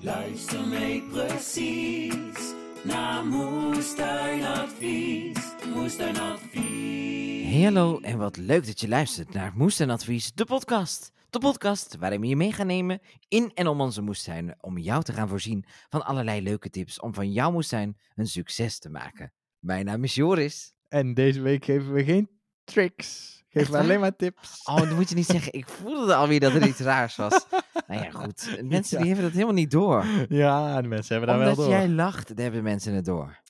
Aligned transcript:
Luister 0.00 0.66
mee 0.66 1.02
precies 1.02 2.54
naar 2.82 3.26
Moestuinadvies. 3.26 5.38
Moestuinadvies. 5.74 7.52
Hey, 7.52 7.62
hallo 7.62 8.00
en 8.00 8.18
wat 8.18 8.36
leuk 8.36 8.66
dat 8.66 8.80
je 8.80 8.88
luistert 8.88 9.34
naar 9.34 9.52
Moestuinadvies, 9.54 10.32
de 10.32 10.44
podcast. 10.44 11.12
De 11.30 11.38
podcast 11.38 11.96
waarin 11.96 12.20
we 12.20 12.26
je 12.26 12.36
mee 12.36 12.52
gaan 12.52 12.66
nemen 12.66 13.00
in 13.28 13.50
en 13.54 13.66
om 13.66 13.80
onze 13.80 14.02
moestuin 14.02 14.54
om 14.60 14.78
jou 14.78 15.02
te 15.02 15.12
gaan 15.12 15.28
voorzien 15.28 15.64
van 15.88 16.04
allerlei 16.04 16.42
leuke 16.42 16.70
tips 16.70 17.00
om 17.00 17.14
van 17.14 17.32
jouw 17.32 17.50
moestuin 17.50 17.96
een 18.14 18.26
succes 18.26 18.78
te 18.78 18.90
maken. 18.90 19.32
Mijn 19.58 19.84
naam 19.84 20.04
is 20.04 20.14
Joris. 20.14 20.72
En 20.88 21.14
deze 21.14 21.40
week 21.40 21.64
geven 21.64 21.92
we 21.92 22.04
geen 22.04 22.30
tricks. 22.64 23.36
Geven 23.48 23.72
we 23.72 23.78
alleen 23.78 24.00
maar 24.00 24.16
tips. 24.16 24.60
Oh, 24.64 24.76
dat 24.76 24.90
moet 24.90 25.08
je 25.08 25.14
niet 25.14 25.26
zeggen. 25.26 25.52
Ik 25.52 25.68
voelde 25.68 26.14
alweer 26.14 26.40
dat 26.40 26.52
er 26.52 26.66
iets 26.66 26.80
raars 26.92 27.16
was. 27.16 27.46
Nou 27.86 28.02
ja, 28.02 28.10
goed. 28.10 28.58
Mensen 28.62 28.96
Ja. 28.98 29.04
die 29.04 29.12
hebben 29.12 29.24
dat 29.24 29.32
helemaal 29.32 29.54
niet 29.54 29.70
door. 29.70 30.04
Ja, 30.28 30.82
de 30.82 30.88
mensen 30.88 31.16
hebben 31.16 31.36
daar 31.36 31.44
wel 31.46 31.54
door. 31.56 31.68
jij 31.68 31.88
lacht, 31.88 32.28
dan 32.28 32.44
hebben 32.44 32.62
mensen 32.62 32.94
het 32.94 33.04
door. 33.04 33.40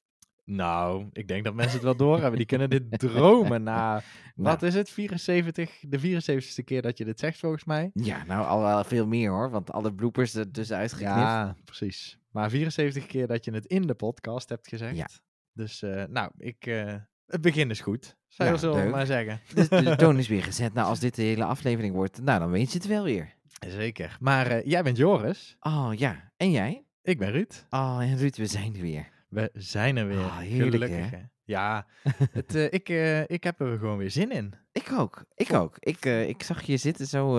Nou, 0.45 1.06
ik 1.12 1.28
denk 1.28 1.45
dat 1.45 1.54
mensen 1.54 1.74
het 1.74 1.82
wel 1.82 1.96
door 1.96 2.18
hebben. 2.20 2.37
Die 2.37 2.46
kunnen 2.46 2.70
dit 2.70 2.98
dromen 2.98 3.62
na, 3.62 3.95
wat 4.34 4.60
Nou, 4.60 4.66
is 4.66 4.74
het, 4.74 4.91
74? 4.91 5.70
De 5.80 5.98
74ste 6.01 6.64
keer 6.64 6.82
dat 6.82 6.98
je 6.98 7.04
dit 7.04 7.18
zegt 7.18 7.38
volgens 7.38 7.64
mij. 7.64 7.91
Ja, 7.95 8.24
nou 8.27 8.46
al 8.46 8.60
wel 8.62 8.84
veel 8.84 9.06
meer 9.06 9.30
hoor, 9.30 9.51
want 9.51 9.73
alle 9.73 9.95
bloopers 9.95 10.34
er 10.34 10.52
dus 10.52 10.73
uitgeknipt. 10.73 11.15
Ja, 11.15 11.56
precies. 11.65 12.18
Maar 12.30 12.51
74 12.51 13.06
keer 13.06 13.26
dat 13.26 13.45
je 13.45 13.51
het 13.52 13.66
in 13.66 13.82
de 13.82 13.95
podcast 13.95 14.48
hebt 14.48 14.68
gezegd. 14.68 14.96
Ja. 14.96 15.09
Dus, 15.52 15.82
eh, 15.82 16.04
nou, 16.09 16.30
ik, 16.38 16.66
eh, 16.66 16.95
het 17.26 17.40
begin 17.40 17.70
is 17.70 17.80
goed. 17.80 18.16
Zou 18.29 18.48
Ja, 18.48 18.54
je 18.54 18.60
zo 18.60 18.90
maar 18.90 19.07
zeggen. 19.07 19.40
Dus 19.54 19.68
de 19.68 19.96
toon 20.02 20.18
is 20.18 20.29
weer 20.29 20.42
gezet. 20.42 20.74
Nou, 20.74 20.88
als 20.88 21.01
dit 21.01 21.15
de 21.15 21.23
hele 21.23 21.45
aflevering 21.45 21.95
wordt, 21.95 22.23
nou 22.23 22.38
dan 22.38 22.51
weet 22.51 22.73
je 22.73 22.79
het 22.79 22.87
wel 22.87 23.04
weer. 23.04 23.35
Zeker. 23.66 24.16
Maar 24.20 24.46
eh, 24.46 24.64
jij 24.64 24.82
bent 24.82 24.96
Joris. 24.96 25.56
Oh 25.60 25.90
ja, 25.95 26.32
en 26.37 26.51
jij? 26.51 26.84
Ik 27.02 27.18
ben 27.18 27.30
Ruud. 27.30 27.66
Oh, 27.70 27.98
en 28.01 28.16
Ruud, 28.16 28.37
we 28.37 28.46
zijn 28.46 28.74
er 28.74 28.80
weer. 28.80 29.09
We 29.28 29.51
zijn 29.52 29.96
er 29.96 30.06
weer. 30.06 30.32
Heerlijk, 30.34 30.70
Gelukkig, 30.70 31.10
hè? 31.10 31.16
hè? 31.16 31.23
Ja, 31.45 31.86
het, 32.32 32.54
eh, 32.54 32.73
ik, 32.73 32.88
eh, 32.88 33.29
ik 33.29 33.45
heb 33.45 33.60
er 33.60 33.79
gewoon 33.79 33.98
weer 33.98 34.10
zin 34.10 34.30
in. 34.30 34.54
Ik 34.73 34.92
ook, 34.92 35.24
ik 35.34 35.52
ook. 35.52 35.76
Ik, 35.79 36.04
ik 36.04 36.42
zag 36.42 36.62
je 36.62 36.76
zitten 36.76 37.06
zo 37.06 37.38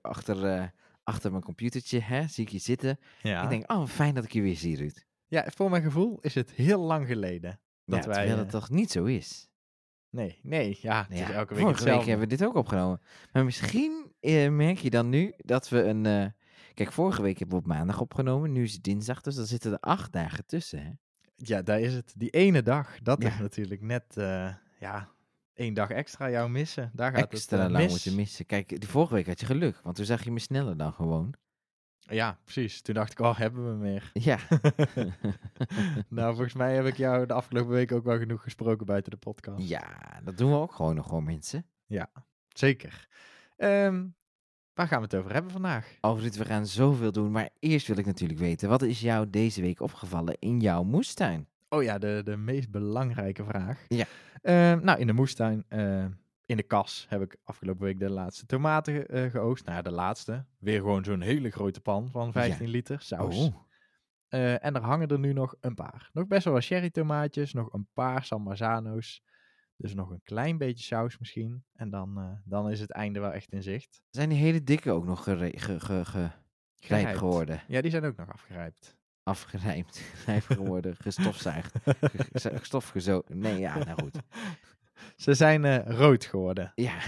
achter, 0.00 0.72
achter 1.02 1.30
mijn 1.30 1.42
computertje, 1.42 2.00
hè, 2.00 2.26
zie 2.26 2.44
ik 2.44 2.50
je 2.50 2.58
zitten. 2.58 2.98
Ja. 3.22 3.42
Ik 3.42 3.48
denk, 3.48 3.72
oh, 3.72 3.86
fijn 3.86 4.14
dat 4.14 4.24
ik 4.24 4.32
je 4.32 4.42
weer 4.42 4.56
zie, 4.56 4.76
Ruud. 4.76 5.06
ja, 5.26 5.44
voor 5.54 5.70
mijn 5.70 5.82
gevoel 5.82 6.18
is 6.20 6.34
het 6.34 6.50
heel 6.50 6.80
lang 6.80 7.06
geleden. 7.06 7.60
Dat 7.84 8.04
ja, 8.04 8.06
wij, 8.06 8.16
terwijl 8.16 8.38
het 8.38 8.50
toch 8.50 8.70
niet 8.70 8.90
zo 8.90 9.04
is. 9.04 9.50
Nee, 10.10 10.40
nee, 10.42 10.78
ja, 10.80 11.02
het 11.02 11.12
is 11.12 11.18
ja, 11.18 11.32
elke 11.32 11.54
week 11.54 11.62
vorige 11.62 11.84
week 11.84 12.04
hebben 12.04 12.28
we 12.28 12.36
dit 12.36 12.44
ook 12.44 12.54
opgenomen. 12.54 13.00
Maar 13.32 13.44
misschien 13.44 14.09
merk 14.50 14.78
je 14.78 14.90
dan 14.90 15.08
nu 15.08 15.32
dat 15.36 15.68
we 15.68 15.82
een... 15.84 16.06
eh, 16.06 16.26
Kijk, 16.74 16.92
vorige 16.92 17.22
week 17.22 17.38
hebben 17.38 17.56
we 17.58 17.62
op 17.64 17.68
maandag 17.68 18.00
opgenomen. 18.00 18.52
Nu 18.52 18.62
is 18.62 18.72
het 18.72 18.82
dinsdag, 18.82 19.20
dus 19.20 19.34
dan 19.34 19.46
zitten 19.46 19.72
er 19.72 19.80
acht 19.80 20.12
dagen 20.12 20.46
tussen. 20.46 20.82
Hè? 20.82 20.90
Ja, 21.36 21.62
daar 21.62 21.80
is 21.80 21.94
het. 21.94 22.12
Die 22.16 22.30
ene 22.30 22.62
dag, 22.62 22.98
dat 23.02 23.22
Ja. 23.22 23.28
is 23.28 23.38
natuurlijk 23.38 23.80
net, 23.80 24.16
eh, 24.16 24.54
ja, 24.78 25.08
één 25.54 25.74
dag 25.74 25.90
extra 25.90 26.30
jou 26.30 26.50
missen. 26.50 26.90
Daar 26.94 27.12
gaat 27.12 27.32
Extra 27.32 27.56
het 27.56 27.66
eh, 27.66 27.72
lang 27.72 27.84
mis. 27.84 27.92
moeten 27.92 28.14
missen. 28.14 28.46
Kijk, 28.46 28.68
die 28.68 28.88
vorige 28.88 29.14
week 29.14 29.26
had 29.26 29.40
je 29.40 29.46
geluk, 29.46 29.80
want 29.82 29.96
toen 29.96 30.04
zag 30.04 30.24
je 30.24 30.30
me 30.30 30.38
sneller 30.38 30.76
dan 30.76 30.92
gewoon. 30.92 31.34
Ja, 31.98 32.38
precies. 32.44 32.82
Toen 32.82 32.94
dacht 32.94 33.12
ik, 33.12 33.18
oh, 33.20 33.38
hebben 33.38 33.70
we 33.70 33.76
meer. 33.76 34.10
Ja. 34.28 34.38
nou, 36.08 36.34
volgens 36.34 36.54
mij 36.54 36.74
heb 36.74 36.86
ik 36.86 36.96
jou 36.96 37.26
de 37.26 37.32
afgelopen 37.34 37.72
week 37.72 37.92
ook 37.92 38.04
wel 38.04 38.18
genoeg 38.18 38.42
gesproken 38.42 38.86
buiten 38.86 39.10
de 39.10 39.16
podcast. 39.18 39.68
ja, 39.68 40.20
dat 40.24 40.36
doen 40.38 40.50
we 40.50 40.56
ook 40.56 40.72
gewoon 40.74 40.94
nog 40.94 41.06
gewoon, 41.06 41.24
mensen. 41.24 41.66
Zeker. 42.48 43.08
Ehm, 43.60 44.06
waar 44.74 44.86
gaan 44.88 44.98
we 44.98 45.04
het 45.04 45.14
over 45.14 45.32
hebben 45.32 45.50
vandaag? 45.52 45.96
Ruud, 46.00 46.34
we 46.36 46.44
gaan 46.44 46.66
zoveel 46.66 47.12
doen, 47.12 47.30
maar 47.30 47.48
eerst 47.58 47.86
wil 47.86 47.98
ik 47.98 48.06
natuurlijk 48.06 48.40
weten, 48.40 48.68
wat 48.68 48.82
is 48.82 49.00
jou 49.00 49.30
deze 49.30 49.60
week 49.60 49.80
opgevallen 49.80 50.36
in 50.38 50.60
jouw 50.60 50.82
moestuin? 50.82 51.48
Oh 51.68 51.82
ja, 51.82 51.98
de, 51.98 52.20
de 52.24 52.36
meest 52.36 52.70
belangrijke 52.70 53.44
vraag. 53.44 53.84
Ja. 53.88 54.04
Ehm, 54.42 54.84
nou, 54.84 54.98
in 54.98 55.06
de 55.06 55.12
moestuin, 55.12 55.64
eh, 55.68 56.04
in 56.46 56.56
de 56.56 56.62
kas, 56.62 57.06
heb 57.08 57.22
ik 57.22 57.36
afgelopen 57.44 57.84
week 57.84 57.98
de 57.98 58.10
laatste 58.10 58.46
tomaten 58.46 59.06
eh, 59.06 59.30
geoogst. 59.30 59.64
Nou 59.64 59.76
ja, 59.76 59.82
de 59.82 59.90
laatste. 59.92 60.44
Weer 60.58 60.78
gewoon 60.80 61.04
zo'n 61.04 61.20
hele 61.20 61.50
grote 61.50 61.80
pan 61.80 62.08
van 62.10 62.32
15 62.32 62.68
liter 62.68 63.00
saus. 63.00 63.38
Oh, 63.38 63.54
Eh, 64.28 64.64
en 64.64 64.74
er 64.74 64.82
hangen 64.82 65.08
er 65.08 65.18
nu 65.18 65.32
nog 65.32 65.54
een 65.60 65.74
paar. 65.74 66.10
Nog 66.12 66.26
best 66.26 66.44
wel 66.44 66.52
wat 66.52 66.64
cherry 66.64 66.90
tomaatjes, 66.90 67.52
nog 67.52 67.72
een 67.72 67.88
paar 67.92 68.24
San 68.24 68.42
Marzano's. 68.42 69.22
Dus 69.80 69.94
nog 69.94 70.10
een 70.10 70.20
klein 70.24 70.58
beetje 70.58 70.84
saus 70.84 71.18
misschien. 71.18 71.64
En 71.72 71.90
dan, 71.90 72.18
eh, 72.18 72.32
dan 72.44 72.70
is 72.70 72.80
het 72.80 72.90
einde 72.90 73.20
wel 73.20 73.32
echt 73.32 73.52
in 73.52 73.62
zicht. 73.62 74.02
zijn 74.10 74.28
die 74.28 74.38
hele 74.38 74.62
dikke 74.64 74.90
ook 74.90 75.04
nog 75.04 75.22
gere- 75.22 75.58
ge, 75.58 75.80
ge, 75.80 76.04
ge, 76.04 76.18
rijp 76.20 76.32
Gerijpt. 76.80 77.18
geworden? 77.18 77.62
Ja, 77.68 77.80
die 77.80 77.90
zijn 77.90 78.04
ook 78.04 78.16
nog 78.16 78.32
afgerijpt. 78.32 78.96
Afgerijmd, 79.22 80.02
rijp 80.26 80.42
geworden, 80.44 80.96
gestofzuigd, 80.96 81.72
ge- 81.84 81.98
ge- 82.32 82.58
stofgezo... 82.62 83.22
Nee, 83.28 83.58
ja, 83.58 83.84
nou 83.84 84.00
goed. 84.02 84.18
Ze 85.16 85.34
zijn 85.34 85.64
eh, 85.64 85.96
rood 85.98 86.24
geworden. 86.24 86.72
Ja, 86.74 86.98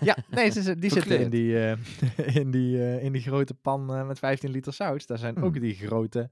Ja, 0.00 0.16
nee, 0.30 0.50
ze, 0.50 0.76
die 0.78 0.90
zitten 0.90 1.20
in 1.20 1.30
die, 1.30 1.58
eh, 1.64 2.36
in, 2.36 2.50
die, 2.50 3.00
in 3.00 3.12
die 3.12 3.22
grote 3.22 3.54
pan 3.54 4.06
met 4.06 4.18
15 4.18 4.50
liter 4.50 4.72
saus. 4.72 5.06
Daar 5.06 5.18
zijn 5.18 5.36
ook 5.36 5.52
Hmm. 5.52 5.60
die 5.60 5.74
grote 5.74 6.30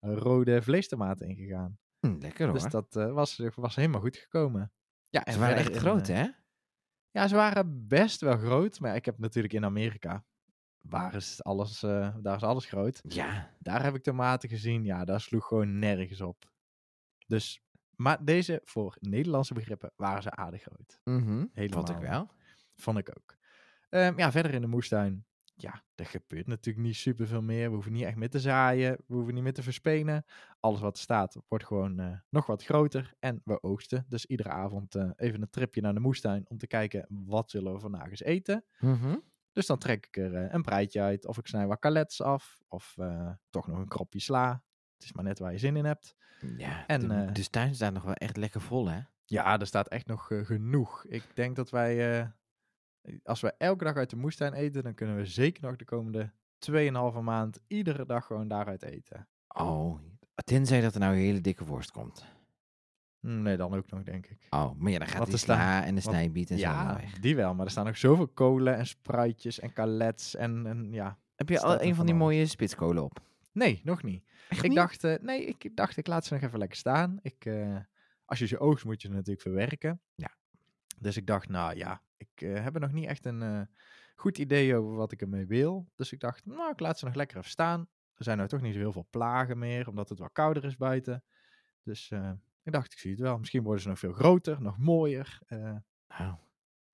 rode 0.00 0.62
vleestomaten 0.62 1.28
in 1.28 1.36
gegaan. 1.36 1.78
Hm, 2.00 2.16
lekker 2.18 2.44
hoor. 2.44 2.54
Dus 2.54 2.70
dat 2.70 2.94
was, 3.12 3.42
was 3.54 3.76
helemaal 3.76 4.00
goed 4.00 4.16
gekomen. 4.16 4.72
Ja, 5.10 5.24
en 5.24 5.32
Ze 5.32 5.38
waren 5.38 5.56
echt 5.56 5.76
groot, 5.76 6.08
eh, 6.08 6.16
hè? 6.16 6.26
Ja, 7.10 7.28
ze 7.28 7.34
waren 7.34 7.86
best 7.88 8.20
wel 8.20 8.36
groot. 8.36 8.80
Maar 8.80 8.94
ik 8.96 9.04
heb 9.04 9.18
natuurlijk 9.18 9.54
in 9.54 9.64
Amerika, 9.64 10.24
waar 10.80 11.14
is 11.14 11.42
alles, 11.44 11.82
eh, 11.82 12.16
daar 12.22 12.36
is 12.36 12.42
alles 12.42 12.64
groot. 12.66 13.00
Ja, 13.08 13.54
Daar 13.58 13.82
heb 13.82 13.94
ik 13.94 14.02
tomaten 14.02 14.48
gezien. 14.48 14.84
Ja, 14.84 15.04
daar 15.04 15.20
sloeg 15.20 15.46
gewoon 15.46 15.78
nergens 15.78 16.20
op. 16.20 16.52
Dus, 17.26 17.62
maar 17.96 18.24
deze, 18.24 18.60
voor 18.64 18.96
Nederlandse 19.00 19.54
begrippen, 19.54 19.92
waren 19.96 20.22
ze 20.22 20.30
aardig 20.30 20.62
groot. 20.62 21.00
mhm, 21.04 21.46
Helemaal. 21.52 21.86
vond 21.86 21.88
ik 22.02 22.08
wel. 22.08 22.30
Vond 22.76 22.98
ik 22.98 23.08
ook. 23.18 23.36
Ehm, 23.88 24.18
ja, 24.18 24.30
verder 24.32 24.54
in 24.54 24.60
de 24.60 24.66
moestuin. 24.66 25.26
Ja, 25.60 25.82
er 25.94 26.06
gebeurt 26.06 26.46
natuurlijk 26.46 26.86
niet 26.86 26.96
superveel 26.96 27.42
meer. 27.42 27.68
We 27.68 27.74
hoeven 27.74 27.92
niet 27.92 28.04
echt 28.04 28.16
meer 28.16 28.30
te 28.30 28.40
zaaien. 28.40 28.96
We 29.06 29.14
hoeven 29.14 29.34
niet 29.34 29.42
meer 29.42 29.52
te 29.52 29.62
verspenen. 29.62 30.24
Alles 30.60 30.80
wat 30.80 30.96
er 30.96 31.02
staat 31.02 31.36
wordt 31.48 31.64
gewoon 31.66 31.98
eh, 31.98 32.18
nog 32.30 32.46
wat 32.46 32.64
groter. 32.64 33.14
En 33.18 33.40
we 33.44 33.62
oogsten. 33.62 34.06
Dus 34.08 34.26
iedere 34.26 34.48
avond 34.48 34.94
eh, 34.94 35.10
even 35.16 35.42
een 35.42 35.50
tripje 35.50 35.80
naar 35.80 35.94
de 35.94 36.00
moestuin 36.00 36.44
om 36.48 36.58
te 36.58 36.66
kijken 36.66 37.06
wat 37.08 37.50
zullen 37.50 37.72
we 37.72 37.78
vandaag 37.78 38.10
eens 38.10 38.22
eten. 38.22 38.64
Mhm. 38.78 39.16
Dus 39.52 39.66
dan 39.66 39.78
trek 39.78 40.06
ik 40.06 40.16
er 40.16 40.34
eh, 40.34 40.52
een 40.52 40.62
breitje 40.62 41.00
uit. 41.00 41.26
Of 41.26 41.38
ik 41.38 41.46
snij 41.46 41.66
wat 41.66 41.78
kalets 41.78 42.22
af. 42.22 42.60
Of 42.68 42.96
toch 43.50 43.66
nog 43.66 43.78
een 43.78 43.88
kropje 43.88 44.20
sla. 44.20 44.62
Het 44.94 45.04
is 45.04 45.12
maar 45.12 45.24
net 45.24 45.38
waar 45.38 45.52
je 45.52 45.58
zin 45.58 45.76
in 45.76 45.84
hebt. 45.84 46.14
Ja, 46.56 46.86
En, 46.86 47.08
de, 47.08 47.32
de 47.32 47.50
tuin 47.50 47.74
staat 47.74 47.92
nog 47.92 48.02
wel 48.02 48.14
echt 48.14 48.36
lekker 48.36 48.60
vol, 48.60 48.88
hè? 48.88 49.00
Ja, 49.24 49.60
er 49.60 49.66
staat 49.66 49.88
echt 49.88 50.06
nog 50.06 50.30
genoeg. 50.42 51.04
Ik 51.04 51.24
denk 51.34 51.56
dat 51.56 51.70
wij, 51.70 52.32
als 53.24 53.40
we 53.40 53.54
elke 53.58 53.84
dag 53.84 53.94
uit 53.96 54.10
de 54.10 54.16
moestuin 54.16 54.52
eten, 54.52 54.82
dan 54.82 54.94
kunnen 54.94 55.16
we 55.16 55.24
zeker 55.26 55.62
nog 55.62 55.76
de 55.76 55.84
komende 55.84 56.30
2,5 56.70 57.20
maand 57.22 57.60
iedere 57.66 58.06
dag 58.06 58.26
gewoon 58.26 58.48
daaruit 58.48 58.82
eten. 58.82 59.28
Oh, 59.48 59.98
tenzij 60.44 60.80
dat 60.80 60.94
er 60.94 61.00
nou 61.00 61.12
een 61.14 61.20
hele 61.20 61.40
dikke 61.40 61.64
worst 61.64 61.90
komt. 61.90 62.24
Hm, 63.20 63.42
Nee, 63.42 63.56
dan 63.56 63.74
ook 63.74 63.90
nog, 63.90 64.02
denk 64.02 64.26
ik. 64.26 64.46
Oh, 64.50 64.72
maar 64.76 64.90
ja, 64.92 64.98
dan 64.98 65.08
gaat 65.08 65.26
staan- 65.26 65.38
sla 65.38 65.84
en 65.84 65.94
de 65.94 66.00
snijbiet 66.00 66.50
en 66.50 66.58
zo 66.58 66.62
ja, 66.68 66.96
weg. 66.96 67.18
die 67.18 67.36
wel. 67.36 67.54
Maar 67.54 67.64
er 67.64 67.70
staan 67.70 67.84
nog 67.86 67.96
zoveel 67.96 68.28
kolen 68.28 68.76
en 68.76 68.86
spruitjes 68.86 69.60
en 69.60 69.72
kalets 69.72 70.34
en, 70.36 70.66
en 70.66 70.92
ja. 70.92 71.18
Heb 71.34 71.48
je 71.48 71.56
staat 71.58 71.78
al 71.80 71.86
een 71.86 71.94
van 71.94 72.06
die 72.06 72.14
mooie 72.14 72.46
spitskolen 72.46 73.04
op? 73.04 73.20
Nee, 73.52 73.80
nog 73.84 74.02
niet. 74.02 74.24
Echt 74.48 74.62
Ik 74.62 74.68
niet? 74.68 74.78
dacht, 74.78 75.04
eh, 75.04 75.14
nee, 75.20 75.44
ik 75.44 75.76
dacht, 75.76 75.96
ik 75.96 76.06
laat 76.06 76.24
ze 76.24 76.34
nog 76.34 76.42
even 76.42 76.58
lekker 76.58 76.76
staan. 76.78 77.18
Ik, 77.22 77.44
eh, 77.44 77.76
als 78.24 78.38
je 78.38 78.46
ze 78.46 78.58
oogst, 78.58 78.84
moet 78.84 79.02
je 79.02 79.08
ze 79.08 79.14
natuurlijk 79.14 79.40
verwerken. 79.40 80.00
Ja. 80.14 80.36
Dus 81.00 81.16
ik 81.16 81.26
dacht, 81.26 81.48
nou 81.48 81.76
ja, 81.76 82.02
ik 82.16 82.28
eh, 82.34 82.62
heb 82.62 82.74
er 82.74 82.80
nog 82.80 82.92
niet 82.92 83.06
echt 83.06 83.26
een 83.26 83.42
eh, 83.42 83.60
goed 84.16 84.38
idee 84.38 84.76
over 84.76 84.94
wat 84.96 85.12
ik 85.12 85.20
ermee 85.20 85.46
wil. 85.46 85.88
Dus 85.94 86.12
ik 86.12 86.20
dacht, 86.20 86.46
nou, 86.46 86.70
ik 86.70 86.80
laat 86.80 86.98
ze 86.98 87.04
nog 87.04 87.14
lekker 87.14 87.36
even 87.38 87.50
staan. 87.50 87.80
Er 88.14 88.24
zijn 88.24 88.36
nou 88.36 88.48
toch 88.48 88.60
niet 88.60 88.72
zo 88.74 88.78
heel 88.78 88.92
veel 88.92 89.06
plagen 89.10 89.58
meer, 89.58 89.88
omdat 89.88 90.08
het 90.08 90.18
wat 90.18 90.32
kouder 90.32 90.64
is 90.64 90.76
buiten. 90.76 91.24
Dus 91.82 92.10
eh, 92.10 92.30
ik 92.62 92.72
dacht, 92.72 92.92
ik 92.92 92.98
zie 92.98 93.10
het 93.10 93.20
wel. 93.20 93.38
Misschien 93.38 93.62
worden 93.62 93.82
ze 93.82 93.88
nog 93.88 93.98
veel 93.98 94.12
groter, 94.12 94.62
nog 94.62 94.78
mooier. 94.78 95.38
Nou, 95.48 96.34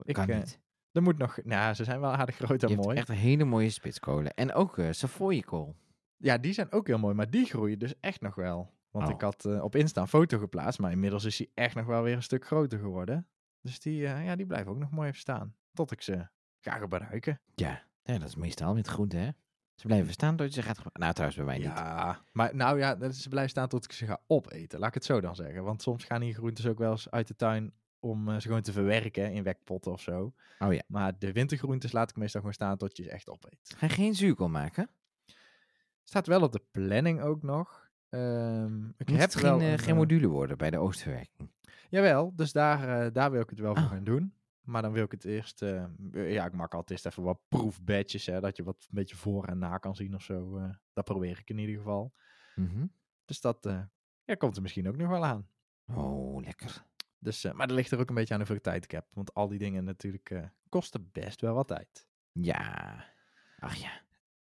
Ik, 0.01 0.13
kan 0.13 0.27
niet. 0.29 0.59
er 0.91 1.01
moet 1.01 1.17
nog, 1.17 1.39
nou, 1.43 1.73
ze 1.73 1.83
zijn 1.83 1.99
wel 1.99 2.11
aardig 2.11 2.35
groot 2.35 2.61
Je 2.61 2.67
en 2.67 2.73
hebt 2.73 2.85
mooi. 2.85 2.97
echt 2.97 3.07
hele 3.07 3.43
mooie 3.43 3.69
spitskolen. 3.69 4.33
En 4.33 4.53
ook 4.53 4.77
eh 4.77 4.91
Savoyekool. 4.91 5.75
Ja, 6.17 6.37
die 6.37 6.53
zijn 6.53 6.71
ook 6.71 6.87
heel 6.87 6.97
mooi, 6.97 7.15
maar 7.15 7.29
die 7.29 7.45
groeien 7.45 7.79
dus 7.79 7.93
echt 7.99 8.21
nog 8.21 8.35
wel. 8.35 8.73
Want 8.91 9.07
Oh. 9.07 9.13
ik 9.13 9.21
had 9.21 9.45
op 9.61 9.75
Insta 9.75 10.01
een 10.01 10.07
foto 10.07 10.37
geplaatst, 10.39 10.79
maar 10.79 10.91
inmiddels 10.91 11.23
is 11.23 11.37
die 11.37 11.51
echt 11.53 11.75
nog 11.75 11.85
wel 11.85 12.01
weer 12.03 12.15
een 12.15 12.23
stuk 12.23 12.45
groter 12.45 12.79
geworden. 12.79 13.27
Dus 13.65 13.79
die, 13.79 14.07
eh, 14.07 14.25
ja, 14.25 14.35
die 14.35 14.45
blijven 14.45 14.71
ook 14.71 14.77
nog 14.77 14.91
mooi 14.91 15.07
even 15.07 15.19
staan. 15.19 15.55
Tot 15.73 15.91
ik 15.91 16.01
ze 16.01 16.27
ga 16.59 16.77
gebruiken. 16.77 17.41
Ja. 17.55 17.83
ja, 18.03 18.17
dat 18.17 18.27
is 18.27 18.35
meestal 18.35 18.73
met 18.73 18.87
groenten, 18.87 19.19
hè? 19.19 19.29
Ze 19.75 19.87
blijven 19.87 20.13
staan 20.13 20.35
tot 20.35 20.53
je 20.53 20.61
ze 20.61 20.67
gaat... 20.67 20.79
Nou, 20.93 21.13
trouwens 21.13 21.37
bij 21.37 21.45
mij 21.45 21.57
niet. 21.57 21.65
Ja, 21.65 22.21
maar 22.31 22.55
nou 22.55 22.77
ja, 22.77 23.11
ze 23.11 23.29
blijven 23.29 23.51
staan 23.51 23.67
tot 23.67 23.83
ik 23.83 23.91
ze 23.91 24.05
ga 24.05 24.21
opeten. 24.27 24.79
Laat 24.79 24.87
ik 24.87 24.93
het 24.93 25.05
zo 25.05 25.21
dan 25.21 25.35
zeggen. 25.35 25.63
Want 25.63 25.81
soms 25.81 26.03
gaan 26.03 26.19
die 26.19 26.33
groentes 26.33 26.67
ook 26.67 26.77
wel 26.77 26.91
eens 26.91 27.11
uit 27.11 27.27
de 27.27 27.35
tuin 27.35 27.73
om 27.99 28.29
eh, 28.29 28.35
ze 28.35 28.47
gewoon 28.47 28.61
te 28.61 28.71
verwerken 28.71 29.31
in 29.31 29.43
wekpotten 29.43 29.91
of 29.91 30.01
zo. 30.01 30.33
Oh 30.59 30.73
ja. 30.73 30.81
Maar 30.87 31.19
de 31.19 31.31
wintergroentes 31.31 31.91
laat 31.91 32.09
ik 32.09 32.15
meestal 32.15 32.39
gewoon 32.39 32.55
staan 32.55 32.77
tot 32.77 32.97
je 32.97 33.03
ze 33.03 33.09
echt 33.09 33.29
opeet. 33.29 33.73
Ga 33.77 33.85
je 33.85 33.93
geen 33.93 34.15
zuurkool 34.15 34.49
maken? 34.49 34.89
Staat 36.03 36.27
wel 36.27 36.41
op 36.41 36.51
de 36.51 36.63
planning 36.71 37.21
ook 37.21 37.41
nog. 37.41 37.84
Ehm, 38.15 38.85
ik 38.97 39.09
Moet 39.09 39.19
heb 39.19 39.31
het 39.31 39.35
geen, 39.35 39.59
eh, 39.59 39.71
een, 39.71 39.79
geen 39.79 39.89
eh, 39.89 39.95
module 39.95 40.27
worden 40.27 40.57
bij 40.57 40.69
de 40.69 40.77
oostverwerking? 40.77 41.49
Jawel, 41.89 42.35
dus 42.35 42.51
daar, 42.51 43.05
eh, 43.05 43.13
daar 43.13 43.31
wil 43.31 43.41
ik 43.41 43.49
het 43.49 43.59
wel 43.59 43.75
voor 43.75 43.83
Ah. 43.83 43.89
gaan 43.89 44.03
doen. 44.03 44.33
Maar 44.61 44.81
dan 44.81 44.91
wil 44.91 45.03
ik 45.03 45.11
het 45.11 45.25
eerst, 45.25 45.59
ja, 46.11 46.45
ik 46.45 46.53
maak 46.53 46.73
altijd 46.73 46.91
eerst 46.91 47.05
even 47.05 47.23
wat 47.23 47.39
proefbadges, 47.47 48.25
hè, 48.25 48.39
dat 48.39 48.57
je 48.57 48.63
wat 48.63 48.75
een 48.79 48.95
beetje 48.95 49.15
voor 49.15 49.45
en 49.45 49.57
na 49.57 49.77
kan 49.77 49.95
zien 49.95 50.15
of 50.15 50.23
zo. 50.23 50.61
dat 50.93 51.05
probeer 51.05 51.39
ik 51.39 51.49
in 51.49 51.57
ieder 51.57 51.75
geval. 51.75 52.13
Mhm. 52.55 52.85
Dus 53.25 53.41
dat 53.41 53.57
ja, 54.23 54.35
komt 54.35 54.55
er 54.55 54.61
misschien 54.61 54.87
ook 54.87 54.97
nog 54.97 55.09
wel 55.09 55.25
aan. 55.25 55.47
Oh, 55.85 56.41
lekker. 56.43 56.85
Dus, 57.19 57.43
maar 57.51 57.67
dat 57.67 57.75
ligt 57.75 57.91
er 57.91 57.99
ook 57.99 58.09
een 58.09 58.15
beetje 58.15 58.33
aan 58.33 58.39
hoeveel 58.39 58.61
tijd 58.61 58.83
ik 58.83 58.91
heb. 58.91 59.05
Want 59.13 59.33
al 59.33 59.47
die 59.47 59.59
dingen 59.59 59.83
natuurlijk 59.83 60.51
kosten 60.69 61.09
best 61.11 61.41
wel 61.41 61.53
wat 61.53 61.67
tijd. 61.67 62.07
Ja. 62.31 63.05
Ach 63.59 63.75
ja. 63.75 64.01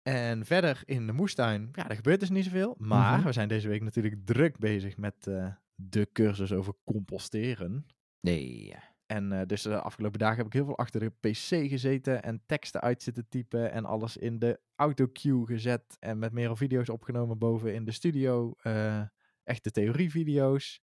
En 0.07 0.45
verder 0.45 0.81
in 0.85 1.07
de 1.07 1.13
moestuin, 1.13 1.69
ja, 1.71 1.89
er 1.89 1.95
gebeurt 1.95 2.19
dus 2.19 2.29
niet 2.29 2.43
zoveel. 2.43 2.75
Maar 2.77 3.17
Mhm. 3.17 3.25
we 3.27 3.31
zijn 3.33 3.47
deze 3.47 3.67
week 3.67 3.81
natuurlijk 3.81 4.25
druk 4.25 4.57
bezig 4.57 4.97
met 4.97 5.27
eh, 5.27 5.53
de 5.75 6.09
cursus 6.13 6.51
over 6.53 6.73
composteren. 6.83 7.85
Nee. 8.19 8.75
En 9.05 9.31
eh, 9.31 9.45
dus 9.45 9.61
de 9.61 9.79
afgelopen 9.81 10.19
dagen 10.19 10.37
heb 10.37 10.45
ik 10.45 10.53
heel 10.53 10.65
veel 10.65 10.77
achter 10.77 10.99
de 10.99 11.09
pc 11.09 11.69
gezeten 11.69 12.23
en 12.23 12.41
teksten 12.45 12.81
uit 12.81 13.03
zitten 13.03 13.27
typen 13.29 13.71
en 13.71 13.85
alles 13.85 14.17
in 14.17 14.39
de 14.39 14.59
autocue 14.75 15.45
gezet 15.45 15.97
en 15.99 16.19
met 16.19 16.31
meer 16.31 16.57
video's 16.57 16.89
opgenomen 16.89 17.37
boven 17.37 17.73
in 17.73 17.85
de 17.85 17.91
studio. 17.91 18.53
eh 18.61 19.01
echte 19.43 19.71
theorievideo's. 19.71 20.81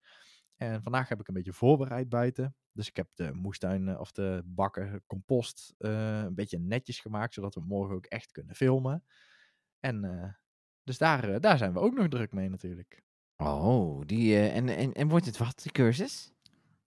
En 0.57 0.83
vandaag 0.83 1.09
heb 1.09 1.21
ik 1.21 1.29
een 1.29 1.35
beetje 1.35 1.53
voorbereid 1.53 2.09
buiten. 2.09 2.57
Dus 2.75 2.89
ik 2.89 2.97
heb 2.97 3.09
de 3.15 3.33
moestuin 3.33 3.89
eh, 3.89 4.01
of 4.01 4.13
de 4.13 4.43
bakken 4.45 5.03
compost 5.07 5.75
eh, 5.79 6.19
een 6.19 6.35
beetje 6.35 6.59
netjes 6.59 7.01
gemaakt, 7.01 7.35
zodat 7.35 7.55
we 7.55 7.61
morgen 7.61 7.95
ook 7.95 8.07
echt 8.07 8.33
kunnen 8.33 8.55
filmen. 8.55 9.05
En 9.81 10.05
eh, 10.05 10.33
dus 10.83 10.99
daar, 10.99 11.41
daar 11.41 11.59
zijn 11.59 11.73
we 11.73 11.79
ook 11.79 11.95
nog 11.95 12.09
druk 12.09 12.33
mee 12.33 12.49
natuurlijk. 12.49 13.03
Oh, 13.37 14.07
die, 14.07 14.49
en, 14.49 14.69
en, 14.69 14.93
en 14.93 15.09
wordt 15.09 15.27
het 15.27 15.37
wat, 15.37 15.63
de 15.63 15.71
cursus? 15.71 16.33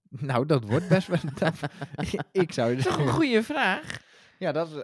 Nou, 0.10 0.46
dat 0.46 0.64
wordt 0.64 0.88
best 0.88 1.08
wel... 1.08 1.20
ik 2.32 2.52
zou 2.52 2.70
Dat 2.70 2.78
is 2.78 2.84
toch 2.84 2.98
een 2.98 3.08
goede 3.22 3.44
vraag? 3.44 4.02
Ja, 4.40 4.52
dat 4.52 4.72
is... 4.72 4.84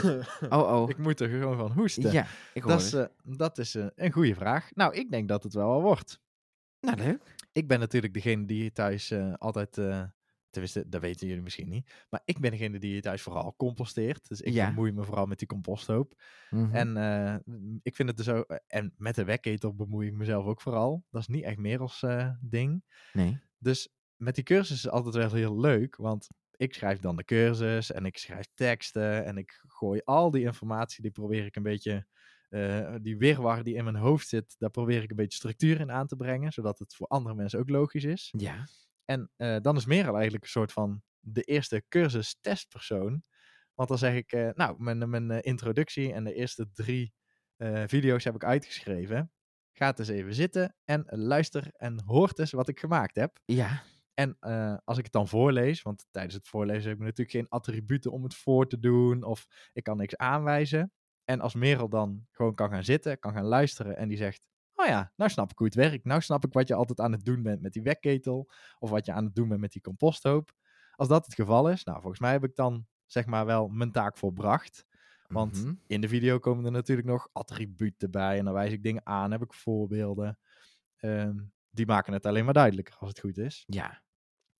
Oh, 0.50 0.72
oh. 0.72 0.90
Ik 0.90 0.98
moet 0.98 1.20
er 1.20 1.28
gewoon 1.28 1.56
van 1.56 1.72
hoesten. 1.72 2.12
Ja, 2.12 2.26
ik 2.54 2.62
hoor 2.62 2.72
dat 2.72 2.82
is, 2.82 3.06
dat 3.36 3.58
is 3.58 3.74
een 3.74 4.12
goede 4.12 4.34
vraag. 4.34 4.70
Nou, 4.74 4.94
ik 4.94 5.10
denk 5.10 5.28
dat 5.28 5.42
het 5.42 5.54
wel 5.54 5.68
wel 5.68 5.82
wordt. 5.82 6.20
Nou, 6.80 6.96
leuk. 6.96 7.33
Ik 7.54 7.68
ben 7.68 7.78
natuurlijk 7.78 8.14
degene 8.14 8.44
die 8.44 8.72
thuis 8.72 9.10
eh, 9.10 9.34
altijd... 9.34 9.78
eh 9.78 10.04
tenminste, 10.50 10.88
dat 10.88 11.00
weten 11.00 11.26
jullie 11.26 11.42
misschien 11.42 11.68
niet. 11.68 12.04
Maar 12.10 12.20
ik 12.24 12.38
ben 12.40 12.50
degene 12.50 12.78
die 12.78 13.00
thuis 13.00 13.22
vooral 13.22 13.54
composteert. 13.56 14.28
Dus 14.28 14.40
ik 14.40 14.52
Ja. 14.52 14.68
bemoei 14.68 14.92
me 14.92 15.04
vooral 15.04 15.26
met 15.26 15.38
die 15.38 15.48
composthoop. 15.48 16.22
Mhm. 16.50 16.74
En 16.74 16.96
eh, 16.96 17.34
ik 17.82 17.96
vind 17.96 18.08
het 18.08 18.16
dus 18.16 18.28
ook... 18.28 18.60
En 18.66 18.94
met 18.96 19.14
de 19.14 19.24
wekketel 19.24 19.74
bemoei 19.74 20.06
ik 20.06 20.14
mezelf 20.14 20.44
ook 20.44 20.60
vooral. 20.60 21.04
Dat 21.10 21.20
is 21.20 21.26
niet 21.26 21.44
echt 21.44 21.56
meer 21.58 21.80
als 21.80 22.04
ding. 22.40 22.84
Nee. 23.12 23.40
Dus 23.58 23.88
met 24.16 24.34
die 24.34 24.44
cursus 24.44 24.76
is 24.76 24.82
het 24.82 24.92
altijd 24.92 25.14
wel 25.14 25.32
heel 25.32 25.60
leuk, 25.60 25.96
want 25.96 26.28
ik 26.56 26.74
schrijf 26.74 26.98
dan 26.98 27.16
de 27.16 27.24
cursus 27.24 27.92
en 27.92 28.06
ik 28.06 28.18
schrijf 28.18 28.46
teksten 28.54 29.24
en 29.24 29.36
ik 29.36 29.62
gooi 29.66 30.00
al 30.04 30.30
die 30.30 30.44
informatie, 30.44 31.02
die 31.02 31.10
probeer 31.10 31.44
ik 31.44 31.56
een 31.56 31.62
beetje, 31.62 32.06
eh, 32.54 32.94
die 33.00 33.16
wirwar 33.18 33.62
die 33.62 33.74
in 33.74 33.84
mijn 33.84 33.96
hoofd 33.96 34.28
zit, 34.28 34.54
daar 34.58 34.70
probeer 34.70 35.02
ik 35.02 35.10
een 35.10 35.16
beetje 35.16 35.36
structuur 35.36 35.80
in 35.80 35.90
aan 35.90 36.06
te 36.06 36.16
brengen, 36.16 36.52
zodat 36.52 36.78
het 36.78 36.94
voor 36.94 37.06
andere 37.06 37.34
mensen 37.34 37.58
ook 37.58 37.68
logisch 37.68 38.04
is. 38.04 38.34
Ja. 38.36 38.68
En 39.04 39.30
eh, 39.36 39.56
dan 39.60 39.76
is 39.76 39.86
Merel 39.86 40.14
eigenlijk 40.14 40.44
een 40.44 40.50
soort 40.50 40.72
van 40.72 41.02
de 41.20 41.42
eerste 41.42 41.84
cursus 41.88 42.36
testpersoon, 42.40 43.22
want 43.74 43.88
dan 43.88 43.98
zeg 43.98 44.14
ik, 44.14 44.32
eh, 44.32 44.48
nou, 44.52 44.82
mijn, 44.82 45.10
mijn 45.10 45.42
introductie 45.42 46.12
en 46.12 46.24
de 46.24 46.34
eerste 46.34 46.70
drie 46.72 47.14
video's 47.86 48.24
heb 48.24 48.34
ik 48.34 48.44
uitgeschreven. 48.44 49.32
Ga 49.72 49.96
eens 49.96 50.08
even 50.08 50.34
zitten 50.34 50.76
en 50.84 51.04
luister 51.06 51.70
en 51.72 52.02
hoort 52.04 52.38
eens 52.38 52.52
wat 52.52 52.68
ik 52.68 52.80
gemaakt 52.80 53.16
heb. 53.16 53.38
Ja. 53.44 53.82
En 54.14 54.38
als 54.84 54.98
ik 54.98 55.04
het 55.04 55.12
dan 55.12 55.28
voorlees, 55.28 55.82
want 55.82 56.06
tijdens 56.10 56.34
het 56.34 56.48
voorlezen 56.48 56.88
heb 56.88 56.98
ik 56.98 57.04
natuurlijk 57.04 57.30
geen 57.30 57.48
attributen 57.48 58.12
om 58.12 58.22
het 58.22 58.34
voor 58.34 58.68
te 58.68 58.78
doen, 58.78 59.22
of 59.22 59.46
ik 59.72 59.82
kan 59.82 59.96
niks 59.96 60.16
aanwijzen. 60.16 60.92
En 61.24 61.40
als 61.40 61.54
Merel 61.54 61.88
dan 61.88 62.26
gewoon 62.30 62.54
kan 62.54 62.70
gaan 62.70 62.84
zitten, 62.84 63.18
kan 63.18 63.32
gaan 63.32 63.44
luisteren 63.44 63.96
en 63.96 64.08
die 64.08 64.16
zegt, 64.16 64.42
oh 64.74 64.86
ja, 64.86 65.12
nou 65.16 65.30
snap 65.30 65.50
ik 65.50 65.58
hoe 65.58 65.66
het 65.66 65.76
werkt. 65.76 66.04
Nou 66.04 66.20
snap 66.20 66.44
ik 66.44 66.52
wat 66.52 66.68
je 66.68 66.74
altijd 66.74 67.00
aan 67.00 67.12
het 67.12 67.24
doen 67.24 67.42
bent 67.42 67.62
met 67.62 67.72
die 67.72 67.82
wekketel, 67.82 68.50
of 68.78 68.90
wat 68.90 69.06
je 69.06 69.12
aan 69.12 69.24
het 69.24 69.34
doen 69.34 69.48
bent 69.48 69.60
met 69.60 69.72
die 69.72 69.82
composthoop. 69.82 70.52
Als 70.96 71.08
dat 71.08 71.24
het 71.24 71.34
geval 71.34 71.70
is, 71.70 71.84
nou 71.84 72.00
volgens 72.00 72.20
mij 72.20 72.32
heb 72.32 72.44
ik 72.44 72.54
dan 72.54 72.86
zeg 73.06 73.26
maar 73.26 73.46
wel 73.46 73.68
mijn 73.68 73.92
taak 73.92 74.16
volbracht. 74.16 74.86
Want 75.28 75.64
Mhm. 75.64 75.74
in 75.86 76.00
de 76.00 76.08
video 76.08 76.38
komen 76.38 76.64
er 76.64 76.70
natuurlijk 76.70 77.08
nog 77.08 77.28
attributen 77.32 78.10
bij 78.10 78.38
en 78.38 78.44
dan 78.44 78.54
wijs 78.54 78.72
ik 78.72 78.82
dingen 78.82 79.06
aan, 79.06 79.30
heb 79.30 79.42
ik 79.42 79.54
voorbeelden. 79.54 80.38
Ehm, 80.96 81.38
die 81.70 81.86
maken 81.86 82.12
het 82.12 82.26
alleen 82.26 82.44
maar 82.44 82.54
duidelijker 82.54 82.94
als 82.98 83.08
het 83.08 83.20
goed 83.20 83.38
is. 83.38 83.64
Ja. 83.66 84.02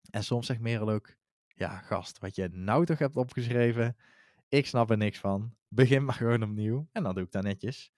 En 0.09 0.23
soms 0.23 0.45
zegt 0.45 0.59
Merel 0.59 0.89
ook, 0.89 1.15
ja 1.47 1.77
gast, 1.79 2.19
wat 2.19 2.35
je 2.35 2.49
nou 2.51 2.85
toch 2.85 2.99
hebt 2.99 3.15
opgeschreven, 3.15 3.95
ik 4.49 4.65
snap 4.65 4.89
er 4.89 4.97
niks 4.97 5.19
van. 5.19 5.55
Begin 5.67 6.05
maar 6.05 6.15
gewoon 6.15 6.43
opnieuw. 6.43 6.87
En 6.91 7.03
dan 7.03 7.13
doe 7.13 7.23
ik 7.23 7.31
dat 7.31 7.43
netjes. 7.43 7.91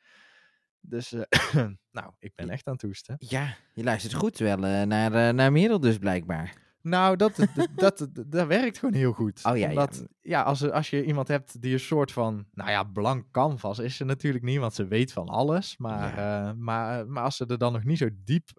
Dus, 0.79 1.13
eh, 1.13 1.53
nou, 1.97 2.11
ik 2.19 2.31
ben 2.35 2.49
echt 2.49 2.67
aan 2.67 2.73
het 2.73 2.81
hoesten. 2.81 3.15
Ja, 3.19 3.55
je 3.73 3.83
luistert 3.83 4.13
goed 4.13 4.37
wel 4.37 4.65
eh, 4.65 4.81
naar, 4.81 5.13
eh, 5.13 5.33
naar 5.33 5.51
Merel 5.51 5.79
dus 5.79 5.97
blijkbaar. 5.97 6.65
Nou, 6.81 7.15
dat, 7.15 7.35
dat, 7.55 7.69
dat, 7.75 8.07
dat, 8.27 8.47
werkt 8.47 8.77
gewoon 8.77 8.93
heel 8.93 9.11
goed. 9.13 9.45
Oh 9.45 9.57
ja, 9.57 9.63
ja. 9.63 9.69
Omdat, 9.69 10.07
ja. 10.21 10.41
als, 10.41 10.71
als 10.71 10.89
je 10.89 11.05
iemand 11.05 11.27
hebt 11.27 11.61
die 11.61 11.73
een 11.73 11.79
soort 11.79 12.11
van, 12.11 12.47
nou 12.51 12.69
ja, 12.69 12.83
blank 12.83 13.31
canvas 13.31 13.79
is 13.79 13.95
ze 13.95 14.03
natuurlijk 14.03 14.43
niet, 14.43 14.59
want 14.59 14.73
ze 14.73 14.87
weet 14.87 15.13
van 15.13 15.27
alles. 15.27 15.77
Maar, 15.77 16.57
maar, 16.57 17.07
maar 17.07 17.23
als 17.23 17.35
ze 17.35 17.45
er 17.45 17.57
dan 17.57 17.73
nog 17.73 17.83
niet 17.83 17.97
zo 17.97 18.09
diep 18.13 18.49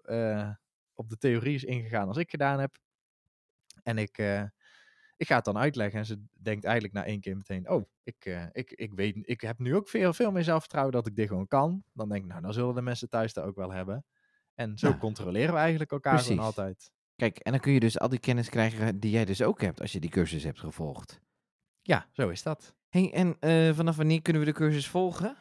op 0.93 1.09
de 1.09 1.17
theorie 1.17 1.55
is 1.55 1.63
ingegaan 1.63 2.07
als 2.07 2.17
ik 2.17 2.29
gedaan 2.29 2.59
heb. 2.59 2.77
En 3.83 3.97
ik, 3.97 4.17
ik 5.19 5.27
ga 5.27 5.35
het 5.35 5.45
dan 5.45 5.57
uitleggen 5.57 5.99
en 5.99 6.05
ze 6.05 6.23
denkt 6.31 6.63
eigenlijk 6.63 6.93
na 6.93 7.05
één 7.05 7.19
keer 7.19 7.37
meteen, 7.37 7.69
oh, 7.69 7.89
ik, 8.03 8.25
eh, 8.25 8.43
ik, 8.51 8.71
ik 8.71 8.93
weet, 8.93 9.17
ik 9.21 9.41
heb 9.41 9.59
nu 9.59 9.75
ook 9.75 9.89
veel, 9.89 10.13
veel 10.13 10.31
meer 10.31 10.43
zelfvertrouwen 10.43 10.93
dat 10.93 11.07
ik 11.07 11.15
dit 11.15 11.27
gewoon 11.27 11.47
kan. 11.47 11.83
Dan 11.93 12.09
denk 12.09 12.23
ik, 12.23 12.29
nou, 12.29 12.41
dan 12.41 12.53
zullen 12.53 12.75
de 12.75 12.81
mensen 12.81 13.09
thuis 13.09 13.33
dat 13.33 13.45
ook 13.45 13.55
wel 13.55 13.71
hebben. 13.71 14.05
En 14.55 14.77
zo 14.77 14.97
controleren 14.97 15.53
we 15.53 15.59
eigenlijk 15.59 15.91
elkaar 15.91 16.19
gewoon 16.19 16.39
altijd. 16.39 16.91
Kijk, 17.15 17.37
en 17.37 17.51
dan 17.51 17.61
kun 17.61 17.71
je 17.71 17.79
dus 17.79 17.99
al 17.99 18.09
die 18.09 18.19
kennis 18.19 18.49
krijgen 18.49 18.99
die 18.99 19.11
jij 19.11 19.25
dus 19.25 19.41
ook 19.41 19.61
hebt 19.61 19.81
als 19.81 19.91
je 19.91 19.99
die 19.99 20.09
cursus 20.09 20.43
hebt 20.43 20.59
gevolgd. 20.59 21.21
Ja, 21.81 22.07
zo 22.11 22.29
is 22.29 22.43
dat. 22.43 22.75
hey, 22.89 23.13
en 23.13 23.35
eh, 23.39 23.73
vanaf 23.73 23.95
wanneer 23.95 24.21
kunnen 24.21 24.41
we 24.41 24.47
de 24.47 24.57
cursus 24.57 24.87
volgen? 24.87 25.35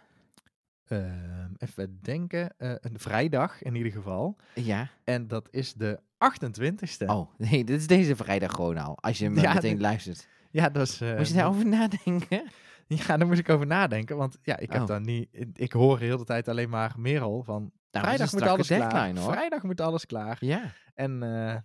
Ehm, 0.85 1.48
even 1.59 1.99
denken. 2.03 2.55
eh, 2.59 2.71
een 2.81 2.99
vrijdag 2.99 3.62
in 3.62 3.75
ieder 3.75 3.93
geval. 3.93 4.37
Ja. 4.55 4.88
En 5.05 5.27
dat 5.29 5.49
is 5.50 5.73
de 5.75 6.00
28ste. 6.19 7.07
Oh, 7.07 7.31
nee, 7.50 7.65
dit 7.65 7.81
is 7.81 7.87
deze 7.87 8.17
vrijdag 8.17 8.53
gewoon 8.53 8.79
al. 8.79 8.99
Als 9.00 9.19
je 9.19 9.25
hem 9.25 9.38
Ja, 9.47 9.55
meteen 9.55 9.81
luistert. 9.81 10.29
Ja, 10.50 10.69
dat 10.69 10.87
is. 10.88 11.00
eh, 11.00 11.17
Moet 11.17 11.29
je 11.29 11.35
daarover 11.35 11.67
nadenken? 11.67 12.43
Ja, 12.87 13.17
daar 13.17 13.27
moest 13.27 13.38
ik 13.38 13.49
over 13.49 13.67
nadenken. 13.67 14.17
Want 14.17 14.38
ja, 14.43 14.57
ik 14.59 14.73
heb 14.73 14.81
Oh. 14.81 14.87
dan 14.87 15.03
niet. 15.03 15.29
Ik 15.55 15.73
hoor 15.73 15.99
heel 15.99 16.17
de 16.19 16.25
tijd 16.25 16.49
alleen 16.49 16.69
maar 16.69 16.95
Merel 16.97 17.43
van. 17.43 17.71
Nou, 17.91 18.05
vrijdag 18.07 18.33
moet 18.33 18.43
alles 18.43 18.67
klaar. 18.67 19.17
hoor. 19.17 19.33
Vrijdag 19.33 19.62
moet 19.62 19.81
alles 19.81 20.07
klaar. 20.07 20.37
Ja. 20.41 20.62
En. 20.95 21.23
eh, 21.23 21.57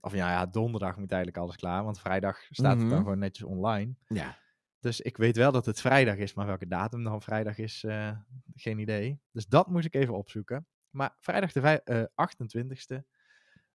of 0.00 0.12
ja, 0.14 0.30
ja, 0.30 0.46
donderdag 0.46 0.96
moet 0.96 1.10
eigenlijk 1.12 1.42
alles 1.42 1.56
klaar. 1.56 1.84
Want 1.84 2.00
vrijdag 2.00 2.38
staat 2.50 2.70
het 2.70 2.78
dan 2.80 2.88
Mhm. 2.88 2.96
gewoon 3.02 3.18
netjes 3.18 3.46
online. 3.46 3.94
Ja. 4.06 4.36
Dus 4.82 5.00
ik 5.00 5.16
weet 5.16 5.36
wel 5.36 5.52
dat 5.52 5.66
het 5.66 5.80
vrijdag 5.80 6.16
is. 6.16 6.34
Maar 6.34 6.46
welke 6.46 6.66
datum 6.66 7.04
dan 7.04 7.22
vrijdag 7.22 7.58
is, 7.58 7.84
eh, 7.84 8.10
geen 8.54 8.78
idee. 8.78 9.20
Dus 9.32 9.46
dat 9.46 9.66
moest 9.68 9.86
ik 9.86 9.94
even 9.94 10.14
opzoeken. 10.14 10.66
Maar 10.90 11.16
vrijdag 11.20 11.52
de 11.52 11.60
vij- 11.60 11.80
eh, 11.84 12.02
28ste. 12.14 13.04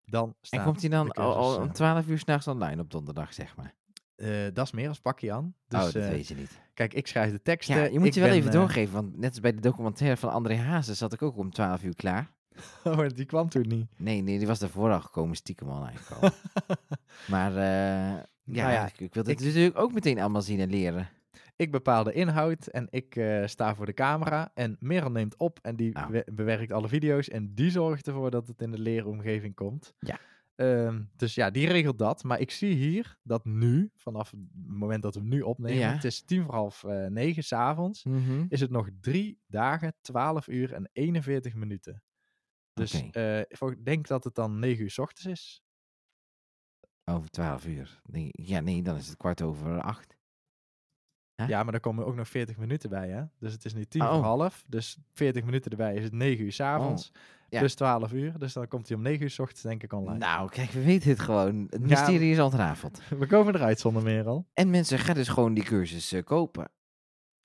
Dan 0.05 0.35
staat 0.41 0.59
En 0.59 0.65
komt 0.65 0.81
hij 0.81 0.89
dan 0.89 1.11
al, 1.11 1.33
cursus, 1.35 1.57
om 1.57 1.67
eh, 1.67 1.73
12 1.73 2.07
uur 2.07 2.19
s'nachts 2.19 2.47
online 2.47 2.81
op 2.81 2.91
donderdag, 2.91 3.33
zeg 3.33 3.55
maar? 3.55 3.75
Eh, 4.15 4.29
dat 4.53 4.65
is 4.65 4.71
meer 4.71 4.87
als 4.87 4.99
pakje 4.99 5.31
aan. 5.33 5.55
Dus 5.67 5.79
oh, 5.79 5.85
dat 5.93 6.03
eh, 6.03 6.09
weet 6.09 6.27
je 6.27 6.35
niet. 6.35 6.59
kijk, 6.73 6.93
ik 6.93 7.07
schrijf 7.07 7.31
de 7.31 7.41
teksten. 7.41 7.75
Ja, 7.75 7.83
je 7.83 7.99
moet 7.99 8.13
je 8.13 8.19
wel 8.19 8.29
ben, 8.29 8.37
even 8.37 8.51
eh, 8.51 8.57
doorgeven, 8.57 8.93
want 8.93 9.17
net 9.17 9.29
als 9.29 9.39
bij 9.39 9.53
de 9.53 9.61
documentaire 9.61 10.17
van 10.17 10.31
André 10.31 10.55
Hazes 10.55 10.97
zat 10.97 11.13
ik 11.13 11.21
ook 11.21 11.37
om 11.37 11.51
12 11.51 11.83
uur 11.83 11.95
klaar. 11.95 12.31
oh, 12.83 13.07
die 13.07 13.25
kwam 13.25 13.49
toen 13.49 13.67
niet. 13.67 13.87
Nee, 13.97 14.21
nee, 14.21 14.37
die 14.37 14.47
was 14.47 14.59
daarvoor 14.59 14.91
al 14.91 15.01
gekomen, 15.01 15.35
stiekem 15.35 15.69
al 15.69 15.85
eigenlijk 15.85 16.21
al. 16.21 16.29
maar 17.33 17.55
eh, 17.55 18.23
ja, 18.55 18.61
Nou 18.63 18.73
ja, 18.73 18.85
ik, 18.85 18.99
ik 18.99 19.13
wil 19.13 19.23
het 19.23 19.31
ik- 19.41 19.45
natuurlijk 19.47 19.77
ook 19.79 19.93
meteen 19.93 20.19
allemaal 20.19 20.41
zien 20.41 20.59
en 20.59 20.69
leren. 20.69 21.09
ik 21.55 21.71
bepaal 21.71 22.03
de 22.03 22.13
inhoud 22.13 22.67
en 22.67 22.87
ik 22.89 23.15
eh, 23.15 23.45
sta 23.47 23.75
voor 23.75 23.85
de 23.85 23.93
camera. 23.93 24.51
En 24.53 24.75
Merel 24.79 25.11
neemt 25.11 25.37
op 25.37 25.59
en 25.61 25.75
die 25.75 25.91
Nou. 25.93 26.11
we- 26.11 26.27
bewerkt 26.33 26.71
alle 26.71 26.87
video's. 26.87 27.29
En 27.29 27.53
die 27.53 27.71
zorgt 27.71 28.07
ervoor 28.07 28.31
dat 28.31 28.47
het 28.47 28.61
in 28.61 28.71
de 28.71 28.79
leeromgeving 28.79 29.55
komt. 29.55 29.93
Ja. 29.99 30.19
Ehm, 30.55 31.01
dus 31.15 31.35
ja, 31.35 31.49
die 31.49 31.67
regelt 31.67 31.97
dat. 31.99 32.23
Maar 32.23 32.39
ik 32.39 32.51
zie 32.51 32.73
hier 32.75 33.17
dat 33.23 33.45
nu, 33.45 33.91
vanaf 33.95 34.31
het 34.31 34.39
moment 34.67 35.01
dat 35.03 35.15
we 35.15 35.21
nu 35.21 35.41
opnemen, 35.41 35.79
Ja. 35.79 35.93
het 35.93 36.03
is 36.03 36.21
tien 36.21 36.43
voor 36.43 36.53
half 36.53 36.83
eh, 36.83 37.05
negen 37.05 37.43
s'avonds, 37.43 38.03
Mhm. 38.03 38.45
is 38.49 38.59
het 38.59 38.69
nog 38.71 38.89
drie 39.01 39.39
dagen, 39.47 39.93
12 40.01 40.47
uur 40.47 40.73
en 40.73 40.89
41 40.93 41.55
minuten. 41.55 42.03
Dus 42.73 43.09
eh, 43.11 43.39
ik 43.39 43.85
denk 43.85 44.07
dat 44.07 44.23
het 44.23 44.35
dan 44.35 44.59
9 44.59 44.83
uur 44.83 44.89
s 44.91 44.97
ochtends 44.97 45.25
is. 45.25 45.61
Over 47.11 47.29
12 47.29 47.65
uur. 47.65 48.01
Nee, 48.05 48.29
ja, 48.31 48.59
nee, 48.59 48.81
dan 48.81 48.95
is 48.95 49.07
het 49.07 49.17
kwart 49.17 49.41
over 49.41 49.81
acht. 49.81 50.15
Ja, 51.47 51.63
maar 51.63 51.71
daar 51.71 51.81
komen 51.81 52.05
ook 52.05 52.15
nog 52.15 52.27
40 52.27 52.57
minuten 52.57 52.89
bij, 52.89 53.09
hè? 53.09 53.23
Dus 53.39 53.53
het 53.53 53.65
is 53.65 53.73
nu 53.73 53.85
tien 53.85 54.01
Oh. 54.01 54.11
voor 54.13 54.23
half. 54.23 54.63
Dus 54.67 54.97
40 55.13 55.43
minuten 55.43 55.71
erbij 55.71 55.95
is 55.95 56.03
het 56.03 56.13
9 56.13 56.45
uur 56.45 56.51
's 56.51 56.59
avonds. 56.59 57.11
Oh, 57.15 57.21
ja. 57.49 57.59
Plus 57.59 57.75
12 57.75 58.13
uur. 58.13 58.39
Dus 58.39 58.53
dan 58.53 58.67
komt 58.67 58.87
hij 58.87 58.97
om 58.97 59.03
9 59.03 59.21
uur 59.23 59.29
's 59.29 59.39
ochtends 59.39 59.61
denk 59.61 59.83
ik 59.83 59.93
online. 59.93 60.17
Nou, 60.17 60.49
kijk, 60.49 60.69
we 60.71 60.83
weten 60.83 61.09
het 61.09 61.19
gewoon. 61.19 61.61
Het 61.69 61.81
Ja. 61.81 61.87
mysterie 61.87 62.31
is 62.31 62.39
ontrafeld. 62.39 63.01
We 63.19 63.27
komen 63.27 63.55
eruit 63.55 63.79
zonder 63.79 64.03
meer 64.03 64.27
al. 64.27 64.45
En 64.53 64.69
mensen 64.69 64.99
gaan 64.99 65.15
dus 65.15 65.27
gewoon 65.27 65.53
die 65.53 65.63
cursus 65.63 66.11
eh, 66.11 66.23
kopen. 66.23 66.69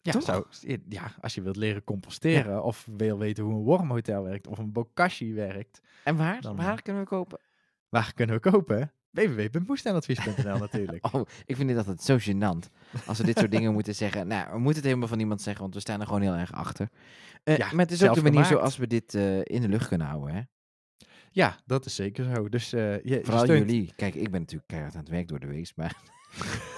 Ja, 0.01 0.21
zou, 0.21 0.45
ja, 0.89 1.15
als 1.21 1.35
je 1.35 1.43
wilt 1.43 1.57
leren 1.57 1.85
composteren 1.85 2.63
of 2.65 2.89
wil 2.97 3.19
weten 3.19 3.45
hoe 3.45 3.55
een 3.55 3.61
wormhotel 3.63 4.23
werkt 4.23 4.47
of 4.47 4.59
een 4.59 4.73
bokashi 4.73 5.35
werkt, 5.35 5.81
En 6.05 6.17
waar? 6.17 6.41
Dan, 6.41 6.57
waar 6.57 6.77
eh, 6.77 6.83
kunnen 6.83 7.03
we 7.03 7.09
kopen? 7.09 7.39
waar 7.89 8.13
kunnen 8.15 8.41
we 8.41 8.51
kopen? 8.51 8.93
www.moestuinadvies.nl 9.13 10.59
natuurlijk. 10.59 11.07
Oh, 11.15 11.27
ik 11.47 11.57
vind 11.57 11.69
dit 11.69 11.77
altijd 11.79 12.03
zo 12.03 12.17
gênant. 12.19 12.71
Als 13.07 13.19
we 13.19 13.25
dit 13.25 13.39
soort 13.39 13.51
dingen 13.51 13.73
moeten 13.73 13.95
zeggen. 13.95 14.27
Nou, 14.27 14.51
we 14.53 14.57
moeten 14.59 14.75
het 14.75 14.85
helemaal 14.85 15.09
van 15.09 15.19
niemand 15.19 15.43
zeggen, 15.43 15.63
want 15.63 15.75
we 15.75 15.81
staan 15.81 16.01
er 16.01 16.07
gewoon 16.07 16.23
heel 16.23 16.35
erg 16.35 16.53
achter. 16.53 16.89
Ja, 17.45 17.57
maar 17.73 17.85
het 17.85 17.91
is 17.91 18.03
ook 18.03 18.15
de 18.15 18.23
manier 18.23 18.45
zoals 18.45 18.77
we 18.77 18.87
dit 18.87 19.15
eh, 19.15 19.39
in 19.39 19.61
de 19.61 19.69
lucht 19.69 19.89
kunnen 19.89 20.07
houden. 20.07 20.35
Hè? 20.35 20.41
Ja, 21.31 21.57
dat 21.67 21.85
is 21.85 21.95
zeker 21.95 22.35
zo. 22.35 22.49
Dus 22.49 22.73
eh, 22.73 23.03
je, 23.05 23.21
Vooral 23.23 23.45
steunt- 23.45 23.71
jullie. 23.71 23.93
Kijk, 23.97 24.15
ik 24.15 24.31
ben 24.31 24.41
natuurlijk 24.41 24.69
keihard 24.69 24.95
aan 24.95 25.01
het 25.01 25.09
werk 25.11 25.29
door 25.29 25.41
de 25.41 25.47
week. 25.47 25.73
Maar 25.77 25.97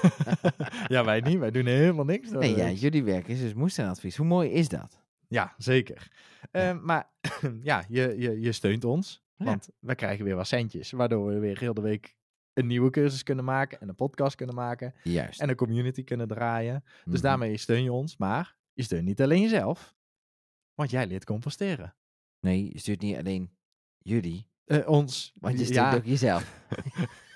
ja, 0.95 1.05
wij 1.05 1.21
niet. 1.21 1.39
Wij 1.39 1.51
doen 1.51 1.67
helemaal 1.67 2.05
niks. 2.05 2.31
nee, 2.31 2.57
ja, 2.57 2.71
jullie 2.71 3.05
werk 3.05 3.29
is 3.29 3.41
dus 3.41 3.55
moestuinadvies. 3.55 4.17
Hoe 4.17 4.27
mooi 4.27 4.51
is 4.51 4.69
dat? 4.69 5.01
Ja, 5.29 5.55
zeker. 5.59 6.09
Ehm, 6.51 6.79
maar 6.83 7.11
ja, 7.63 7.85
je, 7.89 8.15
je, 8.19 8.41
je 8.41 8.53
steunt 8.53 8.85
ons. 8.85 9.23
Ja. 9.37 9.45
Want 9.45 9.69
we 9.81 9.95
krijgen 9.95 10.25
weer 10.25 10.35
wat 10.37 10.47
centjes. 10.47 10.91
Waardoor 10.91 11.27
we 11.27 11.39
weer 11.39 11.59
heel 11.59 11.75
de 11.75 11.81
week 11.81 12.15
een 12.55 12.67
nieuwe 12.67 12.91
cursus 12.91 13.23
kunnen 13.23 13.45
maken. 13.45 13.81
En 13.81 13.89
een 13.89 13.95
podcast 13.95 14.37
kunnen 14.37 14.55
maken. 14.55 14.95
Juist. 15.03 15.41
En 15.41 15.49
een 15.49 15.57
community 15.57 16.05
kunnen 16.05 16.29
draaien. 16.29 16.85
Dus 17.05 17.15
Mhm. 17.15 17.23
daarmee 17.23 17.57
steun 17.57 17.83
je 17.83 17.93
ons. 17.93 18.17
Maar 18.17 18.57
je 18.73 18.83
steunt 18.83 19.05
niet 19.05 19.23
alleen 19.23 19.41
jezelf. 19.43 19.95
Want 20.75 20.91
jij 20.91 21.07
leert 21.07 21.25
composteren. 21.25 21.95
Nee, 22.41 22.71
je 22.73 22.79
stuurt 22.79 23.01
niet 23.01 23.17
alleen 23.17 23.51
jullie, 23.99 24.49
Eh, 24.65 24.89
ons. 24.89 25.33
want 25.41 25.59
je 25.59 25.65
steunt 25.65 25.91
ja, 25.91 25.97
ook 25.97 26.05
jezelf. 26.05 26.61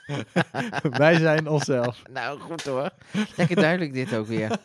wij 0.99 1.15
zijn 1.19 1.49
onszelf. 1.49 2.03
nou, 2.11 2.41
goed 2.41 2.63
hoor. 2.65 2.91
Lekker 3.37 3.57
duidelijk 3.57 3.93
dit 3.93 4.15
ook 4.15 4.27
weer. 4.27 4.59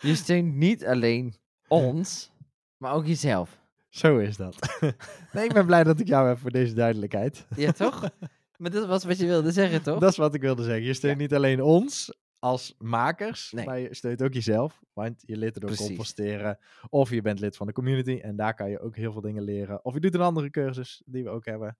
Je 0.00 0.14
steunt 0.14 0.54
niet 0.54 0.86
alleen 0.86 1.34
ons, 1.68 2.32
maar 2.76 2.92
ook 2.92 3.06
jezelf. 3.06 3.58
Zo 3.88 4.18
is 4.18 4.36
dat. 4.36 4.78
nee, 5.32 5.44
ik 5.44 5.52
ben 5.52 5.66
blij 5.66 5.84
dat 5.84 6.00
ik 6.00 6.06
jou 6.06 6.28
heb 6.28 6.38
voor 6.38 6.50
deze 6.50 6.74
duidelijkheid. 6.74 7.46
Ja, 7.56 7.72
toch? 7.72 8.10
Maar 8.58 8.70
dat 8.70 8.86
was 8.86 9.04
wat 9.04 9.18
je 9.18 9.26
wilde 9.26 9.52
zeggen, 9.52 9.82
toch? 9.82 9.98
Dat 9.98 10.10
is 10.10 10.16
wat 10.16 10.34
ik 10.34 10.40
wilde 10.40 10.62
zeggen. 10.64 10.84
Je 10.84 10.94
steunt 10.94 11.18
niet 11.18 11.34
alleen 11.34 11.62
ons 11.62 12.18
als 12.38 12.74
makers, 12.78 13.52
Nee. 13.52 13.64
maar 13.66 13.78
je 13.78 13.94
steunt 13.94 14.22
ook 14.22 14.32
jezelf. 14.32 14.82
Want 14.92 15.22
je 15.26 15.36
lid 15.36 15.54
er 15.54 15.60
door 15.60 15.70
Precies. 15.70 15.86
composteren. 15.86 16.58
Of 16.88 17.10
je 17.10 17.22
bent 17.22 17.40
lid 17.40 17.56
van 17.56 17.66
de 17.66 17.72
community 17.72 18.18
en 18.22 18.36
daar 18.36 18.54
kan 18.54 18.70
je 18.70 18.80
ook 18.80 18.96
heel 18.96 19.12
veel 19.12 19.20
dingen 19.20 19.42
leren. 19.42 19.84
Of 19.84 19.94
je 19.94 20.00
doet 20.00 20.14
een 20.14 20.20
andere 20.20 20.50
cursus 20.50 21.02
die 21.06 21.22
we 21.24 21.30
ook 21.30 21.44
hebben. 21.44 21.78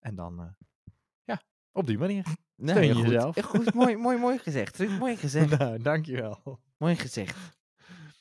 En 0.00 0.14
dan, 0.14 0.40
eh, 0.40 0.46
ja, 1.24 1.42
op 1.72 1.86
die 1.86 1.98
manier. 1.98 2.24
Nou, 2.56 2.78
steun 2.78 2.86
ja, 2.88 2.94
goed. 2.94 3.04
jezelf. 3.04 3.36
Goed, 3.44 3.74
mooi, 3.74 3.96
mooi, 3.96 4.18
mooi 4.18 4.38
gezegd. 4.38 4.88
Mooi 4.98 5.16
gezegd. 5.26 5.58
nou, 5.58 5.82
dankjewel. 5.82 6.60
Mooi 6.76 6.96
gezegd. 6.96 7.36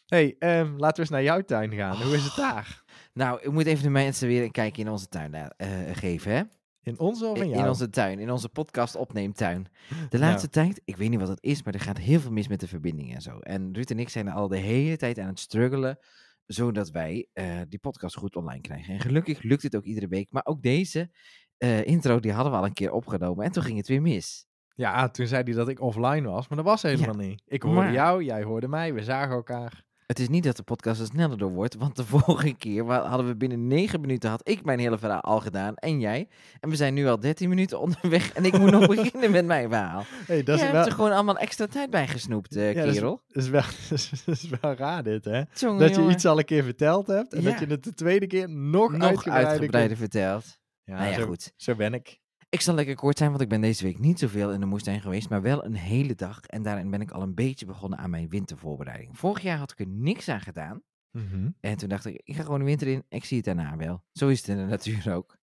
hey, 0.06 0.36
ehm, 0.40 0.76
laten 0.78 0.96
we 0.96 1.02
eens 1.02 1.10
naar 1.10 1.24
jouw 1.24 1.42
tuin 1.42 1.74
gaan. 1.74 2.02
Hoe 2.02 2.16
is 2.16 2.24
het 2.24 2.36
daar? 2.36 2.84
Nou, 3.14 3.42
ik 3.42 3.52
moet 3.52 3.66
even 3.66 3.84
de 3.84 3.90
mensen 3.90 4.28
weer 4.28 4.44
een 4.44 4.52
kijkje 4.52 4.82
in 4.82 4.90
onze 4.90 5.08
tuin 5.08 5.32
la- 5.32 5.54
eh, 5.58 5.70
geven, 5.94 6.32
hè? 6.36 6.42
In 6.86 7.00
onze 7.00 7.26
of 7.26 7.38
in 7.38 7.44
In, 7.44 7.50
jou? 7.50 7.62
in 7.62 7.68
onze 7.68 7.90
tuin, 7.90 8.20
in 8.20 8.32
onze 8.32 8.50
podcast 8.50 8.96
opneemtuin. 8.96 9.68
De 10.10 10.20
laatste 10.20 10.50
tijd, 10.50 10.82
ik 10.86 10.96
weet 10.98 11.10
niet 11.10 11.20
wat 11.20 11.28
het 11.28 11.44
is, 11.44 11.64
maar 11.64 11.74
er 11.74 11.80
gaat 11.80 11.98
heel 11.98 12.20
veel 12.20 12.32
mis 12.32 12.48
met 12.48 12.60
de 12.60 12.68
verbinding 12.68 13.14
en 13.16 13.22
zo. 13.22 13.40
En 13.40 13.74
Ruud 13.74 13.90
en 13.90 14.00
ik 14.00 14.10
zijn 14.10 14.30
al 14.30 14.48
de 14.48 14.58
hele 14.58 14.98
tijd 14.98 15.20
aan 15.20 15.28
het 15.28 15.40
struggelen, 15.40 16.00
zodat 16.46 16.90
wij 16.90 17.28
eh, 17.34 17.60
die 17.70 17.80
podcast 17.80 18.16
goed 18.16 18.36
online 18.36 18.62
krijgen. 18.62 18.94
En 18.94 19.00
gelukkig 19.00 19.42
lukt 19.42 19.64
het 19.64 19.76
ook 19.76 19.84
iedere 19.84 20.08
week, 20.08 20.28
maar 20.32 20.46
ook 20.46 20.62
deze 20.62 21.10
eh, 21.58 21.86
intro, 21.86 22.20
die 22.20 22.32
hadden 22.32 22.52
we 22.52 22.58
al 22.58 22.66
een 22.66 22.74
keer 22.74 22.92
opgenomen 22.92 23.46
en 23.46 23.52
toen 23.52 23.64
ging 23.64 23.78
het 23.78 23.88
weer 23.88 24.02
mis. 24.02 24.46
Ja, 24.76 25.10
toen 25.10 25.28
zei 25.28 25.44
hij 25.44 25.54
dat 25.54 25.70
ik 25.70 25.82
offline 25.82 26.30
was, 26.30 26.48
maar 26.48 26.58
dat 26.58 26.68
was 26.68 26.82
helemaal 26.82 27.16
niet. 27.16 27.42
Ik 27.46 27.62
hoorde 27.62 27.80
Maar- 27.80 27.92
jou, 27.94 28.24
jij 28.24 28.44
hoorde 28.44 28.68
mij, 28.68 28.94
we 28.94 29.04
zagen 29.04 29.36
elkaar. 29.36 29.84
Het 30.06 30.20
is 30.20 30.30
niet 30.30 30.44
dat 30.44 30.56
de 30.58 30.64
podcast 30.64 31.00
er 31.02 31.06
sneller 31.06 31.38
door 31.38 31.52
wordt, 31.52 31.76
want 31.76 31.96
de 31.96 32.06
vorige 32.16 32.54
keer 32.54 32.84
hadden 32.92 33.28
we 33.28 33.36
binnen 33.36 33.68
9 33.68 34.02
minuten, 34.02 34.30
had 34.30 34.48
ik 34.50 34.66
mijn 34.66 34.80
hele 34.80 34.98
verhaal 34.98 35.22
al 35.22 35.40
gedaan 35.40 35.76
en 35.76 36.00
jij. 36.00 36.28
En 36.60 36.70
we 36.70 36.76
zijn 36.76 36.94
nu 36.94 37.08
al 37.08 37.20
13 37.20 37.50
minuten 37.50 37.80
onderweg 37.80 38.32
en 38.34 38.46
ik 38.46 38.58
moet 38.58 38.72
nog 38.72 38.88
beginnen 38.96 39.32
met 39.32 39.46
mijn 39.46 39.70
verhaal. 39.70 40.04
Hey, 40.26 40.44
dat 40.44 40.46
Je 40.46 40.54
is 40.54 40.60
hebt 40.62 40.72
wel... 40.72 40.86
er 40.86 40.92
gewoon 40.92 41.12
allemaal 41.12 41.38
extra 41.38 41.66
tijd 41.68 41.90
bij 41.90 42.08
gesnoept, 42.08 42.56
eh, 42.56 42.74
Ja, 42.74 42.80
dat 42.80 42.88
is- 42.88 42.94
kerel. 42.94 43.22
Dat 43.28 43.44
is, 43.44 43.50
wel, 43.50 43.62
dat 44.26 44.36
is 44.36 44.50
wel 44.62 44.74
raar 44.74 45.04
dit, 45.04 45.26
hè? 45.26 45.42
Dat 45.78 45.96
je 45.96 46.08
iets 46.10 46.26
al 46.26 46.38
een 46.40 46.46
keer 46.46 46.64
verteld 46.64 47.08
hebt 47.08 47.34
en 47.34 47.42
Ja. 47.42 47.50
dat 47.50 47.60
je 47.60 47.66
het 47.66 47.84
de 47.84 47.94
tweede 47.94 48.28
keer 48.28 48.50
nog, 48.50 48.92
nog 48.92 49.02
uitgebreider, 49.02 49.50
uitgebreider 49.50 49.98
verteld. 49.98 50.60
Ja, 50.84 50.96
nou 50.98 51.10
ja, 51.10 51.16
zo, 51.20 51.26
goed. 51.26 51.52
Zo 51.56 51.76
ben 51.76 51.94
ik. 51.94 52.20
Ik 52.56 52.62
zal 52.62 52.76
lekker 52.76 52.96
kort 52.96 53.18
zijn, 53.18 53.30
want 53.30 53.42
ik 53.42 53.50
ben 53.50 53.62
deze 53.62 53.84
week 53.84 54.00
niet 54.00 54.20
zoveel 54.20 54.52
in 54.52 54.60
de 54.60 54.66
moestuin 54.66 55.02
geweest, 55.02 55.30
maar 55.30 55.42
wel 55.42 55.66
een 55.66 55.76
hele 55.76 56.16
dag. 56.16 56.40
En 56.46 56.64
daarin 56.64 56.90
ben 56.90 57.02
ik 57.02 57.12
al 57.12 57.22
een 57.22 57.34
beetje 57.34 57.66
begonnen 57.66 58.00
aan 58.00 58.10
mijn 58.10 58.30
wintervoorbereiding. 58.30 59.18
Vorig 59.18 59.44
jaar 59.44 59.58
had 59.58 59.72
ik 59.72 59.80
er 59.80 59.88
niks 59.88 60.30
aan 60.30 60.42
gedaan. 60.42 60.82
Mhm. 61.12 61.50
En 61.60 61.78
toen 61.78 61.90
dacht 61.90 62.06
ik, 62.06 62.22
ik 62.24 62.36
ga 62.36 62.44
gewoon 62.44 62.60
de 62.60 62.66
winter 62.66 62.88
in, 62.88 63.04
ik 63.10 63.26
zie 63.26 63.38
het 63.38 63.46
daarna 63.46 63.78
wel. 63.78 64.04
Zo 64.12 64.28
is 64.28 64.38
het 64.38 64.48
in 64.48 64.58
de 64.58 64.64
natuur 64.66 65.14
ook. 65.14 65.38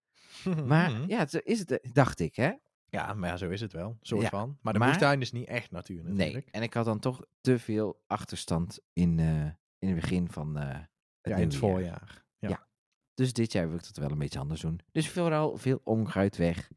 Maar 0.68 0.92
Mhm. 0.92 1.10
ja, 1.10 1.28
zo 1.28 1.38
is 1.44 1.60
het, 1.60 1.72
eh, 1.80 1.92
dacht 1.94 2.20
ik, 2.20 2.36
hè? 2.36 2.52
ja, 2.90 3.14
maar 3.14 3.30
ja, 3.30 3.38
zo 3.38 3.50
is 3.50 3.62
het 3.62 3.74
wel. 3.74 3.98
Soort 4.02 4.22
Ja, 4.22 4.30
van. 4.30 4.58
Maar 4.62 4.74
de 4.74 4.80
maar- 4.80 4.88
moestuin 4.88 5.22
is 5.22 5.32
niet 5.32 5.48
echt 5.48 5.72
natuur 5.72 6.04
Nee. 6.04 6.14
natuurlijk. 6.14 6.48
En 6.52 6.62
ik 6.62 6.74
had 6.74 6.86
dan 6.86 7.00
toch 7.00 7.26
te 7.42 7.60
veel 7.60 8.02
achterstand 8.08 8.80
in, 8.94 9.20
eh, 9.20 9.46
in 9.80 9.88
het 9.88 9.96
begin 9.96 10.30
van 10.32 10.58
eh, 10.58 10.70
het 10.70 10.88
ja, 11.22 11.36
in 11.36 11.44
het 11.44 11.56
voorjaar. 11.56 12.26
Ja. 12.40 12.50
Ja. 12.50 12.68
Dus 13.14 13.34
dit 13.34 13.52
jaar 13.52 13.68
wil 13.68 13.78
ik 13.78 13.84
dat 13.84 13.98
wel 13.98 14.12
een 14.12 14.18
beetje 14.18 14.40
anders 14.40 14.62
doen. 14.62 14.80
Dus 14.92 15.10
vooral 15.10 15.58
veel 15.58 15.82
onkruid 15.84 16.38
weg. 16.38 16.70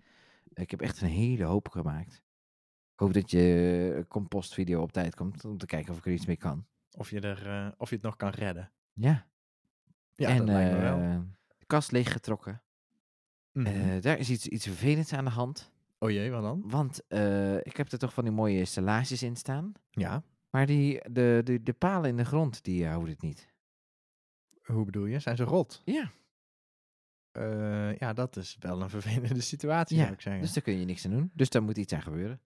Ik 0.55 0.71
heb 0.71 0.81
echt 0.81 1.01
een 1.01 1.09
hele 1.09 1.45
hoop 1.45 1.69
gemaakt. 1.69 2.15
Ik 2.93 3.01
hoop 3.01 3.13
dat 3.13 3.31
je 3.31 4.05
compostvideo 4.09 4.83
op 4.83 4.93
tijd 4.93 5.15
komt 5.15 5.45
om 5.45 5.59
te 5.59 5.67
kijken 5.67 5.93
of 5.93 5.99
ik 5.99 6.07
er 6.07 6.13
iets 6.13 6.27
mee 6.27 6.37
kan. 6.37 6.67
Of, 6.91 7.11
je 7.11 7.21
er, 7.21 7.47
eh, 7.49 7.73
of 7.77 7.89
je 7.89 7.95
het 7.95 8.05
nog 8.05 8.17
kan 8.17 8.31
redden. 8.31 8.73
Ja. 8.93 9.27
Ja, 10.13 10.29
en 10.29 10.37
dat 10.39 10.47
lijkt 10.47 10.73
me 10.73 10.81
wel. 10.81 10.99
eh, 10.99 11.19
de 11.59 11.67
kast 11.67 11.93
leeggetrokken. 11.93 12.63
Eh, 13.53 14.01
daar 14.01 14.19
is 14.19 14.31
iets, 14.31 14.47
iets 14.49 14.65
vervelends 14.67 15.13
aan 15.13 15.25
de 15.25 15.31
hand. 15.31 15.73
oh 15.99 16.11
jee, 16.11 16.31
wat 16.31 16.43
dan? 16.43 16.63
Want 16.67 17.07
eh, 17.09 17.57
ik 17.57 17.77
heb 17.77 17.93
er 17.93 17.99
toch 17.99 18.15
van 18.15 18.25
die 18.25 18.33
mooie 18.33 18.65
stellages 18.65 19.23
in 19.23 19.37
staan. 19.37 19.73
Ja. 19.91 20.23
Maar 20.51 20.67
die, 20.67 21.11
de, 21.11 21.41
de, 21.45 21.63
de 21.63 21.73
palen 21.73 22.11
in 22.11 22.17
de 22.17 22.25
grond, 22.25 22.65
die 22.65 22.83
eh, 22.85 22.89
houden 22.91 23.11
het 23.13 23.23
niet. 23.23 23.53
Hoe 24.63 24.85
bedoel 24.85 25.05
je? 25.07 25.19
Zijn 25.19 25.37
ze 25.37 25.45
rot? 25.45 25.83
Ja, 25.85 26.11
Eh, 27.35 27.97
ja, 27.97 28.13
dat 28.13 28.37
is 28.37 28.57
wel 28.61 28.83
een 28.83 28.91
vervelende 28.99 29.41
situatie, 29.41 29.97
Ja, 29.97 30.03
zou 30.03 30.15
ik 30.15 30.21
zeggen. 30.21 30.43
dus 30.43 30.53
daar 30.53 30.63
kun 30.63 30.79
je 30.79 30.85
niks 30.85 31.05
aan 31.05 31.11
doen. 31.11 31.31
Dus 31.35 31.49
daar 31.51 31.63
moet 31.63 31.77
iets 31.79 31.93
aan 31.93 32.03
gebeuren. 32.03 32.41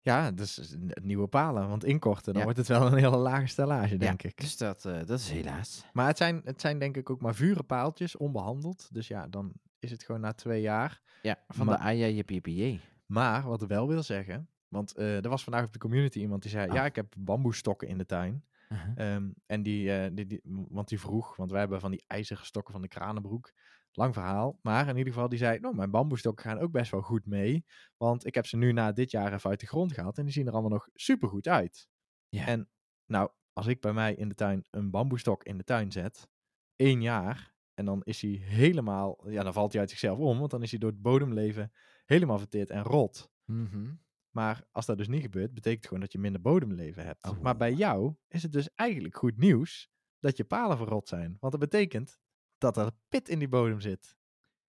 Ja, 0.00 0.30
dus 0.30 0.76
nieuwe 1.02 1.26
palen. 1.26 1.68
Want 1.68 1.84
inkorten, 1.84 2.24
dan 2.24 2.36
Ja. 2.36 2.42
wordt 2.42 2.58
het 2.58 2.68
wel 2.68 2.86
een 2.86 2.98
hele 2.98 3.16
lage 3.16 3.46
stellage, 3.46 3.96
denk 3.96 4.22
ja, 4.22 4.28
ik. 4.28 4.40
Dus 4.40 4.56
dat, 4.56 4.84
eh, 4.84 4.98
dat 5.06 5.18
is 5.18 5.30
helaas. 5.30 5.84
Maar 5.92 6.06
het 6.06 6.16
zijn, 6.16 6.40
het 6.44 6.60
zijn 6.60 6.78
denk 6.78 6.96
ik 6.96 7.10
ook 7.10 7.20
maar 7.20 7.34
vurenpaaltjes, 7.34 8.16
onbehandeld. 8.16 8.88
Dus 8.92 9.08
ja, 9.08 9.26
dan 9.28 9.52
is 9.78 9.90
het 9.90 10.02
gewoon 10.04 10.20
na 10.20 10.32
twee 10.32 10.60
jaar. 10.60 11.00
Ja, 11.22 11.38
van 11.48 11.66
Maar- 11.66 11.76
de 11.76 11.82
Aya 11.82 12.06
JPPJ. 12.06 12.80
Maar 13.06 13.42
wat 13.46 13.62
ik 13.62 13.68
wel 13.68 13.88
wil 13.88 14.02
zeggen, 14.02 14.48
want 14.68 14.94
eh, 14.94 15.24
er 15.24 15.28
was 15.28 15.44
vandaag 15.44 15.64
op 15.64 15.72
de 15.72 15.78
community 15.78 16.18
iemand 16.18 16.42
die 16.42 16.50
zei, 16.50 16.68
Oh. 16.68 16.74
ja, 16.74 16.84
ik 16.84 16.96
heb 16.96 17.14
bamboestokken 17.18 17.88
in 17.88 17.98
de 17.98 18.06
tuin. 18.06 18.44
Uh-huh. 18.68 19.14
Ehm, 19.14 19.30
en 19.46 19.62
die, 19.62 20.12
die, 20.14 20.26
die, 20.26 20.40
want 20.68 20.88
die 20.88 21.00
vroeg, 21.00 21.36
want 21.36 21.50
wij 21.50 21.60
hebben 21.60 21.80
van 21.80 21.90
die 21.90 22.04
ijzeren 22.06 22.46
stokken 22.46 22.72
van 22.72 22.82
de 22.82 22.88
kranenbroek. 22.88 23.52
Lang 23.96 24.14
verhaal, 24.14 24.58
maar 24.62 24.88
in 24.88 24.96
ieder 24.96 25.12
geval 25.12 25.28
die 25.28 25.38
zei, 25.38 25.58
nou, 25.58 25.74
mijn 25.74 25.90
bamboestokken 25.90 26.44
gaan 26.44 26.58
ook 26.58 26.72
best 26.72 26.90
wel 26.90 27.00
goed 27.00 27.26
mee. 27.26 27.64
Want 27.96 28.26
ik 28.26 28.34
heb 28.34 28.46
ze 28.46 28.56
nu 28.56 28.72
na 28.72 28.92
dit 28.92 29.10
jaar 29.10 29.32
even 29.32 29.50
uit 29.50 29.60
de 29.60 29.66
grond 29.66 29.92
gehaald 29.92 30.18
en 30.18 30.24
die 30.24 30.32
zien 30.32 30.46
er 30.46 30.52
allemaal 30.52 30.70
nog 30.70 30.88
super 30.94 31.28
goed 31.28 31.48
uit. 31.48 31.88
Ja. 32.28 32.46
En 32.46 32.68
nou, 33.06 33.30
als 33.52 33.66
ik 33.66 33.80
bij 33.80 33.92
mij 33.92 34.14
in 34.14 34.28
de 34.28 34.34
tuin 34.34 34.64
een 34.70 34.90
bamboestok 34.90 35.44
in 35.44 35.58
de 35.58 35.64
tuin 35.64 35.92
zet, 35.92 36.28
één 36.76 37.02
jaar, 37.02 37.54
en 37.74 37.84
dan 37.84 38.02
is 38.02 38.20
hij 38.20 38.30
helemaal, 38.30 39.30
ja, 39.30 39.42
dan 39.42 39.52
valt 39.52 39.72
hij 39.72 39.80
uit 39.80 39.90
zichzelf 39.90 40.18
om, 40.18 40.38
want 40.38 40.50
dan 40.50 40.62
is 40.62 40.70
hij 40.70 40.78
door 40.78 40.90
het 40.90 41.02
bodemleven 41.02 41.72
helemaal 42.04 42.38
verteerd 42.38 42.70
en 42.70 42.82
rot. 42.82 43.30
Mhm. 43.44 43.94
Maar 44.30 44.64
als 44.70 44.86
dat 44.86 44.98
dus 44.98 45.08
niet 45.08 45.22
gebeurt, 45.22 45.54
betekent 45.54 45.86
gewoon 45.86 46.00
dat 46.00 46.12
je 46.12 46.18
minder 46.18 46.40
bodemleven 46.40 47.04
hebt. 47.04 47.28
Oh. 47.28 47.40
Maar 47.40 47.56
bij 47.56 47.72
jou 47.72 48.14
is 48.28 48.42
het 48.42 48.52
dus 48.52 48.74
eigenlijk 48.74 49.16
goed 49.16 49.36
nieuws 49.36 49.90
dat 50.18 50.36
je 50.36 50.44
palen 50.44 50.76
verrot 50.76 51.08
zijn. 51.08 51.36
Want 51.40 51.52
dat 51.52 51.60
betekent 51.60 52.18
dat 52.64 52.76
er 52.86 52.90
pit 53.08 53.28
in 53.28 53.38
die 53.38 53.48
bodem 53.48 53.80
zit. 53.80 54.16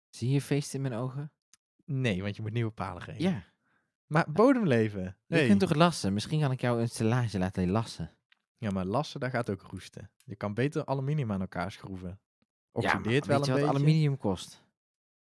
Zie 0.10 0.30
je 0.30 0.42
feest 0.42 0.74
in 0.74 0.82
mijn 0.82 0.94
ogen? 0.94 1.32
Nee, 1.86 2.22
want 2.24 2.36
je 2.36 2.42
moet 2.42 2.54
nieuwe 2.54 2.72
palen 2.72 3.02
geven. 3.02 3.22
Ja. 3.22 3.44
Maar 4.08 4.32
bodemleven. 4.32 5.18
Je 5.28 5.46
kunt 5.48 5.60
toch 5.60 5.74
lassen? 5.76 6.14
Misschien 6.14 6.40
kan 6.42 6.52
ik 6.52 6.62
jou 6.62 6.82
een 6.82 6.90
stellage 6.90 7.38
laten 7.38 7.70
lassen. 7.70 8.12
Ja, 8.58 8.70
maar 8.72 8.86
lassen, 8.86 9.20
daar 9.20 9.30
gaat 9.30 9.50
ook 9.50 9.62
roesten. 9.62 10.12
Je 10.26 10.36
kan 10.36 10.54
beter 10.54 10.86
aluminium 10.86 11.32
aan 11.32 11.42
elkaar 11.42 11.72
schroeven. 11.72 12.10
ja, 12.10 12.50
Oxideert 12.72 13.26
wel 13.26 13.38
weet 13.40 13.48
een 13.48 13.54
je 13.54 13.60
wat 13.62 13.70
beetje. 13.72 13.84
aluminium 13.86 14.18
kost? 14.18 14.64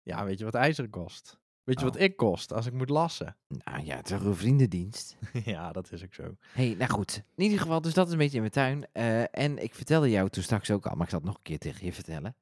Ja, 0.02 0.24
weet 0.24 0.38
je 0.38 0.44
wat 0.44 0.54
ijzer 0.54 0.88
kost? 0.90 1.38
Weet 1.62 1.80
je 1.80 1.86
Oh. 1.86 1.92
wat 1.92 2.00
ik 2.00 2.16
kost 2.16 2.52
als 2.52 2.66
ik 2.66 2.72
moet 2.72 2.88
lassen? 2.88 3.36
Nou 3.48 3.84
ja, 3.84 3.96
het 3.96 4.10
is 4.10 4.20
een 4.20 4.34
vriendendienst. 4.36 5.16
ja, 5.44 5.72
dat 5.72 5.92
is 5.92 6.04
ook 6.04 6.14
zo. 6.14 6.36
hey, 6.52 6.74
nou 6.78 6.90
goed. 6.90 7.22
In 7.34 7.42
ieder 7.44 7.58
geval, 7.58 7.80
dus 7.80 7.94
dat 7.94 8.06
is 8.06 8.12
een 8.12 8.18
beetje 8.18 8.34
in 8.34 8.40
mijn 8.40 8.52
tuin. 8.52 8.86
Eh, 8.92 9.38
en 9.44 9.62
ik 9.62 9.74
vertelde 9.74 10.10
jou 10.10 10.28
toen 10.28 10.42
straks 10.42 10.70
ook 10.70 10.86
al, 10.86 10.94
maar 10.94 11.04
ik 11.04 11.10
zal 11.10 11.18
het 11.18 11.28
nog 11.28 11.36
een 11.36 11.42
keer 11.42 11.58
tegen 11.58 11.84
je 11.86 11.92
vertellen. 11.92 12.36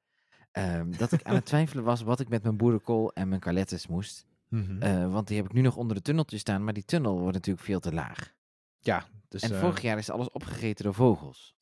Ehm, 0.52 0.90
dat 0.96 1.12
ik 1.12 1.22
aan 1.22 1.34
het 1.34 1.44
twijfelen 1.46 1.84
was 1.84 2.02
wat 2.02 2.20
ik 2.20 2.28
met 2.28 2.42
mijn 2.42 2.56
boerenkool 2.56 3.12
en 3.12 3.28
mijn 3.28 3.40
calettes 3.40 3.86
moest. 3.86 4.26
Mhm. 4.48 4.82
Eh, 4.82 5.12
want 5.12 5.26
die 5.28 5.36
heb 5.36 5.46
ik 5.46 5.52
nu 5.52 5.60
nog 5.60 5.76
onder 5.76 5.96
de 5.96 6.02
tunneltje 6.02 6.38
staan, 6.38 6.64
maar 6.64 6.72
die 6.72 6.84
tunnel 6.84 7.18
wordt 7.18 7.34
natuurlijk 7.34 7.64
veel 7.66 7.80
te 7.80 7.92
laag. 7.92 8.32
ja, 8.78 9.04
dus, 9.28 9.42
en 9.42 9.52
eh, 9.52 9.60
vorig 9.60 9.80
jaar 9.82 9.98
is 9.98 10.10
alles 10.10 10.30
opgegeten 10.30 10.84
door 10.84 10.94
vogels. 10.94 11.54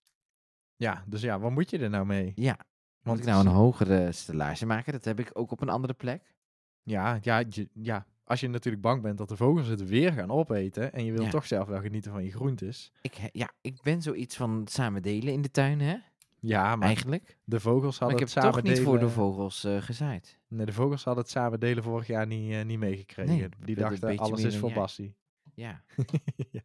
ja, 0.77 1.05
dus 1.07 1.21
ja, 1.21 1.39
wat 1.39 1.51
moet 1.51 1.71
je 1.71 1.79
er 1.79 1.91
nou 1.91 2.07
mee? 2.07 2.33
Ja, 2.35 2.57
moet 2.59 2.67
Want 3.03 3.19
ik 3.19 3.25
nou 3.25 3.47
een 3.47 3.53
hogere 3.53 4.13
stellage 4.13 4.67
maken? 4.67 4.93
Dat 4.93 5.05
heb 5.05 5.21
ik 5.21 5.31
ook 5.33 5.51
op 5.51 5.61
een 5.61 5.69
andere 5.69 5.93
plek. 5.95 6.35
Ja, 6.83 7.19
ja, 7.23 7.43
ja, 7.73 8.07
als 8.25 8.41
je 8.41 8.49
natuurlijk 8.49 8.83
bang 8.83 9.03
bent 9.03 9.19
dat 9.19 9.29
de 9.29 9.37
vogels 9.37 9.67
het 9.67 9.89
weer 9.89 10.13
gaan 10.13 10.31
opeten 10.31 10.93
en 10.93 11.05
je 11.05 11.13
wilt 11.13 11.25
Ja. 11.25 11.31
toch 11.31 11.47
zelf 11.47 11.69
wel 11.69 11.81
genieten 11.81 12.13
van 12.13 12.25
je 12.25 12.31
groentes. 12.33 12.93
Ik, 13.03 13.29
ja, 13.33 13.51
ik 13.61 13.83
ben 13.83 14.03
zoiets 14.03 14.37
van 14.37 14.63
samen 14.71 15.03
delen 15.03 15.33
in 15.33 15.43
de 15.43 15.51
tuin, 15.51 15.81
hè? 15.81 15.97
Ja, 16.41 16.77
maar 16.77 16.87
Eigenlijk. 16.87 17.39
de 17.45 17.61
vogels 17.61 17.99
hadden 17.99 18.19
ik 18.19 18.25
heb 18.25 18.35
het 18.35 18.39
samen 18.45 18.53
toch 18.53 18.63
niet 18.63 18.73
delen. 18.77 18.89
voor 18.91 18.99
de 18.99 19.09
vogels 19.09 19.65
eh, 19.65 19.77
gezaaid. 19.83 20.39
Nee, 20.49 20.67
de 20.67 20.73
vogels 20.73 21.05
hadden 21.05 21.23
het 21.23 21.33
samen 21.33 21.61
delen 21.61 21.83
vorig 21.83 22.07
jaar 22.07 22.27
niet, 22.27 22.53
eh, 22.53 22.65
niet 22.65 22.79
meegekregen. 22.79 23.37
Nee, 23.37 23.49
Die 23.65 23.75
dachten 23.77 24.19
alles 24.19 24.43
is 24.45 24.57
voor. 24.57 24.73
Bassie. 24.73 25.15
Ja. 25.55 25.83
ja, 26.51 26.61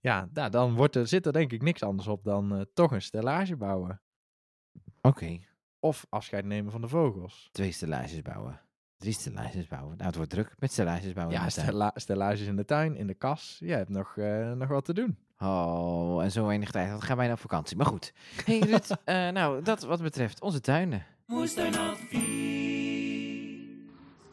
ja 0.00 0.28
nou, 0.32 0.50
dan 0.50 0.74
wordt 0.74 0.96
er, 0.96 1.06
zit 1.06 1.26
er 1.26 1.32
denk 1.32 1.52
ik 1.52 1.62
niks 1.62 1.82
anders 1.82 2.08
op 2.08 2.24
dan 2.24 2.54
eh, 2.56 2.60
toch 2.74 2.90
een 2.92 3.02
stellage 3.02 3.56
bouwen. 3.56 4.00
Oké. 5.00 5.38
Of 5.80 6.06
afscheid 6.08 6.44
nemen 6.44 6.72
van 6.72 6.80
de 6.80 6.88
vogels. 6.88 7.48
Twee 7.52 7.72
stellages 7.72 8.22
bouwen. 8.22 8.60
Drie 8.96 9.12
stellages 9.12 9.66
bouwen. 9.66 9.94
Nou, 9.96 10.06
het 10.06 10.16
wordt 10.16 10.30
druk 10.30 10.54
met 10.58 10.72
stellages 10.72 11.12
bouwen. 11.12 11.34
in 11.36 11.40
Ja, 11.42 11.46
de 11.48 11.54
tuin. 11.54 11.66
stella 11.66 11.92
stellages 11.94 12.46
in 12.46 12.56
de 12.56 12.64
tuin, 12.64 12.96
in 12.96 13.06
de 13.06 13.14
kas. 13.14 13.56
Je 13.60 13.72
hebt 13.72 13.88
nog, 13.90 14.16
nog 14.56 14.68
wat 14.68 14.84
te 14.84 14.94
doen. 14.94 15.18
Oh, 15.40 16.22
en 16.22 16.30
zo 16.30 16.46
weinig 16.46 16.70
tijd. 16.70 16.90
Dat 16.90 17.02
gaan 17.02 17.16
bijna 17.16 17.32
op 17.32 17.38
vakantie. 17.40 17.76
Maar 17.76 17.86
goed. 17.86 18.12
hey, 18.44 18.58
Ruud. 18.58 18.90
eh, 19.04 19.28
nou, 19.28 19.62
dat 19.62 19.82
wat 19.82 20.02
betreft 20.02 20.40
onze 20.40 20.60
tuinen. 20.60 21.06
Moestuinadvies. 21.26 22.24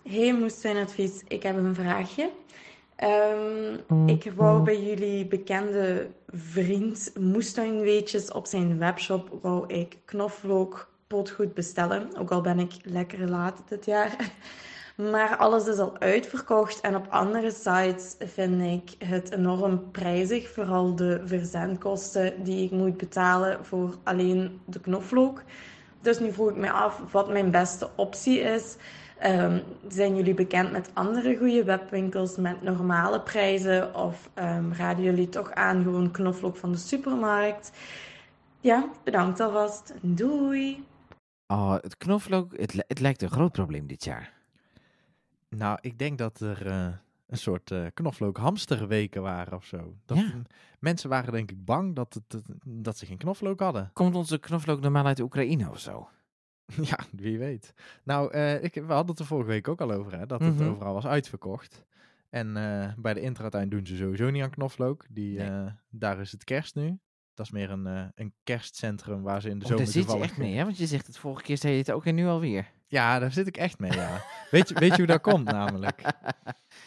Hey 0.03 0.33
moestuinadvies, 0.33 1.21
ik 1.27 1.43
heb 1.43 1.55
een 1.57 1.75
vraagje. 1.75 2.31
Ehm, 2.95 3.77
ik 4.05 4.31
wou 4.35 4.63
bij 4.63 4.83
jullie 4.83 5.25
bekende 5.25 6.09
vriend 6.27 7.11
Moestuinweetjes 7.19 8.31
op 8.31 8.45
zijn 8.45 8.77
webshop 8.77 9.37
wou 9.41 9.73
ik 9.73 9.97
knoflook 10.05 10.91
potgoed 11.07 11.53
bestellen. 11.53 12.17
Ook 12.17 12.31
al 12.31 12.41
ben 12.41 12.59
ik 12.59 12.73
lekker 12.83 13.29
laat 13.29 13.61
dit 13.67 13.85
jaar. 13.85 14.15
Maar 14.95 15.37
alles 15.37 15.67
is 15.67 15.77
al 15.77 15.99
uitverkocht 15.99 16.81
en 16.81 16.95
op 16.95 17.07
andere 17.09 17.51
sites 17.51 18.15
vind 18.19 18.61
ik 18.61 19.07
het 19.07 19.31
enorm 19.31 19.91
prijzig. 19.91 20.49
Vooral 20.49 20.95
de 20.95 21.21
verzendkosten 21.25 22.43
die 22.43 22.63
ik 22.65 22.71
moet 22.71 22.97
betalen 22.97 23.65
voor 23.65 23.97
alleen 24.03 24.61
de 24.65 24.79
knoflook. 24.79 25.43
Dus 26.01 26.19
nu 26.19 26.31
vroeg 26.31 26.49
ik 26.49 26.55
me 26.55 26.71
af 26.71 27.01
wat 27.11 27.29
mijn 27.29 27.51
beste 27.51 27.89
optie 27.95 28.39
is. 28.39 28.75
Ehm, 29.19 29.59
zijn 29.87 30.15
jullie 30.15 30.33
bekend 30.33 30.71
met 30.71 30.89
andere 30.93 31.37
goede 31.37 31.63
webwinkels 31.63 32.37
met 32.37 32.61
normale 32.61 33.21
prijzen? 33.21 33.95
Of 33.95 34.29
ehm, 34.33 34.71
raden 34.73 35.03
jullie 35.03 35.29
toch 35.29 35.51
aan 35.51 35.83
gewoon 35.83 36.11
knoflook 36.11 36.57
van 36.57 36.71
de 36.71 36.77
supermarkt? 36.77 37.71
Ja, 38.61 38.89
bedankt 39.03 39.39
alvast. 39.39 39.93
Doei! 40.01 40.85
Oh, 41.47 41.73
het 41.73 41.97
knoflook. 41.97 42.57
Het, 42.57 42.73
li- 42.73 42.83
het 42.87 42.99
lijkt 42.99 43.21
een 43.21 43.31
groot 43.31 43.51
probleem 43.51 43.87
dit 43.87 44.03
jaar. 44.03 44.33
Nou, 45.55 45.77
ik 45.81 45.99
denk 45.99 46.17
dat 46.17 46.39
er 46.39 46.65
eh, 46.67 46.87
een 47.27 47.37
soort 47.37 47.71
eh 47.71 47.85
knoflook 47.93 48.37
hamsterweken 48.37 49.21
waren 49.21 49.53
of 49.53 49.65
zo. 49.65 49.95
Dat 50.05 50.17
Ja. 50.17 50.41
Mensen 50.79 51.09
waren 51.09 51.31
denk 51.33 51.51
ik 51.51 51.65
bang 51.65 51.95
dat, 51.95 52.13
het, 52.13 52.41
dat 52.65 52.97
ze 52.97 53.05
geen 53.05 53.17
knoflook 53.17 53.59
hadden. 53.59 53.89
Komt 53.93 54.15
onze 54.15 54.37
knoflook 54.39 54.79
normaal 54.81 55.05
uit 55.05 55.19
Oekraïne 55.19 55.69
of 55.69 55.79
zo? 55.79 56.09
ja, 56.91 56.97
wie 57.11 57.37
weet. 57.39 57.73
Nou, 58.03 58.31
eh, 58.31 58.63
ik, 58.63 58.73
we 58.73 58.93
hadden 58.93 59.09
het 59.11 59.19
er 59.19 59.25
vorige 59.25 59.49
week 59.49 59.67
ook 59.67 59.81
al 59.81 59.91
over, 59.91 60.17
hè, 60.17 60.25
dat 60.25 60.39
het 60.41 60.55
Mhm. 60.55 60.69
overal 60.69 60.93
was 60.93 61.05
uitverkocht. 61.05 61.85
En 62.29 62.53
bij 62.97 63.13
de 63.13 63.21
intratuin 63.21 63.69
doen 63.69 63.85
ze 63.85 63.95
sowieso 63.95 64.29
niet 64.29 64.43
aan 64.43 64.49
knoflook. 64.49 65.05
Die, 65.09 65.37
Nee. 65.39 65.69
daar 65.89 66.19
is 66.19 66.31
het 66.31 66.43
kerst 66.43 66.75
nu. 66.75 66.97
Dat 67.33 67.45
is 67.45 67.51
meer 67.51 67.69
een, 67.69 67.87
eh, 67.87 68.05
een 68.15 68.33
kerstcentrum 68.43 69.21
waar 69.21 69.41
ze 69.41 69.49
in 69.49 69.59
de 69.59 69.63
Oh, 69.65 69.69
zomer 69.71 69.83
daar 69.83 69.93
zit 69.93 70.11
je 70.11 70.19
echt 70.19 70.37
mee, 70.37 70.55
hè? 70.55 70.63
Want 70.63 70.77
je 70.77 70.85
zegt 70.87 71.07
het 71.07 71.17
vorige 71.17 71.43
keer 71.43 71.57
zei 71.57 71.73
je 71.73 71.79
het 71.79 71.91
ook 71.91 72.05
en 72.05 72.15
nu 72.15 72.27
alweer. 72.27 72.71
Ja, 72.87 73.19
daar 73.19 73.31
zit 73.31 73.47
ik 73.47 73.57
echt 73.57 73.79
mee, 73.79 73.91
ja. 73.91 74.21
weet, 74.51 74.69
je, 74.69 74.75
weet 74.79 74.89
je 74.91 74.97
hoe 74.97 75.05
dat 75.05 75.21
komt 75.21 75.43
namelijk? 75.45 76.01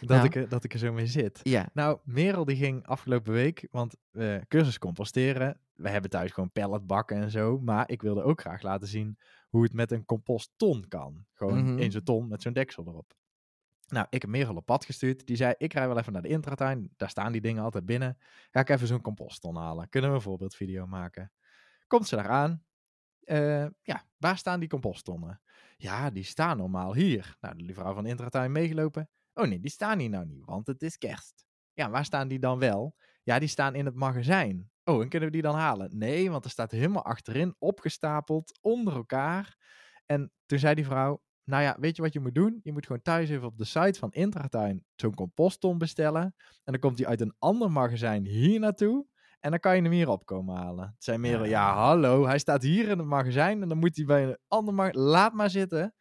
Dat, 0.01 0.09
Nou. 0.09 0.25
ik, 0.25 0.35
er- 0.35 0.49
dat 0.49 0.65
ik 0.65 0.73
er 0.73 0.79
zo 0.79 0.93
mee 0.93 1.07
zit. 1.07 1.41
Ja. 1.43 1.69
Nou, 1.73 1.99
Merel 2.05 2.45
die 2.45 2.57
ging 2.57 2.87
afgelopen 2.87 3.33
week, 3.33 3.69
want 3.71 3.97
eh 4.13 4.37
cursus 4.49 4.79
composteren. 4.79 5.59
We 5.75 5.89
hebben 5.89 6.11
thuis 6.11 6.33
gewoon 6.33 6.51
pelletbakken 6.53 7.17
en 7.17 7.31
zo. 7.31 7.59
Maar 7.61 7.91
ik 7.91 8.03
wilde 8.03 8.23
ook 8.23 8.41
graag 8.41 8.63
laten 8.63 8.89
zien 8.89 9.19
hoe 9.49 9.63
het 9.63 9.73
met 9.73 9.91
een 9.91 10.05
compostton 10.05 10.85
kan. 10.89 11.25
Gewoon 11.33 11.63
Mhm. 11.73 11.79
in 11.79 11.91
zo'n 11.91 12.03
ton 12.03 12.29
met 12.29 12.43
zo'n 12.43 12.53
deksel 12.53 12.85
erop. 12.87 13.15
Nou, 13.87 14.07
ik 14.11 14.21
heb 14.23 14.31
Merel 14.31 14.57
op 14.57 14.67
pad 14.67 14.85
gestuurd. 14.85 15.27
Die 15.27 15.37
zei, 15.37 15.55
ik 15.59 15.73
rij 15.73 15.89
wel 15.89 15.99
even 15.99 16.13
naar 16.13 16.23
de 16.23 16.29
intratuin. 16.29 16.93
Daar 16.97 17.11
staan 17.11 17.33
die 17.33 17.41
dingen 17.41 17.63
altijd 17.63 17.87
binnen. 17.87 18.19
Ga 18.51 18.61
ik 18.61 18.69
even 18.69 18.87
zo'n 18.87 19.01
compostton 19.01 19.57
halen. 19.57 19.89
Kunnen 19.89 20.11
we 20.11 20.17
een 20.17 20.23
voorbeeldvideo 20.23 20.87
maken? 20.87 21.33
Komt 21.87 22.07
ze 22.07 22.17
daar 22.17 22.29
aan. 22.29 22.65
Eh, 23.21 23.67
ja, 23.83 24.05
waar 24.17 24.39
staan 24.39 24.61
die 24.61 24.69
composttonnen? 24.69 25.41
Ja, 25.77 26.11
die 26.11 26.25
staan 26.25 26.57
normaal 26.57 26.95
hier. 26.95 27.37
Nou, 27.41 27.57
die 27.57 27.75
vrouw 27.75 27.95
van 27.95 28.05
de 28.05 28.11
intratuin 28.11 28.53
meegelopen. 28.53 29.09
Oh 29.35 29.47
nee, 29.47 29.61
die 29.61 29.71
staan 29.71 29.99
hier 29.99 30.09
nou 30.09 30.27
niet, 30.27 30.45
want 30.45 30.67
het 30.67 30.83
is 30.83 30.99
kerst. 30.99 31.47
Ja, 31.73 31.91
waar 31.91 32.05
staan 32.05 32.29
die 32.29 32.39
dan 32.39 32.59
wel? 32.59 32.97
Ja, 33.23 33.39
die 33.39 33.49
staan 33.49 33.75
in 33.75 33.85
het 33.85 33.95
magazijn. 33.95 34.71
Oh, 34.85 35.03
en 35.03 35.09
kunnen 35.09 35.29
we 35.29 35.35
die 35.35 35.43
dan 35.43 35.55
halen? 35.55 35.99
Nee, 35.99 36.31
want 36.31 36.45
er 36.45 36.51
staat 36.51 36.71
helemaal 36.71 37.05
achterin, 37.05 37.55
opgestapeld, 37.59 38.59
onder 38.61 38.95
elkaar. 38.95 39.57
En 40.07 40.33
toen 40.47 40.59
zei 40.59 40.75
die 40.75 40.85
vrouw, 40.85 41.23
nou 41.47 41.63
ja, 41.63 41.77
weet 41.81 41.97
je 41.97 42.03
wat 42.03 42.13
je 42.13 42.21
moet 42.21 42.35
doen? 42.35 42.61
Je 42.63 42.73
moet 42.73 42.87
gewoon 42.87 43.03
thuis 43.03 43.31
even 43.31 43.47
op 43.47 43.59
de 43.59 43.65
site 43.65 43.99
van 43.99 44.13
Intratuin 44.13 44.85
zo'n 44.95 45.15
compostton 45.15 45.79
bestellen. 45.79 46.23
En 46.65 46.73
dan 46.73 46.79
komt 46.79 46.97
die 46.97 47.07
uit 47.07 47.21
een 47.21 47.35
ander 47.39 47.71
magazijn 47.71 48.27
hier 48.27 48.61
naartoe. 48.61 49.07
En 49.41 49.51
dan 49.51 49.61
kan 49.61 49.77
je 49.77 49.83
hem 49.83 49.93
hier 49.93 50.09
op 50.09 50.27
komen 50.27 50.57
halen. 50.57 50.85
Toen 50.87 50.95
zei 50.99 51.19
Merel, 51.19 51.45
Ja. 51.45 51.51
ja 51.51 51.75
hallo, 51.75 52.27
hij 52.27 52.39
staat 52.39 52.63
hier 52.63 52.89
in 52.89 52.99
het 52.99 53.07
magazijn. 53.07 53.63
En 53.63 53.69
dan 53.69 53.79
moet 53.79 53.97
hij 53.97 54.05
bij 54.05 54.25
een 54.25 54.39
ander 54.49 54.75
magazijn... 54.75 55.05
Laat 55.05 55.33
maar 55.33 55.51
zitten. 55.51 55.95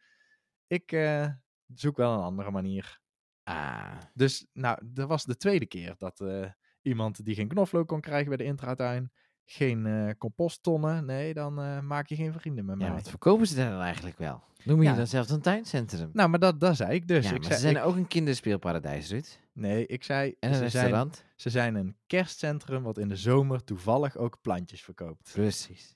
Ik 0.66 0.92
eh, 0.92 1.28
zoek 1.74 1.96
wel 1.96 2.12
een 2.12 2.24
andere 2.24 2.50
manier. 2.50 3.00
Ah. 3.42 4.00
Dus 4.14 4.46
nou, 4.52 4.78
dat 4.84 5.08
was 5.08 5.24
de 5.24 5.36
tweede 5.36 5.66
keer 5.66 5.94
dat 5.98 6.20
eh, 6.20 6.50
iemand 6.82 7.24
die 7.24 7.34
geen 7.34 7.48
knoflook 7.48 7.88
kon 7.88 8.00
krijgen 8.00 8.28
bij 8.28 8.36
de 8.36 8.44
intratuin, 8.44 9.12
geen 9.48 9.86
eh, 9.86 10.10
composttonnen, 10.18 11.04
nee, 11.04 11.34
dan 11.34 11.60
eh, 11.60 11.80
maak 11.80 12.06
je 12.08 12.14
geen 12.16 12.32
vrienden 12.32 12.64
met 12.64 12.76
mij. 12.78 12.86
Ja, 12.86 12.92
wat 12.94 13.08
verkopen 13.08 13.46
ze 13.46 13.54
dan 13.54 13.80
eigenlijk 13.80 14.18
wel? 14.18 14.44
Noem 14.64 14.82
je 14.82 14.88
Ja. 14.88 14.94
dan 14.96 15.06
zelfs 15.06 15.30
een 15.30 15.40
tuincentrum? 15.40 16.10
Nou, 16.12 16.28
maar 16.28 16.38
dat, 16.38 16.60
dat 16.60 16.76
zei 16.76 16.92
ik 16.92 17.08
dus. 17.08 17.24
ja, 17.28 17.30
ik 17.34 17.36
maar 17.38 17.44
zei, 17.44 17.54
ze 17.54 17.60
zijn 17.60 17.76
ik- 17.76 17.82
ook 17.84 17.96
een 17.96 18.06
kinderspeelparadijs, 18.06 19.10
Ruud. 19.10 19.38
nee, 19.52 19.86
ik 19.86 20.04
zei, 20.04 20.34
En 20.40 20.48
een 20.48 20.54
ze, 20.54 20.68
zijn, 20.68 20.82
restaurant. 20.82 21.24
ze 21.36 21.50
zijn 21.50 21.74
een 21.74 21.96
kerstcentrum 22.06 22.82
wat 22.82 22.98
in 22.98 23.08
de 23.08 23.16
zomer 23.16 23.64
toevallig 23.64 24.16
ook 24.16 24.38
plantjes 24.40 24.82
verkoopt. 24.82 25.30
Precies. 25.32 25.94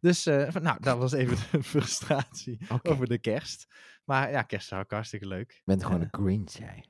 Dus, 0.00 0.26
eh, 0.26 0.54
nou, 0.54 0.80
dat 0.80 0.98
was 0.98 1.12
even 1.12 1.36
de 1.52 1.62
frustratie 1.72 2.58
over 2.82 3.06
de 3.08 3.18
kerst. 3.18 3.66
Maar 4.04 4.30
ja, 4.30 4.42
kerst 4.42 4.72
is 4.72 4.78
ook 4.78 4.90
hartstikke 4.90 5.26
leuk. 5.26 5.52
Je 5.52 5.62
bent 5.64 5.84
gewoon 5.84 6.00
een 6.00 6.08
Grinch, 6.10 6.52
jij. 6.52 6.84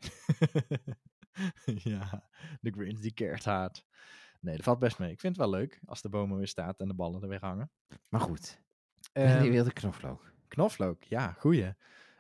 ja, 1.93 2.29
de 2.61 2.71
Grinch 2.71 3.01
die 3.01 3.13
keert 3.13 3.45
haat. 3.45 3.85
Nee, 4.41 4.55
dat 4.55 4.65
valt 4.65 4.79
best 4.79 4.99
mee. 4.99 5.11
Ik 5.11 5.21
vind 5.21 5.37
het 5.37 5.47
wel 5.47 5.55
leuk 5.55 5.81
als 5.85 6.03
de 6.03 6.09
bomen 6.09 6.37
weer 6.37 6.49
staat 6.49 6.81
en 6.81 6.89
de 6.89 6.95
ballen 6.95 7.23
er 7.23 7.29
weer 7.29 7.41
hangen. 7.41 7.71
Maar 8.09 8.21
goed. 8.21 8.59
Ehm, 9.13 9.43
die 9.43 9.51
wilde 9.51 9.73
knoflook. 9.73 10.33
knoflook, 10.49 11.03
ja, 11.03 11.33
goeie. 11.33 11.75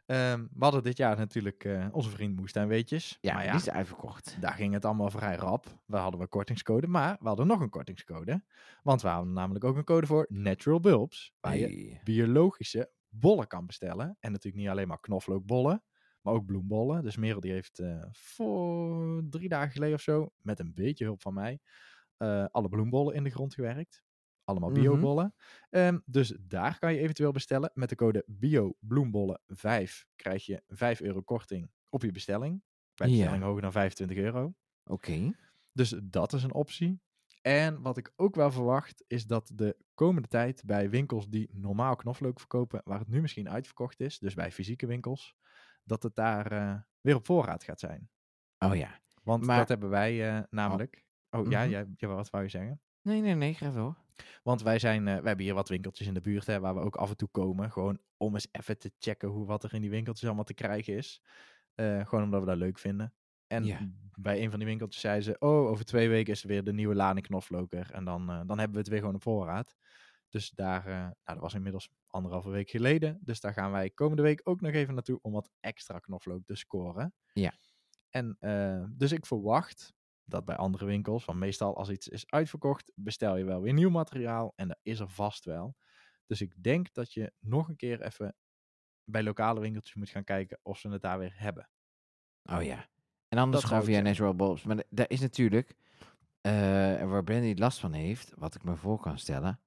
Ehm, 0.07 0.41
we 0.41 0.65
hadden 0.65 0.83
dit 0.83 0.97
jaar 0.97 1.17
natuurlijk 1.17 1.65
eh, 1.65 1.87
onze 1.93 2.11
vriend 2.11 2.37
Moestuinweetjes. 2.37 3.19
Ja, 3.21 3.35
maar 3.35 3.43
die 3.43 3.55
is 3.55 3.71
uitverkocht. 3.71 4.37
daar 4.41 4.53
ging 4.53 4.73
het 4.73 4.85
allemaal 4.85 5.11
vrij 5.11 5.37
rap. 5.37 5.67
We 5.87 5.97
hadden 5.97 6.21
we 6.21 6.27
kortingscode, 6.27 6.87
maar 6.87 7.17
we 7.21 7.29
hadden 7.29 7.47
nog 7.47 7.61
een 7.61 7.71
kortingscode. 7.71 8.45
Want 8.83 9.03
we 9.03 9.09
hadden 9.09 9.33
namelijk 9.33 9.65
ook 9.65 9.77
een 9.77 9.85
code 9.85 10.07
voor 10.07 10.27
Natural 10.29 10.81
Bulbs. 10.81 11.33
Waar 11.41 11.57
je 11.57 12.01
biologische 12.05 12.91
bollen 13.09 13.47
kan 13.47 13.67
bestellen. 13.67 14.17
En 14.21 14.33
natuurlijk 14.33 14.63
niet 14.63 14.73
alleen 14.73 14.89
maar 14.89 15.01
knoflookbollen, 15.01 15.83
maar 16.23 16.35
ook 16.35 16.47
bloembollen. 16.47 17.03
Dus 17.03 17.17
Merel 17.17 17.41
die 17.41 17.53
heeft 17.53 17.79
eh, 17.79 18.05
voor 18.13 19.23
drie 19.31 19.49
dagen 19.49 19.73
geleden 19.73 19.95
of 19.95 20.01
zo, 20.01 20.33
met 20.43 20.59
een 20.59 20.75
beetje 20.75 21.05
hulp 21.05 21.23
van 21.23 21.35
mij, 21.35 21.61
eh, 22.19 22.45
alle 22.51 22.69
bloembollen 22.69 23.15
in 23.15 23.25
de 23.25 23.31
grond 23.31 23.55
gewerkt. 23.55 24.03
Allemaal 24.45 24.71
Mhm. 24.71 24.81
biobollen. 24.81 25.35
Ehm, 25.71 25.99
dus 26.05 26.37
daar 26.41 26.79
kan 26.79 26.93
je 26.95 27.01
eventueel 27.01 27.33
bestellen. 27.33 27.71
Met 27.75 27.89
de 27.89 27.95
code 27.95 28.25
BIOBloembollen5 28.27 30.05
krijg 30.17 30.47
je 30.47 30.63
5 30.69 31.01
euro 31.01 31.23
korting 31.23 31.71
op 31.89 32.03
je 32.03 32.13
bestelling. 32.13 32.63
Bij 32.95 33.09
Ja. 33.09 33.17
bestelling 33.17 33.43
hoger 33.43 33.63
dan 33.63 33.73
25 33.73 34.17
euro. 34.17 34.55
Oké. 34.85 35.33
Dus 35.73 35.95
dat 36.03 36.33
is 36.33 36.43
een 36.43 36.55
optie. 36.55 37.01
En 37.43 37.83
wat 37.83 37.97
ik 37.97 38.13
ook 38.17 38.35
wel 38.35 38.51
verwacht, 38.53 39.05
is 39.07 39.27
dat 39.27 39.51
de 39.55 39.77
komende 39.95 40.29
tijd 40.29 40.63
bij 40.67 40.91
winkels 40.91 41.29
die 41.29 41.49
normaal 41.53 41.97
knoflook 41.97 42.39
verkopen, 42.39 42.81
waar 42.85 42.99
het 42.99 43.09
nu 43.09 43.21
misschien 43.21 43.49
uitverkocht 43.51 44.01
is, 44.01 44.19
dus 44.19 44.35
bij 44.35 44.53
fysieke 44.53 44.87
winkels, 44.87 45.35
dat 45.85 46.03
het 46.03 46.15
daar 46.15 46.53
eh, 46.53 46.75
weer 47.01 47.15
op 47.15 47.27
voorraad 47.27 47.65
gaat 47.65 47.81
zijn. 47.81 48.11
Oh 48.59 48.75
ja. 48.77 49.01
Want 49.23 49.45
Maar- 49.47 49.59
dat 49.59 49.69
hebben 49.69 49.89
wij 49.89 50.29
eh, 50.37 50.43
namelijk. 50.51 51.05
Oh, 51.31 51.51
ja, 51.51 51.61
Mhm. 51.63 51.71
jij, 51.71 51.87
ja, 51.97 52.09
wat 52.09 52.31
wou 52.31 52.43
je 52.45 52.51
zeggen? 52.51 52.81
Nee, 53.03 53.21
nee, 53.21 53.35
nee, 53.35 53.55
ga 53.55 53.71
door. 53.71 53.97
Want 54.43 54.63
wij 54.63 54.79
zijn, 54.79 55.09
eh, 55.09 55.19
we 55.21 55.27
hebben 55.27 55.45
hier 55.45 55.55
wat 55.55 55.69
winkeltjes 55.69 56.07
in 56.07 56.15
de 56.15 56.21
buurt 56.21 56.47
hè, 56.47 56.61
waar 56.61 56.75
we 56.75 56.81
ook 56.81 56.97
af 56.97 57.11
en 57.11 57.17
toe 57.17 57.29
komen. 57.29 57.71
Gewoon 57.73 57.99
om 58.17 58.35
eens 58.35 58.49
even 58.51 58.79
te 58.79 58.93
checken 58.99 59.29
hoe 59.29 59.47
wat 59.47 59.65
er 59.65 59.75
in 59.75 59.81
die 59.81 59.91
winkeltjes 59.91 60.27
allemaal 60.27 60.45
te 60.45 60.55
krijgen 60.55 60.95
is. 60.97 61.23
Eh, 61.75 62.07
gewoon 62.07 62.25
omdat 62.25 62.41
we 62.41 62.47
dat 62.47 62.57
leuk 62.57 62.79
vinden. 62.79 63.15
En 63.47 63.65
Ja. 63.65 63.79
bij 64.15 64.43
een 64.43 64.51
van 64.51 64.59
die 64.59 64.69
winkeltjes 64.69 65.01
zei 65.03 65.21
ze, 65.21 65.37
oh, 65.39 65.67
over 65.69 65.85
twee 65.85 66.09
weken 66.09 66.33
is 66.33 66.43
er 66.43 66.49
weer 66.49 66.65
de 66.65 66.73
nieuwe 66.73 66.95
Lane 66.95 67.21
knoflooker. 67.21 67.91
En 67.93 68.05
dan, 68.05 68.31
eh, 68.31 68.41
dan 68.47 68.59
hebben 68.59 68.73
we 68.73 68.79
het 68.79 68.89
weer 68.89 68.99
gewoon 68.99 69.15
op 69.15 69.23
voorraad. 69.23 69.77
Dus 70.29 70.51
daar, 70.51 70.85
nou, 70.87 71.15
dat 71.25 71.39
was 71.39 71.55
inmiddels 71.55 71.91
anderhalve 72.07 72.51
week 72.51 72.71
geleden. 72.71 73.19
Dus 73.23 73.41
daar 73.41 73.53
gaan 73.53 73.71
wij 73.71 73.91
komende 73.91 74.23
week 74.23 74.41
ook 74.45 74.61
nog 74.61 74.73
even 74.73 74.95
naartoe 74.95 75.19
om 75.23 75.33
wat 75.33 75.51
extra 75.61 75.99
knoflook 75.99 76.45
te 76.45 76.55
scoren. 76.55 77.15
Ja. 77.33 77.53
En 78.11 78.37
dus 78.97 79.13
ik 79.13 79.27
verwacht 79.27 79.95
dat 80.29 80.45
bij 80.45 80.57
andere 80.57 80.85
winkels, 80.85 81.25
want 81.25 81.39
meestal 81.39 81.77
als 81.77 81.91
iets 81.91 82.09
is 82.09 82.31
uitverkocht, 82.31 82.93
bestel 82.95 83.37
je 83.37 83.45
wel 83.45 83.61
weer 83.61 83.73
nieuw 83.73 83.91
materiaal 83.91 84.53
en 84.57 84.69
dat 84.69 84.79
is 84.83 85.01
er 85.01 85.09
vast 85.09 85.45
wel. 85.45 85.77
Dus 86.27 86.41
ik 86.41 86.63
denk 86.63 86.93
dat 86.93 87.13
je 87.13 87.33
nog 87.39 87.69
een 87.69 87.77
keer 87.77 88.03
even 88.03 88.37
bij 89.05 89.23
lokale 89.23 89.61
winkeltjes 89.61 89.95
moet 89.95 90.09
gaan 90.09 90.25
kijken 90.25 90.59
of 90.63 90.79
ze 90.79 90.89
het 90.89 91.03
daar 91.03 91.19
weer 91.19 91.33
hebben. 91.37 91.71
Oh 92.43 92.63
ja. 92.63 92.89
En 93.29 93.39
anders 93.39 93.65
gewoon 93.65 93.85
via. 93.85 94.01
Natural 94.01 94.35
Bulbs. 94.35 94.63
Maar 94.63 94.85
daar 94.91 95.11
is 95.11 95.21
natuurlijk, 95.21 95.75
eh, 96.41 96.53
waar 97.11 97.25
Brandy 97.25 97.55
last 97.57 97.79
van 97.79 97.93
heeft, 97.93 98.33
wat 98.37 98.55
ik 98.55 98.63
me 98.65 98.77
voor 98.77 99.01
kan 99.01 99.19
stellen. 99.19 99.61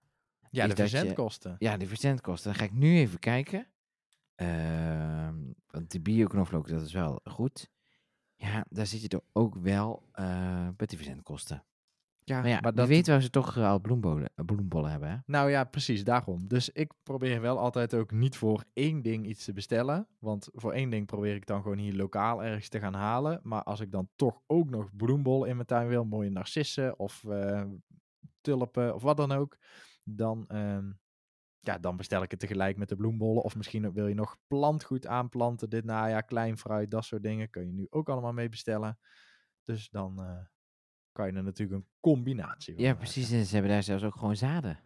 Ja, 0.49 0.67
de 0.67 0.73
dat 0.73 0.77
je- 0.77 0.97
verzendkosten. 0.97 1.55
Ja, 1.59 1.77
de 1.77 1.87
verzendkosten. 1.87 2.51
Dan 2.51 2.59
ga 2.59 2.65
ik 2.65 2.73
nu 2.73 2.97
even 2.97 3.19
kijken. 3.19 3.67
Ehm, 4.35 5.35
want 5.67 5.91
die 5.91 5.99
bio-knoflook, 6.01 6.67
dat 6.67 6.81
is 6.81 6.93
wel 6.93 7.19
goed. 7.23 7.69
Ja, 8.41 8.65
daar 8.69 8.85
zit 8.85 9.01
je 9.01 9.07
toch 9.07 9.23
ook 9.33 9.55
wel 9.55 10.03
eh 10.11 10.67
met 10.77 10.89
die 10.89 10.97
verzendkosten. 10.97 11.63
Ja, 12.23 12.39
Maar 12.39 12.49
ja, 12.49 12.59
maar 12.61 12.71
wie 12.71 12.79
dat, 12.79 12.87
weet 12.87 13.07
waar 13.07 13.21
ze 13.21 13.29
toch 13.29 13.57
eh, 13.57 13.69
al 13.69 13.79
bloembollen, 13.79 14.29
eh, 14.35 14.45
bloembollen 14.45 14.91
hebben, 14.91 15.09
hè? 15.09 15.17
Nou 15.25 15.49
ja, 15.49 15.63
precies, 15.63 16.03
daarom. 16.03 16.47
Dus 16.47 16.69
ik 16.69 16.91
probeer 17.03 17.41
wel 17.41 17.59
altijd 17.59 17.93
ook 17.93 18.11
niet 18.11 18.37
voor 18.37 18.63
één 18.73 19.01
ding 19.01 19.25
iets 19.27 19.45
te 19.45 19.53
bestellen. 19.53 20.07
Want 20.19 20.49
voor 20.53 20.73
één 20.73 20.89
ding 20.89 21.05
probeer 21.05 21.35
ik 21.35 21.45
dan 21.45 21.61
gewoon 21.61 21.77
hier 21.77 21.95
lokaal 21.95 22.43
ergens 22.43 22.69
te 22.69 22.79
gaan 22.79 22.93
halen. 22.93 23.39
Maar 23.43 23.63
als 23.63 23.79
ik 23.79 23.91
dan 23.91 24.09
toch 24.15 24.41
ook 24.47 24.69
nog 24.69 24.95
bloembollen 24.95 25.49
in 25.49 25.55
mijn 25.55 25.67
tuin 25.67 25.87
wil, 25.87 26.05
mooie 26.05 26.29
narcissen 26.29 26.99
of 26.99 27.23
tulpen 28.41 28.95
of 28.95 29.01
wat 29.01 29.17
dan 29.17 29.31
ook. 29.31 29.57
Dan, 30.03 30.47
ehm, 30.47 30.91
ja, 31.63 31.77
dan 31.77 31.97
bestel 31.97 32.23
ik 32.23 32.31
het 32.31 32.39
tegelijk 32.39 32.77
met 32.77 32.89
de 32.89 32.95
bloembollen. 32.95 33.43
Of 33.43 33.55
misschien 33.55 33.93
wil 33.93 34.07
je 34.07 34.13
nog 34.15 34.37
plantgoed 34.47 35.07
aanplanten 35.07 35.69
dit 35.69 35.83
najaar, 35.85 36.23
klein 36.23 36.57
fruit, 36.57 36.91
dat 36.91 37.05
soort 37.05 37.23
dingen. 37.23 37.49
Kun 37.49 37.65
je 37.65 37.73
nu 37.73 37.87
ook 37.89 38.09
allemaal 38.09 38.33
mee 38.33 38.49
bestellen. 38.49 38.99
Dus 39.63 39.89
dan 39.89 40.19
eh, 40.23 40.45
kan 41.11 41.27
je 41.27 41.33
er 41.33 41.43
natuurlijk 41.43 41.79
een 41.79 41.87
combinatie 41.99 42.73
van 42.73 42.83
Ja, 42.83 42.89
maken. 42.89 43.03
precies. 43.03 43.31
En 43.31 43.45
ze 43.45 43.53
hebben 43.53 43.71
daar 43.71 43.83
zelfs 43.83 44.03
ook 44.03 44.15
gewoon 44.15 44.35
zaden. 44.35 44.79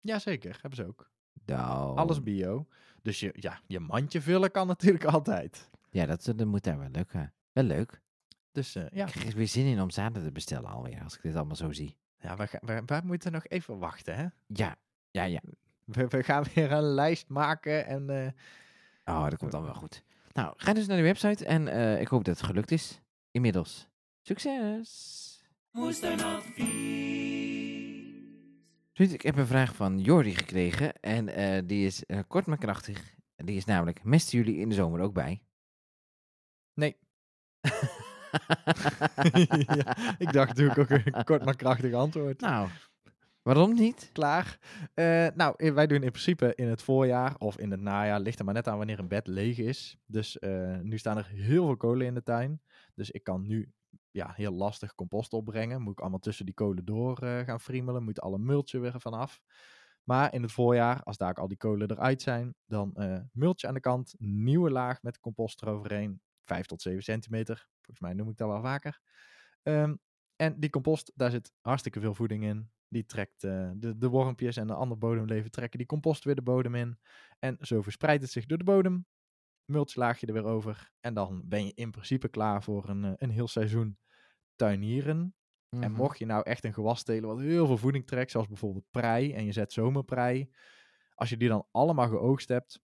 Jazeker, 0.00 0.52
hebben 0.60 0.76
ze 0.76 0.86
ook. 0.86 1.10
Nou, 1.44 1.96
Alles 1.96 2.22
bio. 2.22 2.66
Dus 3.02 3.20
je, 3.20 3.32
ja, 3.36 3.60
je 3.66 3.80
mandje 3.80 4.20
vullen 4.20 4.50
kan 4.50 4.66
natuurlijk 4.66 5.04
altijd. 5.14 5.70
Ja, 5.90 6.06
dat, 6.06 6.24
dat 6.24 6.44
moet 6.46 6.64
daar 6.64 6.78
wel 6.78 6.88
lukken. 6.90 7.34
Wel 7.52 7.64
leuk. 7.64 8.02
Dus 8.52 8.74
eh, 8.74 8.88
ja, 8.90 9.06
Ik 9.06 9.12
krijg 9.12 9.34
weer 9.34 9.48
zin 9.48 9.66
in 9.66 9.80
om 9.80 9.90
zaden 9.90 10.22
te 10.22 10.32
bestellen 10.32 10.70
alweer, 10.70 11.02
als 11.02 11.16
ik 11.16 11.22
dit 11.22 11.36
allemaal 11.36 11.56
zo 11.56 11.72
zie. 11.72 11.96
ja 12.18 12.36
we, 12.36 12.46
gaan- 12.46 12.60
we, 12.64 12.82
we 12.86 13.00
moeten 13.04 13.32
nog 13.32 13.46
even 13.46 13.78
wachten. 13.78 14.16
Hè? 14.16 14.26
Ja, 14.46 14.76
ja, 15.10 15.24
ja. 15.24 15.40
We, 15.84 16.08
we 16.08 16.22
gaan 16.22 16.44
weer 16.54 16.72
een 16.72 16.82
lijst 16.82 17.28
maken. 17.28 17.86
En 17.86 18.10
eh, 18.10 18.32
Oh, 19.04 19.24
dat 19.24 19.38
komt 19.38 19.52
dan 19.52 19.62
wel 19.62 19.74
goed. 19.74 20.02
Nou, 20.32 20.54
ga 20.56 20.72
dus 20.72 20.86
naar 20.86 20.96
de 20.96 21.02
website 21.02 21.44
en 21.44 21.68
eh, 21.68 22.00
ik 22.00 22.08
hoop 22.08 22.24
dat 22.24 22.36
het 22.36 22.46
gelukt 22.46 22.70
is. 22.70 23.00
Inmiddels. 23.30 23.88
Succes! 24.20 25.20
Ruud, 28.92 29.12
ik 29.12 29.22
heb 29.22 29.36
een 29.36 29.46
vraag 29.46 29.74
van 29.74 29.98
Jordi 29.98 30.34
gekregen 30.34 31.00
en 31.00 31.28
eh, 31.28 31.62
die 31.64 31.86
is 31.86 32.02
kort 32.28 32.46
maar 32.46 32.58
krachtig. 32.58 33.14
Die 33.36 33.56
is 33.56 33.64
namelijk, 33.64 34.04
mesten 34.04 34.38
jullie 34.38 34.60
in 34.60 34.68
de 34.68 34.74
zomer 34.74 35.00
ook 35.00 35.12
bij? 35.14 35.42
nee. 36.74 36.96
ja, 39.76 39.96
ik 40.18 40.32
dacht 40.32 40.48
natuurlijk 40.48 40.78
ook 40.78 40.90
een 40.90 41.24
kort 41.24 41.44
maar 41.44 41.56
krachtig 41.56 41.92
antwoord. 41.92 42.40
nou, 42.40 42.68
waarom 43.42 43.74
niet? 43.74 44.10
Klaar. 44.12 44.58
Eh, 44.94 45.26
nou, 45.34 45.72
wij 45.74 45.86
doen 45.86 46.02
in 46.02 46.10
principe 46.10 46.52
in 46.54 46.68
het 46.68 46.82
voorjaar 46.82 47.36
of 47.38 47.58
in 47.58 47.70
het 47.70 47.80
najaar, 47.80 48.20
ligt 48.20 48.38
er 48.38 48.44
maar 48.44 48.54
net 48.54 48.68
aan 48.68 48.76
wanneer 48.76 48.98
een 48.98 49.08
bed 49.08 49.26
leeg 49.26 49.58
is. 49.58 49.96
Dus 50.06 50.38
eh, 50.38 50.78
nu 50.78 50.98
staan 50.98 51.16
er 51.16 51.26
heel 51.26 51.64
veel 51.64 51.76
kolen 51.76 52.06
in 52.06 52.14
de 52.14 52.22
tuin. 52.22 52.62
Dus 52.94 53.10
ik 53.10 53.24
kan 53.24 53.46
nu 53.46 53.72
ja, 54.10 54.32
heel 54.34 54.52
lastig 54.52 54.94
compost 54.94 55.32
opbrengen. 55.32 55.82
Moet 55.82 55.92
ik 55.92 56.00
allemaal 56.00 56.18
tussen 56.18 56.44
die 56.44 56.54
kolen 56.54 56.84
door 56.84 57.18
eh, 57.18 57.38
gaan 57.38 57.60
friemelen. 57.60 58.02
Moet 58.02 58.20
alle 58.20 58.38
multje 58.38 58.78
weer 58.78 59.00
vanaf. 59.00 59.40
Maar 60.02 60.34
in 60.34 60.42
het 60.42 60.52
voorjaar, 60.52 61.02
als 61.02 61.16
daar 61.16 61.34
al 61.34 61.48
die 61.48 61.56
kolen 61.56 61.90
eruit 61.90 62.22
zijn, 62.22 62.54
dan 62.66 62.96
multje 63.32 63.68
aan 63.68 63.74
de 63.74 63.80
kant, 63.80 64.14
nieuwe 64.18 64.70
laag 64.70 65.02
met 65.02 65.20
compost 65.20 65.62
eroverheen. 65.62 66.20
5 66.44 66.66
tot 66.66 66.82
7 66.82 67.02
centimeter. 67.02 67.66
Volgens 67.80 68.00
mij 68.00 68.12
noem 68.12 68.28
ik 68.28 68.36
dat 68.36 68.48
wel 68.48 68.62
vaker. 68.62 69.00
Ehm, 69.62 69.94
en 70.36 70.60
die 70.60 70.70
compost, 70.70 71.12
daar 71.14 71.30
zit 71.30 71.52
hartstikke 71.60 72.00
veel 72.00 72.14
voeding 72.14 72.44
in. 72.44 72.70
Die 72.92 73.06
trekt 73.06 73.44
eh, 73.44 73.70
de, 73.74 73.98
de 73.98 74.08
wormpjes 74.08 74.56
en 74.56 74.66
de 74.66 74.74
andere 74.74 75.00
bodemleven 75.00 75.50
trekken 75.50 75.78
die 75.78 75.86
compost 75.86 76.24
weer 76.24 76.34
de 76.34 76.42
bodem 76.42 76.74
in. 76.74 76.98
En 77.38 77.56
zo 77.60 77.82
verspreidt 77.82 78.22
het 78.22 78.30
zich 78.32 78.46
door 78.46 78.58
de 78.58 78.64
bodem. 78.64 79.06
Multslaagje 79.64 80.26
er 80.26 80.32
weer 80.32 80.44
over. 80.44 80.90
En 81.00 81.14
dan 81.14 81.42
ben 81.48 81.66
je 81.66 81.72
in 81.74 81.90
principe 81.90 82.28
klaar 82.28 82.62
voor 82.62 82.88
een, 82.88 83.04
eh, 83.04 83.12
een 83.16 83.30
heel 83.30 83.48
seizoen 83.48 83.98
tuinieren. 84.56 85.34
En 85.78 85.90
Mhm. 85.90 85.92
mocht 85.92 86.18
je 86.18 86.26
nou 86.26 86.42
echt 86.42 86.64
een 86.64 86.72
gewas 86.74 87.02
telen 87.02 87.28
wat 87.28 87.38
heel 87.40 87.66
veel 87.66 87.78
voeding 87.78 88.06
trekt, 88.06 88.30
zoals 88.30 88.48
bijvoorbeeld 88.48 88.90
prei, 88.90 89.32
en 89.32 89.44
je 89.44 89.52
zet 89.52 89.72
zomerprei. 89.72 90.50
Als 91.14 91.28
je 91.30 91.36
die 91.36 91.48
dan 91.48 91.68
allemaal 91.70 92.08
geoogst 92.08 92.48
hebt 92.48 92.80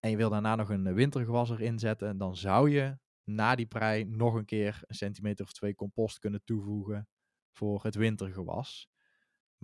en 0.00 0.10
je 0.10 0.16
wil 0.16 0.30
daarna 0.30 0.54
nog 0.56 0.68
een 0.68 0.86
eh, 0.86 0.94
wintergewas 0.94 1.50
erin 1.50 1.78
zetten, 1.78 2.18
dan 2.18 2.36
zou 2.36 2.70
je 2.70 2.98
na 3.24 3.54
die 3.54 3.66
prei 3.66 4.04
nog 4.04 4.34
een 4.34 4.44
keer 4.44 4.82
een 4.86 4.94
centimeter 4.94 5.44
of 5.44 5.52
twee 5.52 5.74
compost 5.74 6.18
kunnen 6.18 6.44
toevoegen 6.44 7.08
voor 7.52 7.82
het 7.82 7.94
wintergewas. 7.94 8.88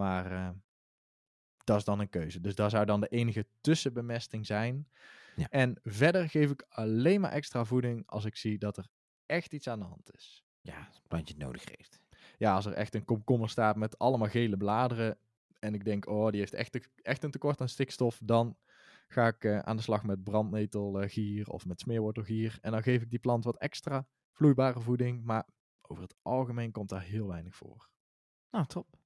Maar 0.00 0.32
eh, 0.32 0.50
dat 1.64 1.76
is 1.76 1.84
dan 1.84 2.00
een 2.00 2.08
keuze. 2.08 2.40
Dus 2.40 2.54
daar 2.54 2.70
zou 2.70 2.84
dan 2.84 3.00
de 3.00 3.08
enige 3.08 3.46
tussenbemesting 3.60 4.46
zijn. 4.46 4.88
Ja. 5.36 5.48
En 5.48 5.80
verder 5.82 6.28
geef 6.28 6.50
ik 6.50 6.64
alleen 6.68 7.20
maar 7.20 7.30
extra 7.30 7.64
voeding 7.64 8.06
als 8.06 8.24
ik 8.24 8.36
zie 8.36 8.58
dat 8.58 8.76
er 8.76 8.88
echt 9.26 9.52
iets 9.52 9.68
aan 9.68 9.78
de 9.78 9.84
hand 9.84 10.14
is. 10.14 10.44
Ja, 10.60 10.84
als 10.86 10.96
het 10.96 11.08
plantje 11.08 11.34
het 11.34 11.42
nodig 11.42 11.64
heeft. 11.76 12.00
Ja, 12.38 12.54
als 12.54 12.66
er 12.66 12.72
echt 12.72 12.94
een 12.94 13.04
komkommer 13.04 13.48
staat 13.48 13.76
met 13.76 13.98
allemaal 13.98 14.28
gele 14.28 14.56
bladeren. 14.56 15.18
En 15.58 15.74
ik 15.74 15.84
denk, 15.84 16.06
oh, 16.06 16.30
die 16.30 16.40
heeft 16.40 16.54
echt, 16.54 16.72
te- 16.72 16.90
echt 17.02 17.22
een 17.24 17.30
tekort 17.30 17.60
aan 17.60 17.68
stikstof. 17.68 18.20
Dan 18.22 18.56
ga 19.08 19.26
ik 19.26 19.44
eh, 19.44 19.58
aan 19.58 19.76
de 19.76 19.82
slag 19.82 20.04
met 20.04 20.24
brandnetelgier 20.24 21.48
of 21.48 21.66
met 21.66 21.80
smeerwortelgier. 21.80 22.58
En 22.60 22.72
dan 22.72 22.82
geef 22.82 23.02
ik 23.02 23.10
die 23.10 23.18
plant 23.18 23.44
wat 23.44 23.56
extra 23.58 24.06
vloeibare 24.32 24.80
voeding. 24.80 25.24
Maar 25.24 25.46
over 25.80 26.02
het 26.02 26.14
algemeen 26.22 26.72
komt 26.72 26.88
daar 26.88 27.02
heel 27.02 27.26
weinig 27.26 27.54
voor. 27.54 27.88
Nou, 28.50 28.66
top. 28.66 28.99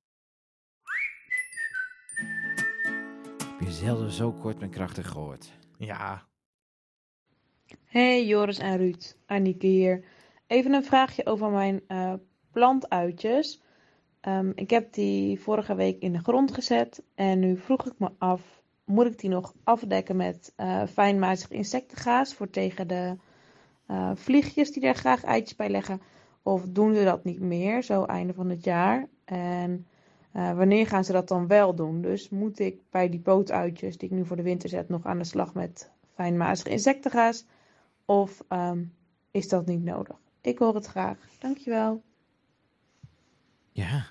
Zelden 3.75 4.11
zo 4.11 4.33
kort 4.33 4.63
en 4.63 4.71
krachtig 4.71 5.09
gehoord? 5.09 5.53
Ja, 5.79 6.23
Hey 7.95 8.27
Joris 8.27 8.59
en 8.59 8.77
Ruud, 8.77 9.17
Anieke 9.27 9.67
hier. 9.67 10.05
Even 10.47 10.73
een 10.73 10.85
vraagje 10.85 11.27
over 11.27 11.51
mijn 11.51 11.81
eh, 11.87 12.13
plantuitjes. 12.53 13.63
Ehm, 14.21 14.53
ik 14.55 14.71
heb 14.71 14.93
die 14.93 15.41
vorige 15.41 15.75
week 15.75 16.01
in 16.01 16.13
de 16.13 16.19
grond 16.19 16.55
gezet 16.55 17.03
en 17.15 17.39
nu 17.39 17.57
vroeg 17.57 17.87
ik 17.87 17.99
me 17.99 18.11
af, 18.19 18.63
moet 18.85 19.07
ik 19.07 19.19
die 19.19 19.31
nog 19.31 19.55
afdekken 19.65 20.17
met 20.17 20.53
eh 20.57 20.83
fijnmazig 20.87 21.51
insectengaas 21.51 22.35
voor 22.35 22.51
tegen 22.51 22.89
de 22.89 23.17
eh, 23.87 24.11
vliegjes 24.15 24.73
die 24.73 24.83
daar 24.83 24.95
graag 24.95 25.25
eitjes 25.25 25.57
bij 25.57 25.71
leggen? 25.71 26.01
Of 26.43 26.65
doen 26.69 26.95
ze 26.95 27.05
dat 27.05 27.25
niet 27.25 27.41
meer, 27.41 27.83
zo 27.83 28.05
einde 28.05 28.35
van 28.35 28.49
het 28.49 28.65
jaar? 28.65 29.09
En 29.25 29.87
eh, 30.35 30.57
wanneer 30.57 30.87
gaan 30.87 31.05
ze 31.05 31.13
dat 31.13 31.29
dan 31.29 31.47
wel 31.47 31.75
doen? 31.75 32.03
Dus 32.03 32.29
moet 32.29 32.59
ik 32.59 32.81
bij 32.91 33.09
die 33.09 33.21
pootuitjes 33.21 33.99
die 33.99 34.09
ik 34.09 34.15
nu 34.15 34.27
voor 34.27 34.37
de 34.37 34.43
winter 34.43 34.69
zet 34.69 34.89
nog 34.89 35.05
aan 35.05 35.19
de 35.19 35.25
slag 35.25 35.55
met 35.55 35.91
fijnmazig 36.15 36.67
insectengaas? 36.67 37.47
Of 38.05 38.45
ehm, 38.49 38.85
is 39.31 39.49
dat 39.49 39.67
niet 39.67 39.83
nodig? 39.83 40.17
Ik 40.41 40.59
hoor 40.59 40.75
het 40.75 40.87
graag. 40.87 41.19
Dankjewel. 41.39 42.03
Ja, 43.73 44.07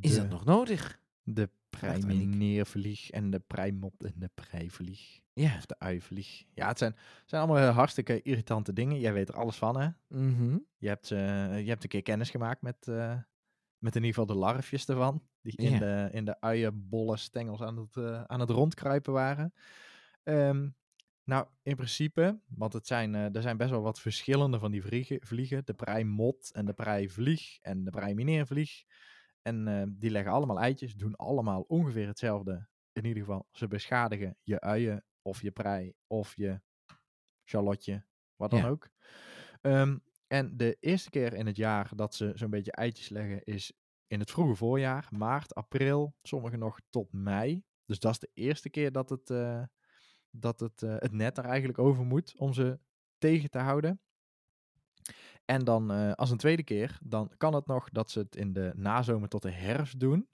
is 0.00 0.14
de, 0.14 0.20
dat 0.20 0.30
nog 0.30 0.44
nodig? 0.44 1.00
De 1.22 1.48
preimeneervlieg 1.70 3.10
en 3.10 3.30
de 3.30 3.40
preimot 3.46 4.04
en 4.04 4.14
de 4.16 4.30
preivlieg. 4.34 5.20
Ja. 5.32 5.56
Of 5.56 5.66
de 5.66 5.78
uivlieg. 5.78 6.44
Ja, 6.54 6.68
het 6.68 6.78
zijn, 6.78 6.96
zijn 7.24 7.42
allemaal 7.42 7.72
hartstikke 7.72 8.22
irritante 8.22 8.72
dingen. 8.72 9.00
Jij 9.00 9.12
weet 9.12 9.28
er 9.28 9.36
alles 9.36 9.56
van, 9.56 9.80
hè? 9.80 9.88
Mhm. 10.08 10.58
Je 10.78 10.88
hebt, 10.88 11.10
eh, 11.10 11.60
je 11.60 11.68
hebt 11.68 11.82
een 11.82 11.88
keer 11.88 12.02
kennis 12.02 12.30
gemaakt 12.30 12.62
met, 12.62 12.88
eh, 12.88 13.14
met 13.82 13.96
in 13.96 14.04
ieder 14.04 14.20
geval 14.20 14.34
de 14.36 14.40
larfjes 14.42 14.86
ervan. 14.86 15.22
Die 15.40 15.56
in, 15.56 15.72
Ja. 15.72 15.78
de, 15.78 16.08
in 16.12 16.24
de 16.24 16.40
uienbollen 16.40 17.18
stengels 17.18 17.60
aan 17.60 17.76
het, 17.76 17.96
eh, 17.96 18.22
aan 18.22 18.40
het 18.40 18.50
rondkruipen 18.50 19.12
waren. 19.12 19.52
Ehm, 20.22 20.68
Nou, 21.24 21.46
in 21.62 21.76
principe, 21.76 22.40
want 22.48 22.72
het 22.72 22.86
zijn, 22.86 23.14
eh, 23.14 23.34
er 23.36 23.42
zijn 23.42 23.56
best 23.56 23.70
wel 23.70 23.82
wat 23.82 24.00
verschillende 24.00 24.58
van 24.58 24.70
die 24.70 24.82
vliegen. 24.82 25.18
vliegen. 25.26 25.64
De 25.64 25.74
prei 25.74 26.04
mot 26.04 26.52
en 26.52 26.64
de 26.66 26.72
prei 26.72 27.10
vlieg 27.10 27.58
en 27.60 27.84
de 27.84 27.90
prei 27.90 28.14
mineervlieg. 28.14 28.82
En 29.42 29.68
eh, 29.68 29.82
die 29.88 30.10
leggen 30.10 30.32
allemaal 30.32 30.60
eitjes, 30.60 30.94
doen 30.94 31.16
allemaal 31.16 31.62
ongeveer 31.62 32.06
hetzelfde. 32.06 32.68
In 32.92 33.04
ieder 33.04 33.22
geval, 33.22 33.48
ze 33.52 33.68
beschadigen 33.68 34.36
je 34.42 34.60
uien 34.60 35.04
of 35.22 35.42
je 35.42 35.50
prei 35.50 35.94
of 36.06 36.36
je 36.36 36.60
charlotje, 37.44 38.06
wat 38.36 38.50
dan 38.50 38.60
Ja. 38.60 38.68
ook. 38.68 38.90
Ehm, 39.60 39.98
en 40.32 40.56
de 40.56 40.76
eerste 40.80 41.10
keer 41.10 41.34
in 41.34 41.46
het 41.46 41.56
jaar 41.56 41.90
dat 41.94 42.14
ze 42.14 42.32
zo'n 42.34 42.50
beetje 42.50 42.72
eitjes 42.72 43.08
leggen 43.08 43.44
is 43.44 43.72
in 44.06 44.20
het 44.20 44.30
vroege 44.30 44.54
voorjaar, 44.54 45.08
maart, 45.10 45.54
april, 45.54 46.14
sommige 46.22 46.56
nog 46.56 46.80
tot 46.90 47.12
mei. 47.12 47.62
Dus 47.86 47.98
dat 47.98 48.12
is 48.12 48.18
de 48.18 48.30
eerste 48.34 48.70
keer 48.70 48.92
dat 48.92 49.10
het, 49.10 49.30
eh, 49.30 49.62
dat 50.30 50.60
het, 50.60 50.82
eh, 50.82 50.94
het 50.98 51.12
net 51.12 51.38
er 51.38 51.44
eigenlijk 51.44 51.78
over 51.78 52.04
moet 52.04 52.38
om 52.38 52.52
ze 52.52 52.78
tegen 53.18 53.50
te 53.50 53.58
houden. 53.58 54.00
En 55.44 55.64
dan 55.64 55.90
eh, 55.90 56.12
als 56.12 56.30
een 56.30 56.36
tweede 56.36 56.64
keer, 56.64 56.98
dan 57.02 57.32
kan 57.36 57.54
het 57.54 57.66
nog 57.66 57.90
dat 57.90 58.10
ze 58.10 58.18
het 58.18 58.36
in 58.36 58.52
de 58.52 58.72
nazomer 58.74 59.28
tot 59.28 59.42
de 59.42 59.50
herfst 59.50 60.00
doen. 60.00 60.28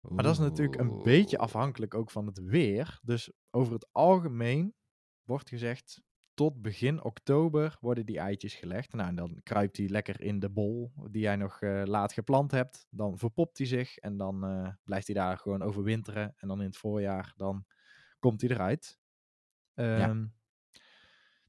Maar 0.00 0.24
dat 0.24 0.32
is 0.32 0.38
natuurlijk 0.38 0.80
een 0.80 1.02
beetje 1.02 1.38
afhankelijk 1.38 1.94
ook 1.94 2.10
van 2.10 2.26
het 2.26 2.38
weer. 2.38 2.98
Dus 3.02 3.30
over 3.50 3.72
het 3.72 3.88
algemeen 3.92 4.74
wordt 5.22 5.48
gezegd, 5.48 6.02
tot 6.38 6.62
begin 6.62 7.02
oktober 7.04 7.76
worden 7.80 8.06
die 8.06 8.18
eitjes 8.18 8.54
gelegd. 8.54 8.92
Nou, 8.92 9.08
en 9.08 9.14
dan 9.14 9.40
kruipt 9.42 9.76
hij 9.76 9.88
lekker 9.88 10.20
in 10.20 10.38
de 10.38 10.50
bol 10.50 10.92
die 11.10 11.22
jij 11.22 11.36
nog 11.36 11.60
eh, 11.60 11.82
laat 11.84 12.12
geplant 12.12 12.50
hebt. 12.50 12.86
Dan 12.90 13.18
verpopt 13.18 13.58
hij 13.58 13.66
zich 13.66 13.96
en 13.96 14.16
dan 14.16 14.44
eh, 14.44 14.68
blijft 14.84 15.06
hij 15.06 15.16
daar 15.16 15.38
gewoon 15.38 15.62
overwinteren. 15.62 16.34
En 16.36 16.48
dan 16.48 16.60
in 16.60 16.66
het 16.66 16.76
voorjaar, 16.76 17.32
dan 17.36 17.66
komt 18.18 18.40
hij 18.40 18.50
eruit. 18.50 18.98
Ehm, 19.74 20.26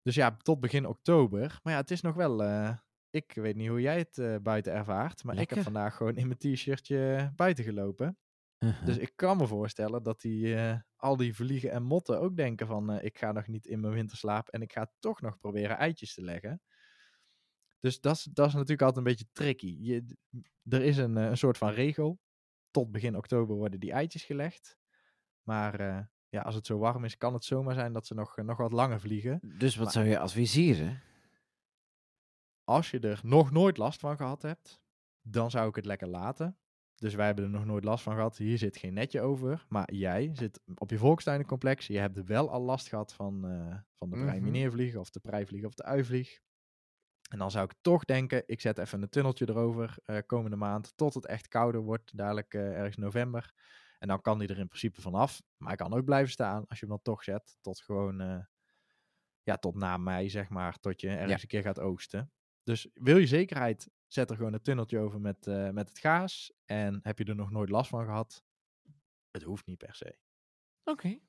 Dus 0.02 0.16
ja, 0.16 0.38
tot 0.38 0.60
begin 0.60 0.86
oktober. 0.86 1.60
Maar 1.64 1.74
ja, 1.74 1.80
het 1.80 1.92
is 1.92 2.02
nog 2.02 2.16
wel... 2.16 2.44
eh, 2.44 2.78
ik 3.10 3.32
weet 3.34 3.56
niet 3.56 3.70
hoe 3.70 3.82
jij 3.82 3.98
het 3.98 4.44
buiten 4.44 4.74
ervaart, 4.74 5.24
maar 5.24 5.38
ik 5.38 5.50
heb 5.50 5.64
vandaag 5.64 5.96
gewoon 5.96 6.16
in 6.16 6.28
mijn 6.28 6.40
t-shirtje 6.40 7.32
buiten 7.36 7.64
gelopen. 7.64 8.18
Uh-huh. 8.60 8.86
Dus 8.86 8.98
ik 8.98 9.12
kan 9.16 9.38
me 9.38 9.48
voorstellen 9.48 10.04
dat 10.04 10.22
die, 10.22 10.56
al 11.00 11.18
die 11.18 11.36
vliegen 11.36 11.72
en 11.72 11.84
motten 11.84 12.20
ook 12.20 12.36
denken 12.36 12.68
van... 12.68 12.92
eh, 12.92 13.04
ik 13.06 13.18
ga 13.18 13.32
nog 13.32 13.48
niet 13.48 13.66
in 13.66 13.80
mijn 13.80 13.94
winterslaap 13.94 14.48
en 14.50 14.62
ik 14.62 14.72
ga 14.72 14.92
toch 15.00 15.22
nog 15.22 15.38
proberen 15.38 15.78
eitjes 15.78 16.14
te 16.14 16.24
leggen. 16.24 16.62
Dus 17.80 18.02
dat 18.02 18.16
is, 18.16 18.24
dat 18.24 18.48
is 18.48 18.54
natuurlijk 18.54 18.82
altijd 18.82 18.98
een 19.06 19.12
beetje 19.12 19.28
tricky. 19.32 19.78
Je, 19.80 20.16
er 20.70 20.82
is 20.82 20.98
een, 20.98 21.18
eh, 21.18 21.26
een 21.26 21.38
soort 21.38 21.58
van 21.58 21.70
regel. 21.72 22.20
Tot 22.72 22.92
begin 22.92 23.16
oktober 23.18 23.56
worden 23.56 23.80
die 23.80 23.92
eitjes 23.92 24.24
gelegd. 24.24 24.78
Maar 25.44 25.80
eh, 25.80 26.06
ja, 26.30 26.42
als 26.42 26.56
het 26.56 26.66
zo 26.66 26.78
warm 26.78 27.04
is, 27.04 27.18
kan 27.18 27.34
het 27.34 27.44
zomaar 27.44 27.74
zijn 27.74 27.94
dat 27.94 28.06
ze 28.06 28.14
nog, 28.14 28.38
nog 28.38 28.58
wat 28.58 28.72
langer 28.72 29.00
vliegen. 29.00 29.40
Dus 29.58 29.76
wat 29.76 29.84
Maar- 29.84 29.94
zou 29.94 30.06
je 30.06 30.20
adviseren? 30.20 31.02
Als 32.64 32.92
je 32.92 33.00
er 33.00 33.20
nog 33.24 33.52
nooit 33.52 33.78
last 33.78 34.00
van 34.00 34.18
gehad 34.18 34.42
hebt, 34.42 34.82
dan 35.22 35.52
zou 35.52 35.70
ik 35.70 35.76
het 35.76 35.86
lekker 35.86 36.08
laten. 36.08 36.58
Dus 37.00 37.14
wij 37.14 37.26
hebben 37.26 37.44
er 37.44 37.50
nog 37.50 37.66
nooit 37.66 37.84
last 37.84 38.04
van 38.04 38.14
gehad. 38.14 38.38
Hier 38.38 38.58
zit 38.58 38.78
geen 38.78 38.94
netje 38.94 39.22
over. 39.22 39.66
Maar 39.70 39.94
jij 39.94 40.30
zit 40.34 40.62
op 40.76 40.90
je 40.90 40.98
volkstuinencomplex. 40.98 41.88
Je 41.88 41.98
hebt 41.98 42.24
wel 42.24 42.50
al 42.52 42.62
last 42.62 42.88
gehad 42.88 43.14
van, 43.14 43.48
eh, 43.48 43.78
van 43.98 44.10
de 44.10 44.16
prei-mineervlieg 44.16 44.96
of 44.96 45.10
de 45.10 45.20
preivlieg 45.20 45.66
of 45.66 45.74
de 45.74 45.84
uivlieg. 45.84 46.40
En 47.30 47.38
dan 47.38 47.52
zou 47.52 47.66
ik 47.66 47.74
toch 47.82 48.06
denken, 48.06 48.44
ik 48.46 48.62
zet 48.62 48.78
even 48.78 49.02
een 49.02 49.10
tunneltje 49.10 49.50
erover 49.50 49.96
eh, 50.06 50.18
komende 50.26 50.58
maand. 50.58 50.94
Tot 50.96 51.14
het 51.14 51.26
echt 51.26 51.48
kouder 51.48 51.82
wordt, 51.82 52.18
dadelijk 52.18 52.54
eh, 52.54 52.78
ergens 52.78 52.98
november. 52.98 53.54
En 54.00 54.08
dan 54.08 54.22
kan 54.22 54.40
die 54.40 54.48
er 54.48 54.58
in 54.60 54.68
principe 54.68 55.02
vanaf. 55.02 55.42
Maar 55.58 55.68
hij 55.68 55.78
kan 55.78 55.94
ook 55.94 56.06
blijven 56.06 56.32
staan 56.32 56.66
als 56.68 56.80
je 56.80 56.86
hem 56.86 56.96
dan 56.96 57.02
toch 57.04 57.24
zet. 57.24 57.58
Tot 57.62 57.82
gewoon, 57.82 58.48
ja, 59.44 59.58
tot 59.58 59.76
na 59.76 59.98
mei 59.98 60.30
zeg 60.30 60.50
maar. 60.50 60.80
Tot 60.80 61.02
je 61.02 61.08
ergens 61.10 61.30
Ja. 61.32 61.38
een 61.42 61.48
keer 61.48 61.62
gaat 61.62 61.80
oosten. 61.80 62.32
Dus 62.64 62.90
wil 62.94 63.18
je 63.18 63.28
zekerheid, 63.28 63.90
zet 64.14 64.30
er 64.30 64.36
gewoon 64.36 64.54
een 64.54 64.62
tunneltje 64.62 65.00
over 65.00 65.22
met, 65.22 65.48
eh, 65.48 65.70
met 65.70 65.90
het 65.90 66.00
gaas. 66.00 66.54
En 66.66 67.00
heb 67.04 67.18
je 67.18 67.26
er 67.26 67.36
nog 67.36 67.52
nooit 67.52 67.70
last 67.70 67.90
van 67.90 68.06
gehad? 68.06 68.44
Het 69.32 69.44
hoeft 69.44 69.66
niet 69.66 69.78
per 69.78 69.96
se. 69.96 70.18
Oké. 70.84 71.20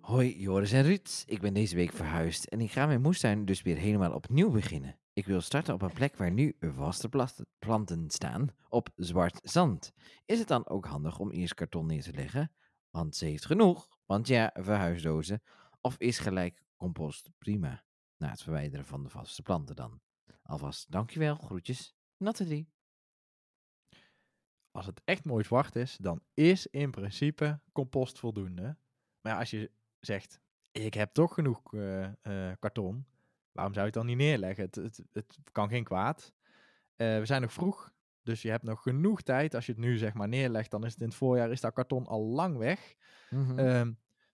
Hoi 0.00 0.38
Joris 0.40 0.72
en 0.72 0.82
Ruud, 0.82 1.24
ik 1.26 1.40
ben 1.40 1.54
deze 1.54 1.76
week 1.76 1.92
verhuisd 1.92 2.44
en 2.44 2.60
ik 2.60 2.70
ga 2.70 2.86
mijn 2.86 3.00
moestuin 3.00 3.44
dus 3.44 3.62
weer 3.62 3.76
helemaal 3.76 4.12
opnieuw 4.12 4.50
beginnen. 4.50 4.98
Ik 5.12 5.26
wil 5.26 5.40
starten 5.40 5.74
op 5.74 5.82
een 5.82 5.92
plek 5.92 6.16
waar 6.16 6.32
nu 6.32 6.56
vaste 6.60 7.08
planten 7.58 8.10
staan, 8.10 8.48
op 8.68 8.88
zwart 8.96 9.38
zand. 9.42 9.92
Is 10.24 10.38
het 10.38 10.48
dan 10.48 10.68
ook 10.68 10.86
handig 10.86 11.18
om 11.18 11.30
eerst 11.30 11.54
karton 11.54 11.86
neer 11.86 12.02
te 12.02 12.12
leggen? 12.12 12.52
Want 12.90 13.16
ze 13.16 13.24
heeft 13.24 13.46
genoeg, 13.46 13.88
want 14.06 14.28
ja, 14.28 14.50
verhuisdozen. 14.54 15.42
Of 15.80 15.96
is 15.98 16.18
gelijk 16.18 16.62
compost 16.82 17.30
prima? 17.38 17.84
Na 18.16 18.30
het 18.30 18.42
verwijderen 18.42 18.84
van 18.84 19.02
de 19.02 19.08
vaste 19.08 19.42
planten 19.42 19.76
dan. 19.76 20.00
Alvast 20.42 20.90
dankjewel, 20.90 21.36
groetjes, 21.36 21.94
Nathalie. 22.16 22.70
Als 24.70 24.86
het 24.86 25.00
echt 25.04 25.24
mooi 25.24 25.44
zwart 25.44 25.76
is, 25.76 25.96
dan 25.96 26.22
is 26.34 26.66
in 26.66 26.90
principe 26.90 27.60
compost 27.72 28.18
voldoende. 28.18 28.76
Maar 29.20 29.36
als 29.36 29.50
je 29.50 29.70
zegt, 30.00 30.40
ik 30.72 30.94
heb 30.94 31.12
toch 31.12 31.34
genoeg 31.34 31.74
eh, 31.74 32.04
eh, 32.04 32.56
karton, 32.58 33.06
waarom 33.52 33.74
zou 33.74 33.86
je 33.86 33.92
het 33.92 34.00
dan 34.00 34.06
niet 34.06 34.16
neerleggen? 34.16 34.64
Het, 34.64 34.74
het, 34.74 35.02
het 35.12 35.38
kan 35.52 35.68
geen 35.68 35.84
kwaad. 35.84 36.32
Eh, 36.96 37.18
we 37.18 37.26
zijn 37.26 37.42
nog 37.42 37.52
vroeg, 37.52 37.92
dus 38.22 38.42
je 38.42 38.50
hebt 38.50 38.64
nog 38.64 38.82
genoeg 38.82 39.22
tijd. 39.22 39.54
Als 39.54 39.66
je 39.66 39.72
het 39.72 39.80
nu 39.80 39.96
zeg 39.96 40.14
maar 40.14 40.28
neerlegt, 40.28 40.70
dan 40.70 40.84
is 40.84 40.92
het 40.92 41.00
in 41.00 41.08
het 41.08 41.16
voorjaar 41.16 41.50
is 41.50 41.60
dat 41.60 41.72
karton 41.72 42.06
al 42.06 42.22
lang 42.22 42.56
weg. 42.56 42.94
Mhm. 43.30 43.58
Ehm, 43.58 43.92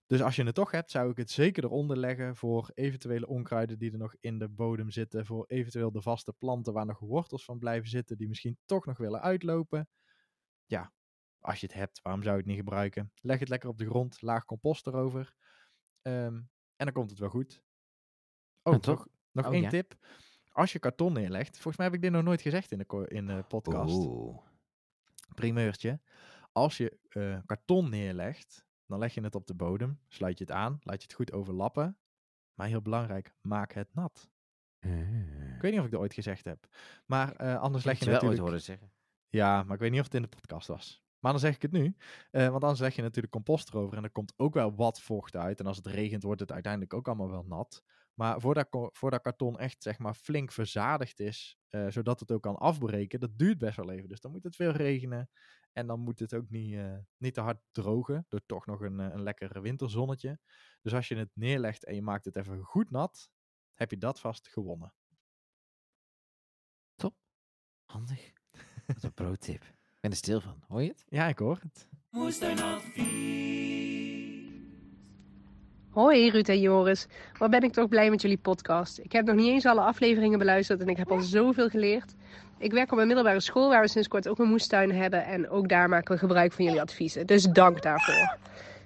dus 0.09 0.21
als 0.21 0.35
je 0.35 0.43
het 0.43 0.55
toch 0.55 0.71
hebt, 0.71 0.91
zou 0.91 1.09
ik 1.11 1.17
het 1.17 1.31
zeker 1.31 1.63
eronder 1.63 1.97
leggen 1.97 2.35
voor 2.35 2.71
eventuele 2.73 3.27
onkruiden 3.27 3.79
die 3.79 3.91
er 3.91 3.97
nog 3.97 4.15
in 4.19 4.39
de 4.39 4.49
bodem 4.49 4.89
zitten. 4.89 5.25
Voor 5.25 5.45
eventueel 5.47 5.91
de 5.91 6.01
vaste 6.01 6.33
planten 6.33 6.73
waar 6.73 6.85
nog 6.85 6.99
wortels 6.99 7.45
van 7.45 7.59
blijven 7.59 7.89
zitten, 7.89 8.17
die 8.17 8.27
misschien 8.27 8.57
toch 8.65 8.85
nog 8.85 8.97
willen 8.97 9.21
uitlopen. 9.21 9.89
Ja, 10.65 10.93
als 11.39 11.59
je 11.59 11.65
het 11.65 11.75
hebt, 11.75 12.01
waarom 12.01 12.23
zou 12.23 12.33
je 12.35 12.41
het 12.41 12.49
niet 12.49 12.59
gebruiken? 12.59 13.11
Leg 13.21 13.39
het 13.39 13.49
lekker 13.49 13.69
op 13.69 13.77
de 13.77 13.85
grond, 13.85 14.21
laag 14.21 14.45
compost 14.45 14.87
erover. 14.87 15.33
Ehm, 16.01 16.35
en 16.75 16.85
dan 16.85 16.91
komt 16.91 17.09
het 17.09 17.19
wel 17.19 17.29
goed. 17.29 17.63
Oh, 18.63 18.73
Ja, 18.73 18.79
toch? 18.79 18.97
nog, 18.97 19.07
nog 19.31 19.45
Oh, 19.45 19.53
één 19.53 19.61
ja. 19.61 19.69
tip. 19.69 19.93
Als 20.51 20.71
je 20.73 20.79
karton 20.79 21.13
neerlegt, 21.13 21.53
volgens 21.53 21.77
mij 21.77 21.85
heb 21.85 21.95
ik 21.95 22.01
dit 22.01 22.11
nog 22.11 22.23
nooit 22.23 22.41
gezegd 22.41 22.71
in 22.71 22.77
de, 22.77 23.07
in 23.07 23.25
de 23.25 23.43
podcast 23.47 23.95
Oeh. 23.95 24.37
primeurtje. 25.35 26.01
Als 26.51 26.77
je 26.77 26.99
eh, 27.09 27.39
karton 27.45 27.89
neerlegt, 27.89 28.65
dan 28.89 28.99
leg 28.99 29.13
je 29.13 29.21
het 29.21 29.35
op 29.35 29.47
de 29.47 29.53
bodem, 29.53 29.99
sluit 30.07 30.37
je 30.37 30.43
het 30.43 30.53
aan, 30.53 30.79
laat 30.83 31.01
je 31.01 31.07
het 31.07 31.13
goed 31.13 31.31
overlappen. 31.31 31.97
Maar 32.53 32.67
heel 32.67 32.81
belangrijk, 32.81 33.33
maak 33.41 33.73
het 33.73 33.93
nat. 33.93 34.29
Ik 35.55 35.61
weet 35.61 35.71
niet 35.71 35.79
of 35.79 35.85
ik 35.85 35.91
dat 35.91 36.01
ooit 36.01 36.13
gezegd 36.13 36.45
heb. 36.45 36.67
Maar 37.05 37.35
eh, 37.35 37.59
anders 37.59 37.83
leg 37.83 37.99
je 37.99 38.05
ooit 38.05 38.13
natuurlijk... 38.13 38.41
horen 38.41 38.61
zeggen. 38.61 38.91
Ja, 39.27 39.63
maar 39.63 39.73
ik 39.73 39.81
weet 39.81 39.91
niet 39.91 39.99
of 39.99 40.05
het 40.05 40.15
in 40.15 40.21
de 40.21 40.27
podcast 40.27 40.67
was. 40.67 41.03
Maar 41.19 41.31
dan 41.31 41.41
zeg 41.41 41.55
ik 41.55 41.61
het 41.61 41.71
nu. 41.71 41.95
Eh, 42.31 42.47
want 42.49 42.63
anders 42.63 42.79
leg 42.81 42.95
je 42.95 43.01
natuurlijk 43.01 43.33
compost 43.33 43.69
erover 43.69 43.97
en 43.97 44.03
er 44.03 44.11
komt 44.11 44.33
ook 44.37 44.53
wel 44.53 44.75
wat 44.75 45.01
vocht 45.01 45.35
uit. 45.35 45.59
En 45.59 45.65
als 45.65 45.77
het 45.77 45.87
regent, 45.87 46.23
wordt 46.23 46.39
het 46.39 46.51
uiteindelijk 46.51 46.93
ook 46.93 47.07
allemaal 47.07 47.29
wel 47.29 47.45
nat. 47.47 47.83
Maar 48.13 48.41
voordat, 48.41 48.67
voordat 48.93 49.21
karton 49.21 49.59
echt 49.59 49.83
zeg 49.83 49.97
maar 49.97 50.13
flink 50.13 50.51
verzadigd 50.51 51.19
is, 51.19 51.57
eh, 51.67 51.85
zodat 51.87 52.19
het 52.19 52.31
ook 52.31 52.41
kan 52.41 52.55
afbreken, 52.55 53.19
dat 53.19 53.37
duurt 53.37 53.57
best 53.57 53.75
wel 53.75 53.91
even. 53.91 54.09
Dus 54.09 54.21
dan 54.21 54.31
moet 54.31 54.43
het 54.43 54.55
veel 54.55 54.71
regenen. 54.71 55.29
En 55.71 55.87
dan 55.87 55.99
moet 55.99 56.19
het 56.19 56.33
ook 56.33 56.49
niet, 56.49 56.73
eh, 56.73 56.97
niet 57.17 57.33
te 57.33 57.41
hard 57.41 57.61
drogen, 57.71 58.25
door 58.27 58.41
toch 58.45 58.65
nog 58.65 58.81
een, 58.81 58.99
eh, 58.99 59.09
een 59.11 59.23
lekker 59.23 59.61
winterzonnetje. 59.61 60.39
Dus 60.81 60.93
als 60.93 61.07
je 61.07 61.15
het 61.15 61.31
neerlegt 61.33 61.85
en 61.85 61.95
je 61.95 62.01
maakt 62.01 62.25
het 62.25 62.35
even 62.35 62.63
goed 62.63 62.91
nat, 62.91 63.29
heb 63.73 63.91
je 63.91 63.97
dat 63.97 64.19
vast 64.19 64.47
gewonnen. 64.47 64.93
Handig. 67.91 68.31
Wat 68.87 69.03
een 69.03 69.13
pro-tip. 69.13 69.63
Ik 69.63 69.99
ben 69.99 70.11
er 70.11 70.17
stil 70.17 70.41
van. 70.41 70.63
Hoor 70.67 70.81
je 70.81 70.89
het? 70.89 71.03
Ja, 71.07 71.27
ik 71.27 71.39
hoor 71.39 71.59
het. 71.61 71.87
Hoi 75.89 76.29
Ruud 76.29 76.47
en 76.47 76.59
Joris, 76.59 77.07
wat 77.37 77.49
ben 77.49 77.61
ik 77.61 77.73
toch 77.73 77.87
blij 77.87 78.09
met 78.09 78.21
jullie 78.21 78.37
podcast. 78.37 78.99
Ik 78.99 79.11
heb 79.11 79.25
nog 79.25 79.35
niet 79.35 79.47
eens 79.47 79.65
alle 79.65 79.81
afleveringen 79.81 80.39
beluisterd 80.39 80.81
en 80.81 80.87
ik 80.87 80.97
heb 80.97 81.11
al 81.11 81.19
zoveel 81.19 81.69
geleerd. 81.69 82.15
Ik 82.61 82.71
werk 82.71 82.91
op 82.91 82.97
een 82.97 83.07
middelbare 83.07 83.39
school 83.39 83.69
waar 83.69 83.81
we 83.81 83.87
sinds 83.87 84.07
kort 84.07 84.27
ook 84.27 84.39
een 84.39 84.49
moestuin 84.49 84.91
hebben 84.91 85.25
en 85.25 85.49
ook 85.49 85.69
daar 85.69 85.89
maken 85.89 86.13
we 86.13 86.19
gebruik 86.19 86.51
van 86.51 86.65
jullie 86.65 86.81
adviezen. 86.81 87.27
Dus 87.27 87.43
dank 87.43 87.81
daarvoor. 87.81 88.37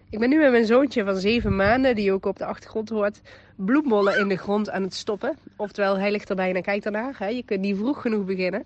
Ik 0.10 0.20
ben 0.20 0.30
nu 0.30 0.40
met 0.40 0.52
mijn 0.52 0.66
zoontje 0.66 1.04
van 1.04 1.16
7 1.16 1.56
maanden, 1.56 1.96
die 1.96 2.12
ook 2.12 2.26
op 2.26 2.38
de 2.38 2.46
achtergrond 2.46 2.90
hoort, 2.90 3.22
bloembollen 3.56 4.20
in 4.20 4.28
de 4.28 4.38
grond 4.38 4.70
aan 4.70 4.82
het 4.82 4.94
stoppen. 4.94 5.38
Oftewel, 5.56 5.98
hij 5.98 6.12
ligt 6.12 6.30
erbij 6.30 6.48
en 6.48 6.54
hij 6.54 6.62
kijkt 6.62 6.86
ernaar. 6.86 7.16
Hè? 7.18 7.28
Je 7.28 7.44
kunt 7.44 7.60
niet 7.60 7.78
vroeg 7.78 8.02
genoeg 8.02 8.26
beginnen. 8.26 8.64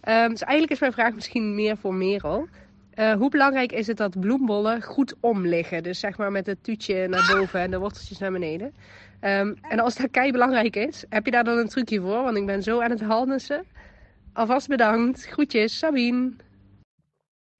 Ehm, 0.00 0.28
dus 0.28 0.42
eigenlijk 0.42 0.72
is 0.72 0.80
mijn 0.80 0.92
vraag 0.92 1.14
misschien 1.14 1.54
meer 1.54 1.76
voor 1.76 1.94
Merel. 1.94 2.48
Eh, 2.94 3.12
hoe 3.12 3.30
belangrijk 3.30 3.72
is 3.72 3.86
het 3.86 3.96
dat 3.96 4.20
bloembollen 4.20 4.82
goed 4.82 5.14
om 5.20 5.46
liggen? 5.46 5.82
Dus 5.82 6.00
zeg 6.00 6.16
maar 6.16 6.32
met 6.32 6.46
het 6.46 6.64
tuutje 6.64 7.08
naar 7.08 7.32
boven 7.36 7.60
en 7.60 7.70
de 7.70 7.78
worteltjes 7.78 8.18
naar 8.18 8.32
beneden. 8.32 8.74
Ehm, 9.20 9.54
en 9.68 9.78
als 9.78 9.94
dat 9.96 10.10
kei 10.10 10.32
belangrijk 10.32 10.76
is, 10.76 11.04
heb 11.08 11.24
je 11.24 11.30
daar 11.30 11.44
dan 11.44 11.58
een 11.58 11.68
trucje 11.68 12.00
voor? 12.00 12.22
Want 12.22 12.36
ik 12.36 12.46
ben 12.46 12.62
zo 12.62 12.80
aan 12.80 12.90
het 12.90 13.00
halnissen. 13.00 13.64
Alvast 14.34 14.68
bedankt. 14.68 15.24
Groetjes, 15.26 15.78
Sabine. 15.78 16.32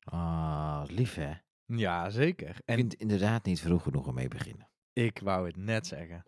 Ah, 0.05 0.83
lief 0.87 1.15
hè. 1.15 1.33
Ja, 1.67 2.11
zeker. 2.11 2.49
Ik 2.49 2.61
En 2.65 2.77
vind 2.77 2.93
het 2.93 3.01
inderdaad 3.01 3.45
niet 3.45 3.61
vroeg 3.61 3.83
genoeg 3.83 4.07
om 4.07 4.15
mee 4.15 4.29
te 4.29 4.37
beginnen. 4.37 4.69
ik 4.93 5.19
wou 5.23 5.47
het 5.47 5.57
net 5.57 5.87
zeggen. 5.87 6.25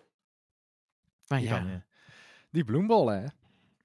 Maar 1.29 1.41
Je 1.41 1.47
ja, 1.47 1.59
kan, 1.59 1.69
eh, 1.69 1.75
die 2.51 2.65
bloembollen, 2.65 3.21
hè? 3.23 3.27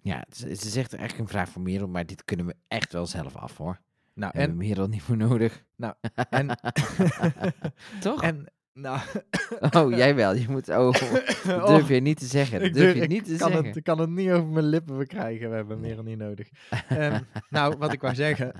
ja 0.01 0.19
het, 0.19 0.35
is, 0.35 0.41
het 0.41 0.61
is 0.63 0.75
echt 0.75 0.93
eigenlijk 0.93 1.19
een 1.29 1.35
vraag 1.35 1.49
voor 1.49 1.61
Merel, 1.61 1.87
maar 1.87 2.05
dit 2.05 2.25
kunnen 2.25 2.45
we 2.45 2.55
echt 2.67 2.93
wel 2.93 3.05
zelf 3.05 3.35
af 3.35 3.57
hoor. 3.57 3.81
Nou, 4.13 4.31
En 4.35 4.49
en, 4.49 4.57
Merel 4.57 4.87
niet 4.87 5.01
voor 5.01 5.17
nodig. 5.17 5.63
Nou, 5.75 5.93
en, 6.29 6.59
Toch? 8.01 8.23
en 8.23 8.51
nou, 8.73 8.99
Oh, 9.71 9.91
jij 9.91 10.15
wel. 10.15 10.35
Je 10.35 10.49
moet, 10.49 10.69
oh, 10.69 10.91
dat 11.45 11.67
durf 11.67 11.87
je 11.87 11.99
niet 11.99 12.19
te 12.19 12.25
zeggen. 12.25 12.59
Dat 12.61 12.73
durf 12.73 12.95
je 12.95 13.07
niet 13.07 13.25
te 13.25 13.35
kan 13.35 13.49
zeggen. 13.49 13.65
Het, 13.65 13.75
ik 13.75 13.83
kan 13.83 13.99
het 13.99 14.09
niet 14.09 14.29
over 14.31 14.47
mijn 14.47 14.65
lippen 14.65 14.95
verkrijgen. 14.95 15.49
We 15.49 15.55
hebben 15.55 15.79
Merel 15.79 16.03
niet 16.03 16.17
nodig. 16.17 16.49
Ehm, 16.87 17.21
nou, 17.49 17.77
wat 17.77 17.93
ik 17.93 18.01
wou 18.01 18.15
zeggen. 18.15 18.53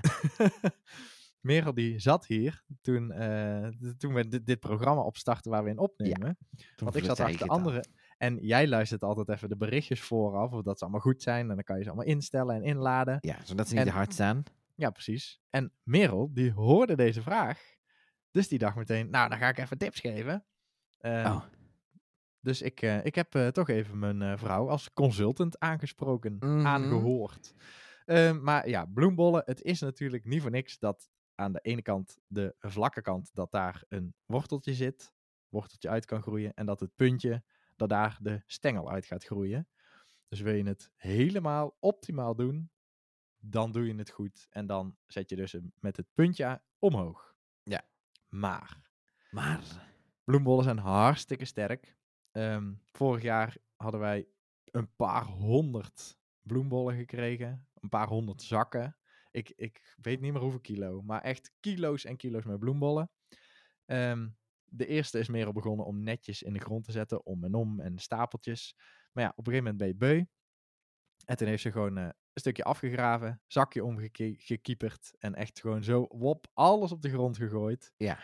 Merel 1.40 1.74
die 1.74 1.98
zat 1.98 2.26
hier 2.26 2.62
toen, 2.80 3.12
eh, 3.12 3.68
toen 3.98 4.14
we 4.14 4.28
dit, 4.28 4.46
dit 4.46 4.60
programma 4.60 5.02
opstarten 5.02 5.50
waar 5.50 5.64
we 5.64 5.70
in 5.70 5.78
opnemen. 5.78 6.38
Want 6.76 6.96
ik 6.96 7.04
zat 7.04 7.20
achter 7.20 7.38
de 7.38 7.52
andere. 7.52 7.84
En 8.18 8.38
jij 8.40 8.68
luistert 8.68 9.02
altijd 9.02 9.28
even 9.28 9.48
de 9.48 9.56
berichtjes 9.56 10.00
vooraf. 10.00 10.52
Of 10.52 10.62
dat 10.62 10.78
ze 10.78 10.84
allemaal 10.84 11.02
goed 11.02 11.22
zijn. 11.22 11.48
En 11.48 11.54
dan 11.54 11.64
kan 11.64 11.76
je 11.76 11.82
ze 11.82 11.88
allemaal 11.88 12.06
instellen 12.06 12.54
en 12.54 12.62
inladen. 12.62 13.18
Ja, 13.20 13.36
zodat 13.44 13.68
ze 13.68 13.74
niet 13.74 13.82
En- 13.82 13.88
te 13.88 13.96
hard 13.96 14.12
staan. 14.12 14.42
Ja, 14.74 14.90
precies. 14.90 15.40
En 15.50 15.72
Merel, 15.82 16.30
die 16.32 16.52
hoorde 16.52 16.96
deze 16.96 17.22
vraag. 17.22 17.60
Dus 18.32 18.48
die 18.48 18.58
dacht 18.58 18.76
meteen, 18.76 19.10
nou, 19.10 19.28
dan 19.28 19.38
ga 19.38 19.48
ik 19.48 19.58
even 19.58 19.78
tips 19.78 20.00
geven. 20.00 20.44
Ehm, 20.98 21.26
Oh. 21.26 21.42
Dus 22.40 22.62
ik, 22.62 22.82
eh, 22.82 23.04
ik 23.04 23.14
heb 23.14 23.34
eh, 23.34 23.48
toch 23.48 23.68
even 23.68 23.98
mijn 23.98 24.22
eh, 24.22 24.36
vrouw 24.38 24.68
als 24.68 24.92
consultant 24.92 25.58
aangesproken, 25.58 26.36
Mhm. 26.40 26.66
aangehoord. 26.66 27.54
Ehm, 28.04 28.42
maar 28.42 28.68
ja, 28.68 28.84
bloembollen, 28.84 29.42
het 29.46 29.62
is 29.62 29.80
natuurlijk 29.80 30.24
niet 30.24 30.42
voor 30.42 30.50
niks 30.50 30.78
dat 30.78 31.10
aan 31.34 31.52
de 31.52 31.60
ene 31.60 31.82
kant, 31.82 32.18
de 32.26 32.54
vlakke 32.58 33.00
kant, 33.00 33.30
dat 33.34 33.50
daar 33.50 33.84
een 33.88 34.14
worteltje 34.26 34.74
zit, 34.74 35.12
worteltje 35.48 35.88
uit 35.88 36.04
kan 36.04 36.22
groeien. 36.22 36.54
En 36.54 36.66
dat 36.66 36.80
het 36.80 36.96
puntje, 36.96 37.42
dat 37.76 37.88
daar 37.88 38.18
de 38.20 38.42
stengel 38.46 38.90
uit 38.90 39.06
gaat 39.06 39.24
groeien. 39.24 39.68
Dus 40.28 40.40
wil 40.40 40.54
je 40.54 40.64
het 40.64 40.90
helemaal 40.96 41.76
optimaal 41.80 42.34
doen, 42.34 42.70
dan 43.38 43.72
doe 43.72 43.86
je 43.86 43.94
het 43.94 44.10
goed. 44.10 44.46
En 44.50 44.66
dan 44.66 44.96
zet 45.06 45.30
je 45.30 45.36
dus 45.36 45.56
met 45.80 45.96
het 45.96 46.06
puntje 46.14 46.62
omhoog. 46.78 47.31
Maar 48.32 48.90
Maar, 49.30 49.60
bloembollen 50.24 50.64
zijn 50.64 50.78
hartstikke 50.78 51.44
sterk. 51.44 51.96
Ehm, 52.30 52.74
vorig 52.92 53.22
jaar 53.22 53.56
hadden 53.76 54.00
wij 54.00 54.28
een 54.64 54.94
paar 54.96 55.24
honderd 55.24 56.18
bloembollen 56.40 56.96
gekregen. 56.96 57.68
Een 57.74 57.88
paar 57.88 58.08
honderd 58.08 58.42
zakken. 58.42 58.96
Ik, 59.30 59.52
ik 59.56 59.96
weet 60.02 60.20
niet 60.20 60.32
meer 60.32 60.40
hoeveel 60.40 60.60
kilo. 60.60 61.02
Maar 61.02 61.22
echt 61.22 61.52
kilo's 61.60 62.04
en 62.04 62.16
kilo's 62.16 62.44
met 62.44 62.58
bloembollen. 62.58 63.10
Ehm, 63.84 64.28
de 64.64 64.86
eerste 64.86 65.18
is 65.18 65.28
meer 65.28 65.46
al 65.46 65.52
begonnen 65.52 65.86
om 65.86 66.02
netjes 66.02 66.42
in 66.42 66.52
de 66.52 66.60
grond 66.60 66.84
te 66.84 66.92
zetten. 66.92 67.26
Om 67.26 67.44
en 67.44 67.54
om 67.54 67.80
en 67.80 67.98
stapeltjes. 67.98 68.76
Maar 69.12 69.24
ja, 69.24 69.30
op 69.36 69.46
een 69.46 69.52
gegeven 69.52 69.64
moment 69.64 69.78
ben 69.78 69.88
je 69.88 70.14
beu. 70.14 70.24
En 71.24 71.36
toen 71.36 71.48
heeft 71.48 71.62
ze 71.62 71.72
gewoon 71.72 71.96
een 71.96 72.14
stukje 72.40 72.64
afgegraven. 72.64 73.40
Zakje 73.46 73.84
omgekieperd. 73.84 75.14
En 75.18 75.34
echt 75.34 75.60
gewoon 75.60 75.84
zo 75.84 76.06
wop 76.08 76.46
alles 76.52 76.92
op 76.92 77.02
de 77.02 77.10
grond 77.10 77.36
gegooid. 77.36 77.92
ja. 77.96 78.18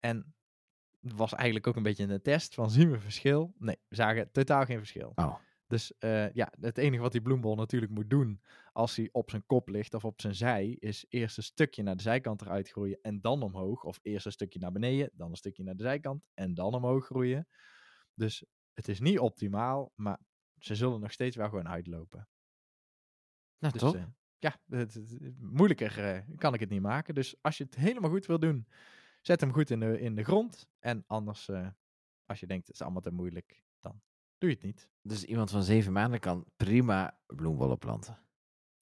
En 0.00 0.34
het 1.00 1.12
was 1.12 1.34
eigenlijk 1.34 1.66
ook 1.66 1.76
een 1.76 1.82
beetje 1.82 2.04
een 2.04 2.22
test 2.22 2.54
van 2.54 2.70
zien 2.70 2.90
we 2.90 3.00
verschil? 3.00 3.54
Nee, 3.58 3.78
we 3.88 3.94
zagen 3.94 4.30
totaal 4.32 4.64
geen 4.64 4.78
verschil. 4.78 5.12
Oh. 5.14 5.36
Dus 5.66 5.98
eh, 5.98 6.32
ja, 6.32 6.52
het 6.60 6.78
enige 6.78 7.02
wat 7.02 7.12
die 7.12 7.22
bloembol 7.22 7.54
natuurlijk 7.54 7.92
moet 7.92 8.10
doen 8.10 8.42
als 8.72 8.96
hij 8.96 9.08
op 9.12 9.30
zijn 9.30 9.46
kop 9.46 9.68
ligt 9.68 9.94
of 9.94 10.04
op 10.04 10.20
zijn 10.20 10.34
zij, 10.34 10.76
is 10.78 11.06
eerst 11.08 11.36
een 11.36 11.42
stukje 11.42 11.82
naar 11.82 11.96
de 11.96 12.02
zijkant 12.02 12.42
eruit 12.42 12.68
groeien 12.68 12.98
en 13.02 13.20
dan 13.20 13.42
omhoog. 13.42 13.84
Of 13.84 13.98
eerst 14.02 14.26
een 14.26 14.32
stukje 14.32 14.58
naar 14.58 14.72
beneden, 14.72 15.10
dan 15.12 15.30
een 15.30 15.36
stukje 15.36 15.62
naar 15.62 15.76
de 15.76 15.82
zijkant 15.82 16.26
en 16.34 16.54
dan 16.54 16.74
omhoog 16.74 17.04
groeien. 17.04 17.48
Dus 18.14 18.44
het 18.72 18.88
is 18.88 19.00
niet 19.00 19.18
optimaal, 19.18 19.92
maar 19.94 20.18
ze 20.58 20.74
zullen 20.74 21.00
nog 21.00 21.12
steeds 21.12 21.36
wel 21.36 21.48
gewoon 21.48 21.68
uitlopen. 21.68 22.28
Nou, 23.64 23.78
Dus 23.78 23.82
toch? 23.82 23.94
eh, 23.94 24.02
ja, 24.38 24.56
het, 24.68 25.00
moeilijker 25.40 25.98
eh, 25.98 26.20
kan 26.36 26.54
ik 26.54 26.60
het 26.60 26.70
niet 26.70 26.80
maken. 26.82 27.14
Dus 27.14 27.34
als 27.40 27.58
je 27.58 27.64
het 27.64 27.74
helemaal 27.74 28.10
goed 28.10 28.26
wil 28.26 28.38
doen, 28.38 28.66
zet 29.20 29.40
hem 29.40 29.52
goed 29.52 29.70
in 29.70 29.80
de, 29.80 30.00
in 30.00 30.14
de 30.14 30.24
grond. 30.24 30.68
En 30.78 31.04
anders, 31.06 31.48
eh, 31.48 31.68
als 32.26 32.40
je 32.40 32.46
denkt 32.46 32.66
het 32.66 32.74
is 32.74 32.82
allemaal 32.82 33.00
te 33.00 33.10
moeilijk, 33.12 33.62
dan 33.80 34.00
doe 34.38 34.48
je 34.48 34.54
het 34.54 34.64
niet. 34.64 34.88
Dus 35.02 35.24
iemand 35.24 35.50
van 35.50 35.62
zeven 35.62 35.92
maanden 35.92 36.20
kan 36.20 36.44
prima 36.56 37.18
bloembollen 37.26 37.78
planten. 37.78 38.18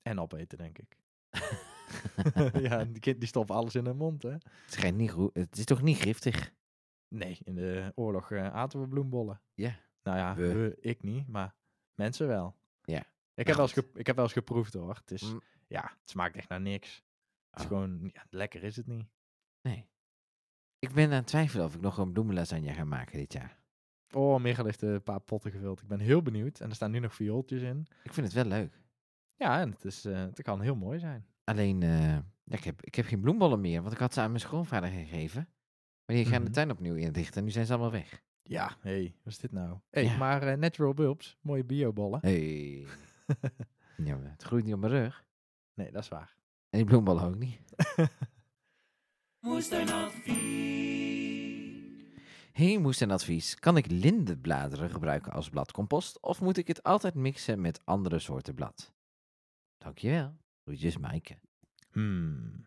En 0.02 0.20
opeten, 0.20 0.58
denk 0.58 0.78
ik. 0.78 0.98
ja, 2.68 2.84
die 2.84 3.00
kind 3.00 3.18
die 3.18 3.28
stopt 3.28 3.50
alles 3.50 3.74
in 3.74 3.84
hun 3.86 3.96
mond, 3.96 4.22
hè? 4.22 4.30
Het, 4.30 4.44
schijnt 4.66 4.96
niet 4.96 5.10
goed. 5.10 5.34
het 5.34 5.58
is 5.58 5.64
toch 5.64 5.82
niet 5.82 5.96
giftig? 5.96 6.52
Nee, 7.08 7.38
in 7.44 7.54
de 7.54 7.92
oorlog 7.94 8.32
aten 8.32 8.80
we 8.80 8.88
bloembollen. 8.88 9.40
Ja. 9.54 9.78
Nou 10.02 10.16
ja, 10.18 10.34
We. 10.34 10.52
we, 10.52 10.76
ik 10.80 11.02
niet, 11.02 11.28
maar 11.28 11.54
mensen 11.94 12.26
wel. 12.26 12.56
Ja. 12.84 13.04
Ik 13.34 13.46
heb, 13.46 13.56
wel 13.56 13.64
eens 13.66 13.76
ik 13.94 14.06
heb 14.06 14.16
wel 14.16 14.24
eens 14.24 14.32
geproefd 14.34 14.72
hoor. 14.72 14.94
Het 14.94 15.10
is, 15.10 15.22
Mm. 15.32 15.40
ja, 15.66 15.82
het 16.00 16.10
smaakt 16.10 16.36
echt 16.36 16.48
naar 16.48 16.60
niks. 16.60 17.02
Het 17.50 17.58
is 17.58 17.62
Oh. 17.62 17.68
gewoon, 17.70 18.10
ja, 18.12 18.26
lekker 18.30 18.62
is 18.62 18.76
het 18.76 18.86
niet. 18.86 19.06
Nee. 19.62 19.88
Ik 20.78 20.92
ben 20.92 21.04
aan 21.10 21.12
het 21.16 21.26
twijfelen 21.26 21.64
of 21.64 21.74
ik 21.74 21.80
nog 21.80 21.98
een 21.98 22.12
bloemenlasagne 22.12 22.72
ga 22.72 22.84
maken 22.84 23.18
dit 23.18 23.32
jaar. 23.32 23.60
Oh, 24.14 24.40
Michael 24.42 24.66
heeft 24.66 24.82
een 24.82 25.02
paar 25.02 25.20
potten 25.20 25.50
gevuld. 25.50 25.80
Ik 25.80 25.88
ben 25.88 26.00
heel 26.00 26.22
benieuwd. 26.22 26.60
En 26.60 26.68
er 26.68 26.74
staan 26.74 26.90
nu 26.90 26.98
nog 26.98 27.14
viooltjes 27.14 27.62
in. 27.62 27.86
Ik 28.02 28.12
vind 28.12 28.26
het 28.26 28.34
wel 28.34 28.44
leuk. 28.44 28.80
Ja, 29.36 29.60
en 29.60 29.70
het, 29.70 29.84
is, 29.84 30.04
eh, 30.04 30.18
het 30.20 30.42
kan 30.42 30.60
heel 30.60 30.74
mooi 30.76 30.98
zijn. 30.98 31.26
Alleen, 31.44 31.82
eh, 31.82 32.10
ja, 32.44 32.56
ik, 32.56 32.64
heb, 32.64 32.82
ik 32.82 32.94
heb 32.94 33.06
geen 33.06 33.20
bloembollen 33.20 33.60
meer, 33.60 33.80
want 33.82 33.92
ik 33.92 33.98
had 33.98 34.14
ze 34.14 34.20
aan 34.20 34.28
mijn 34.28 34.40
schoonvader 34.40 34.90
gegeven. 34.90 35.48
Maar 36.06 36.16
die 36.16 36.24
gaan 36.24 36.34
Mhm. 36.40 36.44
de 36.44 36.50
tuin 36.50 36.70
opnieuw 36.70 36.94
inrichten 36.94 37.36
en 37.38 37.44
nu 37.44 37.50
zijn 37.50 37.66
ze 37.66 37.72
allemaal 37.72 37.90
weg. 37.90 38.22
Ja, 38.42 38.76
hé, 38.80 38.90
hey, 38.90 39.14
wat 39.22 39.32
is 39.32 39.38
dit 39.38 39.52
nou? 39.52 39.78
hey, 39.90 40.04
Ja. 40.04 40.16
maar 40.16 40.42
eh, 40.42 40.56
Natural 40.58 40.94
Bulbs, 40.94 41.38
mooie 41.40 41.64
biobollen. 41.64 42.18
Hey. 42.22 42.86
ja, 44.06 44.16
maar 44.16 44.30
het 44.30 44.42
groeit 44.42 44.64
niet 44.64 44.74
op 44.74 44.80
mijn 44.80 44.92
rug. 44.92 45.24
Nee, 45.74 45.90
dat 45.90 46.02
is 46.02 46.08
waar. 46.08 46.36
En 46.70 46.78
die 46.78 46.84
bloembollen 46.84 47.24
ook 47.24 47.38
niet. 47.38 47.60
Moestuinadvies. 49.40 50.72
Hey, 52.52 52.78
moest 52.78 53.00
een 53.00 53.10
advies. 53.10 53.54
Kan 53.54 53.76
ik 53.76 53.86
lindenbladeren 53.86 54.90
gebruiken 54.90 55.32
als 55.32 55.48
bladcompost? 55.48 56.20
Of 56.20 56.40
moet 56.40 56.56
ik 56.56 56.68
het 56.68 56.82
altijd 56.82 57.14
mixen 57.14 57.60
met 57.60 57.80
andere 57.84 58.18
soorten 58.18 58.54
blad? 58.54 58.92
Dankjewel. 59.78 60.36
Groetjes, 60.64 60.98
Maaike. 60.98 61.38
Hmm. 61.90 62.66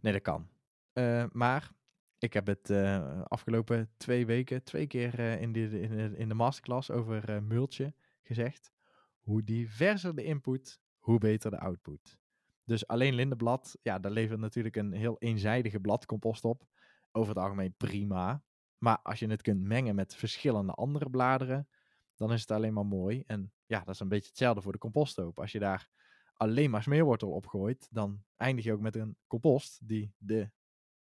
Nee, 0.00 0.12
dat 0.12 0.22
kan. 0.22 0.48
Eh, 0.92 1.24
maar 1.32 1.70
ik 2.18 2.32
heb 2.32 2.46
het 2.46 2.70
eh, 2.70 3.22
afgelopen 3.22 3.90
twee 3.96 4.26
weken 4.26 4.62
twee 4.62 4.86
keer 4.86 5.18
eh, 5.18 5.40
in, 5.40 5.52
de, 5.52 5.80
in, 5.80 5.90
de, 5.90 6.16
in 6.16 6.28
de 6.28 6.34
masterclass 6.34 6.90
over 6.90 7.42
multje 7.42 7.94
gezegd. 8.22 8.72
Hoe 9.20 9.44
diverser 9.44 10.14
de 10.14 10.24
input, 10.24 10.80
hoe 10.98 11.18
beter 11.18 11.50
de 11.50 11.58
output. 11.58 12.18
Dus 12.64 12.86
alleen 12.86 13.14
lindenblad, 13.14 13.78
ja, 13.82 13.98
daar 13.98 14.12
levert 14.12 14.40
natuurlijk 14.40 14.76
een 14.76 14.92
heel 14.92 15.18
eenzijdige 15.18 15.80
bladcompost 15.80 16.44
op. 16.44 16.66
Over 17.12 17.34
het 17.34 17.42
algemeen 17.42 17.74
prima. 17.76 18.42
Maar 18.78 18.98
als 19.02 19.18
je 19.18 19.26
het 19.26 19.42
kunt 19.42 19.62
mengen 19.62 19.94
met 19.94 20.14
verschillende 20.14 20.72
andere 20.72 21.10
bladeren, 21.10 21.68
dan 22.16 22.32
is 22.32 22.40
het 22.40 22.50
alleen 22.50 22.72
maar 22.72 22.86
mooi. 22.86 23.22
En 23.26 23.52
ja, 23.66 23.78
dat 23.78 23.94
is 23.94 24.00
een 24.00 24.08
beetje 24.08 24.28
hetzelfde 24.28 24.62
voor 24.62 24.72
de 24.72 24.78
composthoop. 24.78 25.38
Als 25.38 25.52
je 25.52 25.58
daar 25.58 25.90
alleen 26.32 26.70
maar 26.70 26.82
smeerwortel 26.82 27.30
opgooit, 27.30 27.88
dan 27.90 28.22
eindig 28.36 28.64
je 28.64 28.72
ook 28.72 28.80
met 28.80 28.96
een 28.96 29.16
compost 29.26 29.88
die 29.88 30.14
de, 30.18 30.50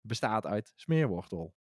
bestaat 0.01 0.45
uit 0.45 0.73
smeerwortel. 0.75 1.55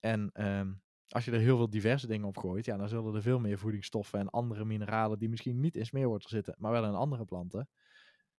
En 0.00 0.30
ehm, 0.32 0.72
als 1.08 1.24
je 1.24 1.30
er 1.30 1.38
heel 1.40 1.56
veel 1.56 1.70
diverse 1.70 2.06
dingen 2.06 2.26
op 2.26 2.38
gooit, 2.38 2.64
ja, 2.64 2.76
dan 2.76 2.88
zullen 2.88 3.14
er 3.14 3.22
veel 3.22 3.38
meer 3.38 3.58
voedingsstoffen 3.58 4.18
en 4.18 4.30
andere 4.30 4.64
mineralen 4.64 5.18
die 5.18 5.28
misschien 5.28 5.60
niet 5.60 5.76
in 5.76 5.86
smeerwortel 5.86 6.28
zitten, 6.28 6.54
maar 6.58 6.72
wel 6.72 6.84
in 6.84 6.94
andere 6.94 7.24
planten, 7.24 7.68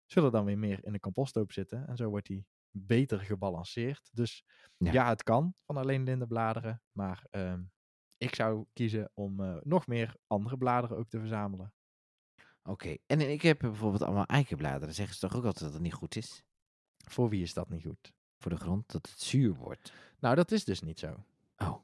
zullen 0.06 0.32
dan 0.32 0.44
weer 0.44 0.58
meer 0.58 0.84
in 0.84 0.92
de 0.92 1.00
composthoop 1.00 1.52
zitten. 1.52 1.86
En 1.86 1.96
zo 1.96 2.08
wordt 2.08 2.26
die 2.26 2.46
beter 2.70 3.20
gebalanceerd. 3.20 4.08
Dus 4.12 4.44
Ja. 4.76 4.92
ja, 4.92 5.08
het 5.08 5.22
kan 5.22 5.54
van 5.66 5.76
alleen 5.76 6.02
lindenbladeren, 6.02 6.82
maar 6.92 7.26
ehm, 7.30 7.62
ik 8.18 8.34
zou 8.34 8.66
kiezen 8.72 9.10
om 9.14 9.40
eh, 9.40 9.56
nog 9.62 9.86
meer 9.86 10.16
andere 10.26 10.56
bladeren 10.56 10.96
ook 10.96 11.08
te 11.08 11.18
verzamelen. 11.18 11.72
Oké, 12.62 12.96
en 13.06 13.20
ik 13.30 13.42
heb 13.42 13.58
bijvoorbeeld 13.58 14.02
allemaal 14.02 14.26
eikenbladeren. 14.26 14.94
Zeggen 14.94 15.14
ze 15.14 15.20
toch 15.20 15.36
ook 15.36 15.44
altijd 15.44 15.64
dat 15.64 15.72
het 15.72 15.82
niet 15.82 15.94
goed 15.94 16.16
is? 16.16 16.42
Voor 16.96 17.28
wie 17.28 17.42
is 17.42 17.54
dat 17.54 17.68
niet 17.68 17.84
goed? 17.84 18.12
Voor 18.38 18.50
de 18.50 18.56
grond, 18.56 18.92
dat 18.92 19.08
het 19.10 19.20
zuur 19.20 19.54
wordt. 19.54 19.92
Nou, 20.18 20.34
dat 20.34 20.50
is 20.50 20.64
dus 20.64 20.80
niet 20.80 20.98
zo. 20.98 21.24
Oh, 21.56 21.76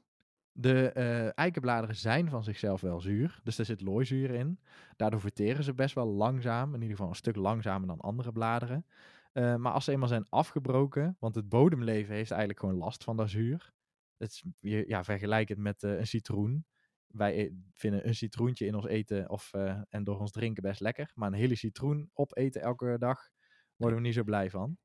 De 0.57 0.91
eh, 0.91 1.37
eikenbladeren 1.37 1.95
zijn 1.95 2.29
van 2.29 2.43
zichzelf 2.43 2.81
wel 2.81 3.01
zuur, 3.01 3.39
dus 3.43 3.57
er 3.57 3.65
zit 3.65 3.81
looizuur 3.81 4.29
in. 4.29 4.59
Daardoor 4.95 5.21
verteren 5.21 5.63
ze 5.63 5.73
best 5.73 5.95
wel 5.95 6.07
langzaam, 6.07 6.73
in 6.73 6.81
ieder 6.81 6.95
geval 6.95 7.09
een 7.09 7.15
stuk 7.15 7.35
langzamer 7.35 7.87
dan 7.87 7.99
andere 7.99 8.31
bladeren. 8.31 8.85
Eh, 9.31 9.55
maar 9.55 9.71
als 9.71 9.85
ze 9.85 9.91
eenmaal 9.91 10.07
zijn 10.07 10.29
afgebroken, 10.29 11.17
want 11.19 11.35
het 11.35 11.49
bodemleven 11.49 12.15
heeft 12.15 12.31
eigenlijk 12.31 12.59
gewoon 12.59 12.75
last 12.75 13.03
van 13.03 13.17
dat 13.17 13.29
zuur. 13.29 13.73
Het 14.17 14.31
is, 14.31 14.43
ja, 14.87 15.03
vergelijk 15.03 15.49
het 15.49 15.57
met 15.57 15.83
eh, 15.83 15.97
een 15.97 16.07
citroen. 16.07 16.65
Wij 17.07 17.39
e- 17.39 17.51
vinden 17.73 18.07
een 18.07 18.15
citroentje 18.15 18.65
in 18.65 18.75
ons 18.75 18.85
eten 18.85 19.29
of, 19.29 19.53
en 19.89 20.03
door 20.03 20.19
ons 20.19 20.31
drinken 20.31 20.63
best 20.63 20.79
lekker. 20.79 21.11
Maar 21.13 21.27
een 21.27 21.37
hele 21.37 21.55
citroen 21.55 22.09
opeten 22.13 22.61
elke 22.61 22.95
dag 22.99 23.29
worden 23.75 23.97
we 23.97 24.05
niet 24.05 24.13
zo 24.13 24.23
blij 24.23 24.49
van. 24.49 24.77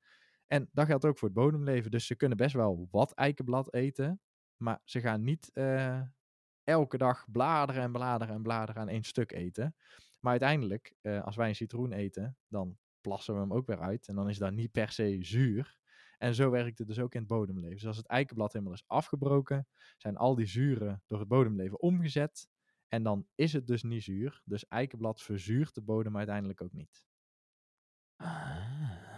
En 0.46 0.68
dat 0.72 0.86
geldt 0.86 1.04
ook 1.04 1.18
voor 1.18 1.28
het 1.28 1.36
bodemleven. 1.36 1.90
Dus 1.90 2.06
ze 2.06 2.16
kunnen 2.16 2.36
best 2.36 2.54
wel 2.54 2.88
wat 2.90 3.12
eikenblad 3.12 3.74
eten. 3.74 4.20
Maar 4.62 4.80
ze 4.84 5.00
gaan 5.00 5.24
niet 5.24 5.50
eh, 5.52 6.00
elke 6.64 6.98
dag 6.98 7.30
bladeren 7.30 7.82
en 7.82 7.92
bladeren 7.92 8.34
en 8.34 8.42
bladeren 8.42 8.82
aan 8.82 8.88
één 8.88 9.02
stuk 9.02 9.32
eten. 9.32 9.74
Maar 10.18 10.30
uiteindelijk, 10.30 10.94
eh, 11.00 11.22
als 11.22 11.36
wij 11.36 11.48
een 11.48 11.54
citroen 11.54 11.92
eten, 11.92 12.36
dan 12.48 12.78
plassen 13.00 13.34
we 13.34 13.40
hem 13.40 13.52
ook 13.52 13.66
weer 13.66 13.80
uit. 13.80 14.08
En 14.08 14.14
dan 14.14 14.28
is 14.28 14.38
dat 14.38 14.52
niet 14.52 14.72
per 14.72 14.90
se 14.90 15.18
zuur. 15.20 15.78
En 16.18 16.34
zo 16.34 16.50
werkt 16.50 16.78
het 16.78 16.86
dus 16.86 16.98
ook 16.98 17.14
in 17.14 17.20
het 17.20 17.28
bodemleven. 17.28 17.76
Dus 17.76 17.86
als 17.86 17.96
het 17.96 18.06
eikenblad 18.06 18.52
helemaal 18.52 18.74
is 18.74 18.84
afgebroken, 18.86 19.66
zijn 19.96 20.16
al 20.16 20.34
die 20.34 20.46
zuren 20.46 21.02
door 21.06 21.18
het 21.18 21.28
bodemleven 21.28 21.80
omgezet. 21.80 22.48
En 22.88 23.02
dan 23.02 23.26
is 23.34 23.52
het 23.52 23.66
dus 23.66 23.82
niet 23.82 24.02
zuur. 24.02 24.42
Dus 24.44 24.66
eikenblad 24.66 25.22
verzuurt 25.22 25.74
de 25.74 25.82
bodem 25.82 26.16
uiteindelijk 26.16 26.62
ook 26.62 26.72
niet. 26.72 27.04
Ah. 28.16 29.09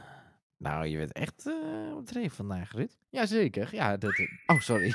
Nou, 0.63 0.87
je 0.87 0.97
bent 0.97 1.13
echt 1.13 1.47
eh 1.47 1.97
op 1.97 2.07
dreef 2.07 2.35
vandaag, 2.35 2.73
Ruud. 2.73 2.91
Jazeker, 3.11 3.69
ja. 3.75 3.97
Dat, 3.97 4.13
Oh, 4.47 4.59
sorry. 4.61 4.95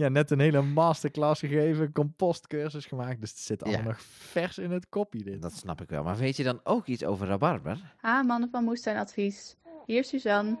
ja, 0.00 0.08
net 0.08 0.30
een 0.30 0.40
hele 0.40 0.62
masterclass 0.62 1.40
gegeven, 1.40 1.92
compostcursus 1.92 2.86
gemaakt. 2.86 3.20
Dus 3.20 3.30
het 3.30 3.38
zit 3.38 3.62
allemaal 3.62 3.80
Ja. 3.82 3.86
nog 3.88 4.00
vers 4.02 4.58
in 4.58 4.70
het 4.70 4.88
kopje 4.88 5.22
dit. 5.22 5.42
Dat 5.42 5.52
snap 5.52 5.80
ik 5.80 5.88
wel. 5.88 6.02
Maar 6.02 6.16
weet 6.16 6.36
je 6.36 6.42
dan 6.44 6.60
ook 6.64 6.86
iets 6.86 7.04
over 7.04 7.26
rabarber? 7.26 7.94
Ha, 8.00 8.22
mannen 8.22 8.50
van 8.50 8.64
Moestuinadvies. 8.64 9.56
Hier 9.86 10.04
Suzanne. 10.04 10.58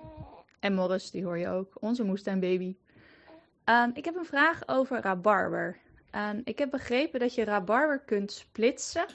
En 0.60 0.74
Morris, 0.74 1.10
die 1.10 1.24
hoor 1.24 1.38
je 1.38 1.48
ook. 1.48 1.72
Onze 1.80 2.04
moestuinbaby. 2.04 2.76
Ehm, 3.64 3.90
ik 3.94 4.04
heb 4.04 4.16
een 4.16 4.24
vraag 4.24 4.68
over 4.68 5.00
rabarber. 5.00 5.76
Ehm, 6.10 6.40
ik 6.44 6.58
heb 6.58 6.70
begrepen 6.70 7.20
dat 7.20 7.34
je 7.34 7.44
rabarber 7.44 7.98
kunt 8.00 8.32
splitsen 8.32 9.06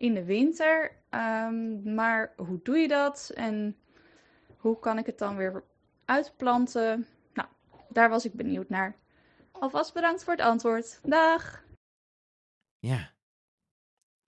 in 0.00 0.14
de 0.14 0.24
winter. 0.24 0.92
Ehm, 1.08 1.94
maar 1.94 2.32
hoe 2.36 2.60
doe 2.62 2.76
je 2.76 2.88
dat? 2.88 3.32
En 3.34 3.76
hoe 4.56 4.78
kan 4.78 4.98
ik 4.98 5.06
het 5.06 5.18
dan 5.18 5.36
weer 5.36 5.64
uitplanten? 6.04 7.06
Nou, 7.34 7.48
daar 7.88 8.08
was 8.08 8.24
ik 8.24 8.32
benieuwd 8.32 8.68
naar. 8.68 8.96
Alvast 9.52 9.94
bedankt 9.94 10.24
voor 10.24 10.32
het 10.32 10.42
antwoord. 10.42 11.00
Dag! 11.02 11.64
Ja. 12.78 13.10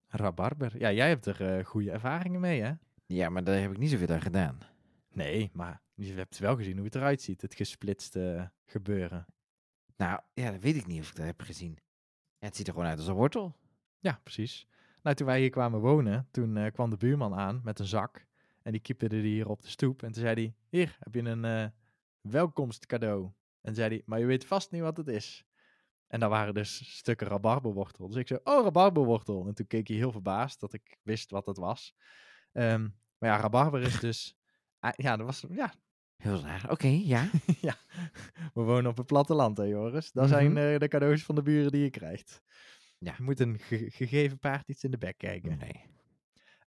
Rabarber. 0.09 0.79
Ja, 0.79 0.93
jij 0.93 1.09
hebt 1.09 1.27
er 1.27 1.59
eh, 1.59 1.64
goede 1.64 1.91
ervaringen 1.91 2.41
mee, 2.41 2.62
hè? 2.62 2.73
Ja, 3.07 3.29
maar 3.29 3.45
daar 3.45 3.61
heb 3.61 3.70
ik 3.70 3.79
niet 3.79 3.91
zoveel 3.91 4.09
aan 4.14 4.20
gedaan. 4.20 4.59
Nee, 5.09 5.51
maar 5.53 5.83
je 5.95 6.14
hebt 6.14 6.39
wel 6.39 6.57
gezien 6.57 6.77
hoe 6.77 6.85
het 6.85 6.95
eruit 6.95 7.23
ziet, 7.23 7.43
het 7.43 7.55
gesplitste 7.55 8.53
gebeuren. 8.64 9.27
Nou, 9.97 10.20
ja, 10.35 10.51
dat 10.51 10.61
weet 10.61 10.77
ik 10.77 10.87
niet 10.87 11.01
of 11.01 11.09
ik 11.09 11.16
dat 11.16 11.27
heb 11.27 11.41
gezien. 11.41 11.79
Ja, 12.39 12.47
het 12.47 12.57
ziet 12.57 12.66
er 12.66 12.73
gewoon 12.73 12.89
uit 12.89 12.99
als 12.99 13.07
een 13.07 13.14
wortel. 13.14 13.57
Ja, 13.99 14.20
precies. 14.23 14.66
Nou, 15.03 15.16
toen 15.16 15.26
wij 15.26 15.40
hier 15.40 15.50
kwamen 15.50 15.80
wonen, 15.80 16.28
toen 16.30 16.57
eh, 16.57 16.72
kwam 16.72 16.90
de 16.90 16.96
buurman 16.96 17.34
aan 17.34 17.61
met 17.64 17.78
een 17.78 17.86
zak. 17.86 18.26
En 18.62 18.72
die 18.72 18.80
kieperde 18.80 19.22
die 19.22 19.32
hier 19.32 19.48
op 19.48 19.62
de 19.62 19.68
stoep. 19.68 20.03
En 20.03 20.12
toen 20.12 20.22
zei 20.22 20.34
hij, 20.34 20.55
hier 20.68 20.96
heb 20.98 21.14
je 21.14 21.22
een 21.22 21.44
eh, 21.44 21.66
welkomstcadeau. 22.20 23.30
En 23.61 23.74
zei 23.74 23.88
hij, 23.88 24.03
maar 24.07 24.18
je 24.18 24.26
weet 24.26 24.44
vast 24.46 24.70
niet 24.70 24.80
wat 24.82 24.96
het 24.96 25.09
is. 25.09 25.44
En 26.07 26.20
daar 26.20 26.28
waren 26.28 26.55
dus 26.55 26.96
stukken 26.96 27.26
rabarberwortel. 27.26 28.09
Dus 28.09 28.16
ik 28.16 28.26
zei, 28.26 28.40
oh, 28.44 28.64
rabarberwortel. 28.64 29.46
En 29.46 29.55
toen 29.55 29.66
keek 29.66 29.88
hij 29.88 29.96
heel 29.96 30.12
verbaasd 30.12 30.61
dat 30.61 30.72
ik 30.72 30.98
wist 31.03 31.30
wat 31.30 31.46
het 31.46 31.57
was. 31.57 31.94
Ehm, 32.53 32.82
maar 33.18 33.30
ja, 33.30 33.36
rabarber 33.36 33.80
is 33.82 34.00
dus... 34.00 34.36
ah, 34.80 34.92
ja, 34.96 35.16
dat 35.16 35.26
was... 35.26 35.44
Ja, 35.50 35.72
Heel 36.16 36.40
raar. 36.40 36.70
Oké, 36.70 36.86
ja. 36.86 37.28
ja, 37.61 37.74
we 38.55 38.62
wonen 38.62 38.90
op 38.90 38.96
het 38.96 39.07
platteland, 39.07 39.57
hè 39.57 39.64
Joris. 39.64 40.12
Dat 40.12 40.28
zijn 40.28 40.53
Mhm. 40.53 40.57
eh, 40.57 40.78
de 40.78 40.88
cadeaus 40.88 41.22
van 41.24 41.34
de 41.34 41.42
buren 41.42 41.72
die 41.72 41.82
je 41.82 41.90
krijgt. 41.90 42.42
Ja. 43.03 43.14
Je 43.16 43.22
moet 43.22 43.40
een 43.40 43.59
ge- 43.59 43.90
gegeven 43.90 44.38
paard 44.38 44.68
iets 44.68 44.84
in 44.84 44.90
de 44.90 44.98
bek 44.98 45.18
kijken. 45.18 45.59
Nee. 45.59 45.84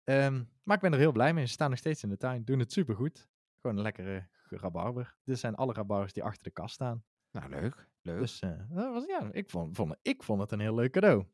Ehm, 0.03 0.43
maar 0.63 0.75
ik 0.75 0.81
ben 0.81 0.93
er 0.93 0.99
heel 0.99 1.11
blij 1.11 1.33
mee. 1.33 1.45
Ze 1.45 1.51
staan 1.51 1.69
nog 1.69 1.79
steeds 1.79 2.03
in 2.03 2.09
de 2.09 2.17
tuin. 2.17 2.43
Doen 2.43 2.59
het 2.59 2.71
supergoed. 2.71 3.29
Gewoon 3.61 3.77
een 3.77 3.83
lekkere 3.83 4.27
rabarber. 4.49 5.15
Dit 5.23 5.39
zijn 5.39 5.55
alle 5.55 5.73
rabarbers 5.73 6.13
die 6.13 6.23
achter 6.23 6.43
de 6.43 6.51
kast 6.51 6.73
staan. 6.73 7.03
Nou, 7.31 7.49
leuk. 7.49 7.87
Leuk. 8.01 8.19
Dus 8.19 8.39
eh, 8.39 8.49
dat 8.69 8.93
was, 8.93 9.05
ja, 9.05 9.29
ik, 9.31 9.49
vond, 9.49 9.75
vond, 9.75 9.95
ik 10.01 10.23
vond 10.23 10.41
het 10.41 10.51
een 10.51 10.59
heel 10.59 10.75
leuk 10.75 10.91
cadeau. 10.91 11.25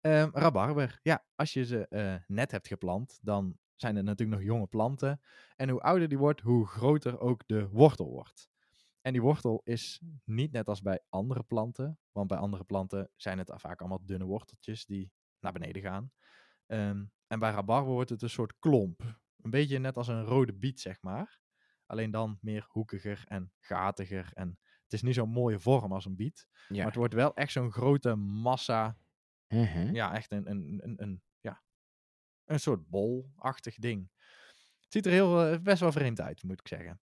Ehm, 0.00 0.30
rabarber. 0.32 0.98
Ja, 1.02 1.24
als 1.34 1.52
je 1.52 1.64
ze 1.64 1.88
eh, 1.88 2.14
net 2.26 2.50
hebt 2.50 2.66
geplant, 2.66 3.18
dan 3.22 3.58
zijn 3.76 3.96
het 3.96 4.04
natuurlijk 4.04 4.38
nog 4.38 4.48
jonge 4.48 4.66
planten. 4.66 5.20
En 5.56 5.68
hoe 5.68 5.80
ouder 5.80 6.08
die 6.08 6.18
wordt, 6.18 6.40
hoe 6.40 6.66
groter 6.66 7.20
ook 7.20 7.42
de 7.46 7.68
wortel 7.68 8.10
wordt. 8.10 8.50
En 9.02 9.12
die 9.12 9.22
wortel 9.22 9.60
is 9.64 10.00
niet 10.24 10.52
net 10.52 10.68
als 10.68 10.80
bij 10.82 11.00
andere 11.08 11.42
planten. 11.42 11.98
Want 12.12 12.28
bij 12.28 12.38
andere 12.38 12.64
planten 12.64 13.10
zijn 13.16 13.38
het 13.38 13.52
vaak 13.54 13.80
allemaal 13.80 14.04
dunne 14.04 14.24
worteltjes 14.24 14.86
die 14.86 15.12
naar 15.40 15.52
beneden 15.52 15.82
gaan. 15.82 16.12
Ehm, 16.66 17.04
en 17.26 17.38
bij 17.38 17.50
rabarber 17.50 17.92
wordt 17.92 18.10
het 18.10 18.22
een 18.22 18.30
soort 18.30 18.58
klomp. 18.58 19.20
Een 19.42 19.50
beetje 19.50 19.78
net 19.78 19.96
als 19.96 20.08
een 20.08 20.24
rode 20.24 20.54
biet, 20.54 20.80
zeg 20.80 21.00
maar. 21.00 21.40
Alleen 21.86 22.10
dan 22.10 22.38
meer 22.40 22.66
hoekiger 22.68 23.24
en 23.26 23.52
gatiger. 23.58 24.30
En 24.34 24.58
het 24.82 24.92
is 24.92 25.02
niet 25.02 25.14
zo'n 25.14 25.30
mooie 25.30 25.60
vorm 25.60 25.92
als 25.92 26.04
een 26.04 26.16
biet. 26.16 26.48
Ja. 26.68 26.76
Maar 26.76 26.86
het 26.86 26.94
wordt 26.94 27.14
wel 27.14 27.34
echt 27.34 27.52
zo'n 27.52 27.72
grote 27.72 28.14
massa 28.14 28.96
Uh-huh. 29.52 29.92
ja, 29.92 30.14
echt 30.14 30.32
een, 30.32 30.50
een, 30.50 30.80
een, 30.82 31.02
een, 31.02 31.22
ja, 31.40 31.62
een 32.44 32.60
soort 32.60 32.88
bolachtig 32.88 33.74
ding. 33.74 34.10
Het 34.80 34.92
ziet 34.92 35.06
er 35.06 35.12
heel, 35.12 35.44
eh, 35.44 35.58
best 35.58 35.80
wel 35.80 35.92
vreemd 35.92 36.20
uit, 36.20 36.42
moet 36.42 36.60
ik 36.60 36.68
zeggen. 36.68 37.00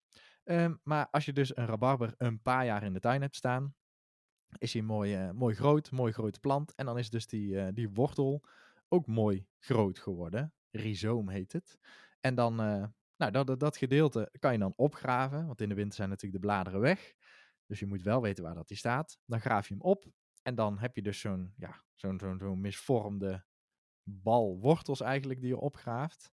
Ehm, 0.51 0.74
maar 0.82 1.09
als 1.11 1.24
je 1.24 1.32
dus 1.32 1.57
een 1.57 1.66
rabarber 1.66 2.14
een 2.16 2.42
paar 2.42 2.64
jaar 2.64 2.82
in 2.82 2.92
de 2.92 3.01
tuin 3.01 3.20
hebt 3.20 3.36
staan, 3.36 3.74
is 4.59 4.72
hij 4.72 4.82
mooi, 4.82 5.14
eh, 5.14 5.30
mooi 5.30 5.55
groot, 5.55 5.90
mooi 5.90 6.12
grote 6.12 6.40
plant. 6.40 6.74
En 6.74 6.86
dan 6.86 6.98
is 6.98 7.11
dus 7.11 7.26
die, 7.26 7.61
eh, 7.61 7.68
die 7.72 7.90
wortel 7.90 8.44
ook 8.88 9.07
mooi 9.07 9.46
groot 9.59 9.98
geworden. 9.98 10.55
Rhizoom 10.70 11.28
heet 11.28 11.53
het. 11.53 11.78
En 12.20 12.34
dan, 12.34 12.61
eh, 12.61 12.84
nou, 13.16 13.32
dat, 13.32 13.61
dat, 13.61 13.76
gedeelte 13.76 14.30
kan 14.38 14.53
je 14.53 14.59
dan 14.59 14.72
opgraven, 14.76 15.46
want 15.46 15.61
in 15.61 15.68
de 15.68 15.74
winter 15.74 15.94
zijn 15.94 16.09
natuurlijk 16.09 16.42
de 16.42 16.46
bladeren 16.48 16.80
weg. 16.80 17.14
Dus 17.66 17.78
je 17.78 17.86
moet 17.86 18.03
wel 18.03 18.22
weten 18.22 18.44
waar 18.44 18.55
dat 18.55 18.68
die 18.68 18.76
staat. 18.76 19.18
Dan 19.24 19.40
graaf 19.40 19.68
je 19.68 19.74
hem 19.74 19.82
op 19.82 20.05
en 20.42 20.55
dan 20.55 20.78
heb 20.78 20.96
je 20.96 21.03
dus 21.03 21.20
zo'n 21.20 21.53
ja, 21.57 21.84
zo'n 21.94 22.18
zo'n 22.18 22.38
zo'n 22.38 22.61
misvormde 22.61 23.44
bal 24.03 24.59
wortels 24.59 25.01
eigenlijk 25.01 25.40
die 25.40 25.48
je 25.48 25.59
opgraaft. 25.59 26.30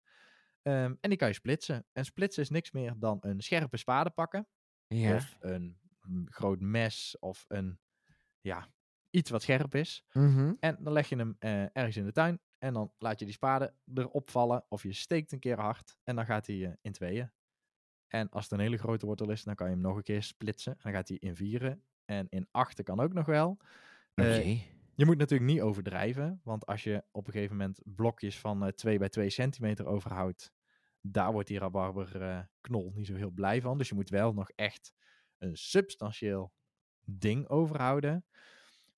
Ehm, 0.66 0.94
en 1.00 1.08
die 1.10 1.18
kan 1.18 1.28
je 1.28 1.34
splitsen. 1.34 1.86
En 1.92 2.04
splitsen 2.04 2.42
is 2.42 2.50
niks 2.50 2.70
meer 2.70 2.94
dan 2.98 3.18
een 3.20 3.40
scherpe 3.40 3.76
spade 3.76 4.10
pakken. 4.10 4.48
Ja. 4.86 5.14
Of 5.14 5.36
een 5.40 5.76
groot 6.30 6.60
mes 6.60 7.16
of 7.20 7.44
een, 7.48 7.78
ja, 8.40 8.68
iets 9.10 9.30
wat 9.30 9.42
scherp 9.42 9.74
is. 9.74 10.04
Mhm. 10.12 10.52
En 10.60 10.76
dan 10.80 10.92
leg 10.92 11.08
je 11.08 11.16
hem 11.16 11.36
eh, 11.38 11.62
ergens 11.62 11.96
in 11.96 12.04
de 12.04 12.12
tuin. 12.12 12.40
En 12.58 12.72
dan 12.74 12.92
laat 12.98 13.18
je 13.18 13.24
die 13.24 13.34
spade 13.34 13.74
erop 13.94 14.30
vallen. 14.30 14.64
Of 14.68 14.82
je 14.82 14.92
steekt 14.92 15.32
een 15.32 15.38
keer 15.38 15.60
hard. 15.60 15.96
En 16.04 16.16
dan 16.16 16.24
gaat 16.26 16.46
hij 16.46 16.64
eh, 16.64 16.72
in 16.80 16.92
tweeën. 16.92 17.32
En 18.08 18.28
als 18.30 18.44
het 18.44 18.52
een 18.52 18.60
hele 18.60 18.78
grote 18.78 19.06
wortel 19.06 19.30
is, 19.30 19.42
dan 19.42 19.54
kan 19.54 19.66
je 19.66 19.72
hem 19.72 19.82
nog 19.82 19.96
een 19.96 20.02
keer 20.02 20.22
splitsen. 20.22 20.72
En 20.72 20.78
dan 20.82 20.92
gaat 20.92 21.08
hij 21.08 21.16
in 21.16 21.36
vieren. 21.36 21.82
En 22.04 22.26
in 22.28 22.48
achten 22.50 22.84
kan 22.84 23.00
ook 23.00 23.12
nog 23.12 23.26
wel. 23.26 23.58
Oké. 24.14 24.28
Eh, 24.28 24.60
je 24.94 25.04
moet 25.04 25.18
natuurlijk 25.18 25.50
niet 25.50 25.60
overdrijven. 25.60 26.40
Want 26.44 26.66
als 26.66 26.84
je 26.84 27.04
op 27.10 27.26
een 27.26 27.32
gegeven 27.32 27.56
moment 27.56 27.80
blokjes 27.84 28.38
van 28.38 28.64
eh 28.64 28.72
2 28.72 28.98
bij 28.98 29.08
2 29.08 29.30
centimeter 29.30 29.86
overhoudt. 29.86 30.54
Daar 31.11 31.32
wordt 31.32 31.48
die 31.48 31.59
rabarber 31.59 32.22
eh, 32.22 32.38
knol 32.61 32.92
niet 32.94 33.07
zo 33.07 33.14
heel 33.14 33.30
blij 33.30 33.61
van. 33.61 33.78
Dus 33.78 33.88
je 33.88 33.94
moet 33.94 34.09
wel 34.09 34.32
nog 34.32 34.50
echt 34.50 34.92
een 35.38 35.57
substantieel 35.57 36.52
ding 37.04 37.48
overhouden. 37.48 38.24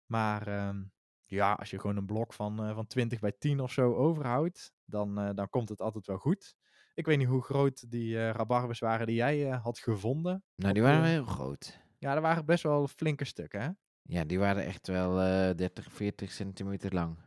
Maar 0.06 0.46
ehm, 0.46 0.82
ja, 1.26 1.52
als 1.52 1.70
je 1.70 1.78
gewoon 1.80 1.96
een 1.96 2.06
blok 2.06 2.32
van, 2.32 2.64
eh, 2.64 2.74
van 2.74 2.86
20 2.86 3.20
bij 3.20 3.32
10 3.38 3.61
of 3.61 3.72
zo 3.72 3.94
overhoudt, 3.94 4.72
dan, 4.84 5.18
eh, 5.18 5.30
dan 5.34 5.50
komt 5.50 5.68
het 5.68 5.80
altijd 5.80 6.06
wel 6.06 6.18
goed. 6.18 6.56
Ik 6.94 7.06
weet 7.06 7.18
niet 7.18 7.26
hoe 7.26 7.42
groot 7.42 7.90
die 7.90 8.18
eh, 8.18 8.30
rabarbers 8.30 8.78
waren 8.78 9.06
die 9.06 9.16
jij 9.16 9.48
had 9.48 9.78
gevonden. 9.78 10.44
Nou, 10.54 10.72
die 10.74 10.82
waren 10.82 11.00
wel 11.00 11.11
heel 11.11 11.24
groot. 11.24 11.80
Ja, 11.98 12.14
er 12.14 12.20
waren 12.20 12.44
best 12.44 12.62
wel 12.62 12.88
flinke 12.88 13.24
stukken, 13.24 13.61
hè? 13.61 13.70
Ja, 14.02 14.24
die 14.24 14.38
waren 14.38 14.64
echt 14.64 14.86
wel 14.86 15.20
eh 15.20 15.56
30, 15.56 15.92
40 15.92 16.32
centimeter 16.32 16.94
lang. 16.94 17.18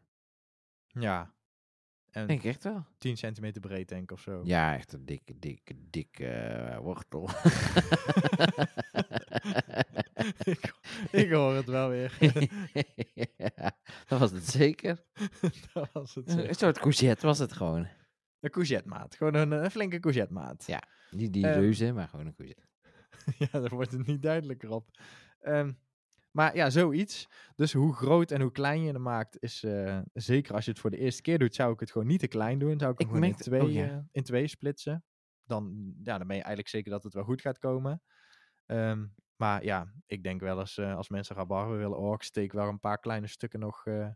Ja. 0.87 1.33
En 2.11 2.27
Denk 2.27 2.39
ik 2.39 2.45
echt 2.45 2.63
wel. 2.63 2.85
10 2.97 3.17
centimeter 3.17 3.61
breed, 3.61 3.89
denk 3.89 4.03
ik, 4.03 4.11
of 4.11 4.21
zo. 4.21 4.41
Ja, 4.43 4.75
echt 4.75 4.93
een 4.93 5.05
dikke, 5.05 5.39
dikke, 5.39 5.73
dikke 5.89 6.27
eh, 6.27 6.77
wortel. 6.77 7.29
ik, 10.43 10.73
ik 11.11 11.31
hoor 11.31 11.53
het 11.55 11.65
wel 11.65 11.89
weer. 11.89 12.17
ja, 13.37 13.71
dat 14.05 14.19
was 14.19 14.31
het 14.31 14.47
zeker. 14.49 15.03
dat 15.73 15.89
was 15.93 16.15
het. 16.15 16.29
Een 16.29 16.55
soort 16.55 16.79
courgette 16.79 17.25
was 17.25 17.39
het 17.39 17.53
gewoon. 17.53 17.87
Een 18.39 18.49
courgette 18.49 18.87
maat. 18.89 19.15
Gewoon 19.15 19.33
een, 19.33 19.51
een 19.51 19.71
flinke 19.71 19.99
courgette 19.99 20.33
maat. 20.33 20.63
Ja. 20.67 20.83
Niet 21.11 21.33
die 21.33 21.47
Ehm, 21.47 21.59
reuze, 21.59 21.91
maar 21.93 22.07
gewoon 22.07 22.25
een 22.25 22.35
courgette. 22.35 22.67
ja, 23.51 23.59
daar 23.59 23.69
wordt 23.69 23.91
het 23.91 24.07
niet 24.07 24.21
duidelijker 24.21 24.69
op. 24.69 24.89
Ehm, 25.39 25.71
maar 26.31 26.55
ja, 26.55 26.69
zoiets. 26.69 27.27
Dus 27.55 27.73
hoe 27.73 27.93
groot 27.93 28.31
en 28.31 28.41
hoe 28.41 28.51
klein 28.51 28.83
je 28.83 28.91
hem 28.91 29.01
maakt, 29.01 29.41
is 29.41 29.63
eh, 29.63 29.99
zeker 30.13 30.55
als 30.55 30.65
je 30.65 30.71
het 30.71 30.79
voor 30.79 30.89
de 30.89 30.97
eerste 30.97 31.21
keer 31.21 31.39
doet, 31.39 31.55
zou 31.55 31.73
ik 31.73 31.79
het 31.79 31.91
gewoon 31.91 32.07
niet 32.07 32.19
te 32.19 32.27
klein 32.27 32.59
doen. 32.59 32.79
Zou 32.79 32.91
ik 32.91 32.97
hem 32.99 33.07
Ik 33.07 33.13
gewoon 33.13 33.29
in 33.29 33.35
twee, 33.35 33.61
oh 33.61 33.71
ja. 33.71 33.89
eh, 33.89 33.97
in 34.11 34.23
twee 34.23 34.47
splitsen. 34.47 35.03
Dan, 35.43 35.93
ja, 36.03 36.17
dan 36.17 36.27
ben 36.27 36.35
je 36.35 36.43
eigenlijk 36.43 36.67
zeker 36.67 36.91
dat 36.91 37.03
het 37.03 37.13
wel 37.13 37.23
goed 37.23 37.41
gaat 37.41 37.59
komen. 37.59 38.01
Ehm, 38.65 39.05
maar 39.35 39.63
ja, 39.63 39.93
ik 40.05 40.23
denk 40.23 40.41
wel 40.41 40.59
eens 40.59 40.77
eh, 40.77 40.95
als 40.95 41.09
mensen 41.09 41.35
rabarber 41.35 41.77
willen, 41.77 41.97
oh, 41.97 42.13
ik 42.13 42.23
steek 42.23 42.51
wel 42.51 42.67
een 42.67 42.79
paar 42.79 42.99
kleine 42.99 43.27
stukken 43.27 43.59
nog 43.59 43.85
eh 43.85 44.09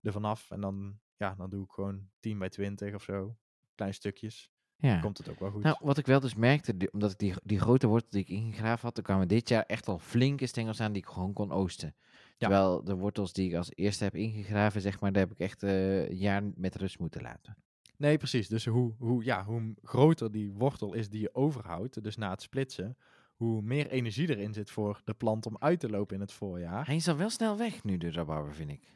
ervan 0.00 0.24
af. 0.24 0.50
En 0.50 0.60
dan 0.60 1.00
ja, 1.16 1.34
dan 1.34 1.50
doe 1.50 1.64
ik 1.64 1.70
gewoon 1.70 2.10
10 2.20 2.38
bij 2.38 2.48
20 2.48 2.94
of 2.94 3.02
zo. 3.02 3.36
Kleine 3.74 3.96
stukjes. 3.96 4.50
Ja. 4.78 5.00
Komt 5.00 5.18
het 5.18 5.28
ook 5.28 5.40
wel 5.40 5.50
goed. 5.50 5.62
Nou, 5.62 5.76
wat 5.80 5.98
ik 5.98 6.06
wel 6.06 6.20
dus 6.20 6.34
merkte, 6.34 6.76
die- 6.76 6.92
omdat 6.92 7.10
ik 7.12 7.18
die, 7.18 7.34
die 7.44 7.60
grote 7.60 7.86
wortel 7.86 8.10
die 8.10 8.20
ik 8.20 8.28
ingegraven 8.28 8.86
had, 8.88 8.96
er 8.96 9.02
kwamen 9.02 9.28
dit 9.28 9.48
jaar 9.48 9.62
echt 9.66 9.88
al 9.88 9.98
flinke 9.98 10.46
stengels 10.46 10.80
aan 10.80 10.92
die 10.92 11.02
ik 11.02 11.08
gewoon 11.08 11.32
kon 11.32 11.52
oosten. 11.52 11.94
Terwijl 12.38 12.84
de 12.84 12.94
wortels 12.94 13.32
die 13.32 13.48
ik 13.48 13.54
als 13.56 13.70
eerste 13.74 14.04
heb 14.04 14.14
ingegraven, 14.14 14.80
zeg 14.80 15.00
maar, 15.00 15.12
daar 15.12 15.22
heb 15.22 15.32
ik 15.32 15.38
echt 15.38 15.62
eh, 15.62 16.08
een 16.08 16.16
jaar 16.16 16.42
met 16.54 16.74
rust 16.76 16.98
moeten 16.98 17.22
laten. 17.22 17.56
Nee, 17.96 18.16
precies. 18.18 18.48
Dus 18.48 18.64
hoe, 18.66 18.92
hoe, 18.98 19.24
ja, 19.24 19.44
hoe 19.44 19.74
groter 19.82 20.30
die 20.32 20.52
wortel 20.52 20.92
is 20.94 21.08
die 21.08 21.20
je 21.20 21.34
overhoudt, 21.34 22.02
dus 22.02 22.16
na 22.16 22.30
het 22.30 22.42
splitsen, 22.42 22.96
hoe 23.36 23.62
meer 23.62 23.88
energie 23.88 24.28
erin 24.28 24.52
zit 24.52 24.70
voor 24.70 25.00
de 25.04 25.14
plant 25.14 25.46
om 25.46 25.56
uit 25.58 25.80
te 25.80 25.88
lopen 25.90 26.14
in 26.14 26.20
het 26.20 26.32
voorjaar. 26.32 26.86
Hij 26.86 26.96
is 26.96 27.08
al 27.08 27.16
wel 27.16 27.30
snel 27.30 27.56
weg 27.56 27.84
nu, 27.84 27.96
de 27.98 28.10
rabarber, 28.10 28.54
vind 28.54 28.70
ik. 28.70 28.94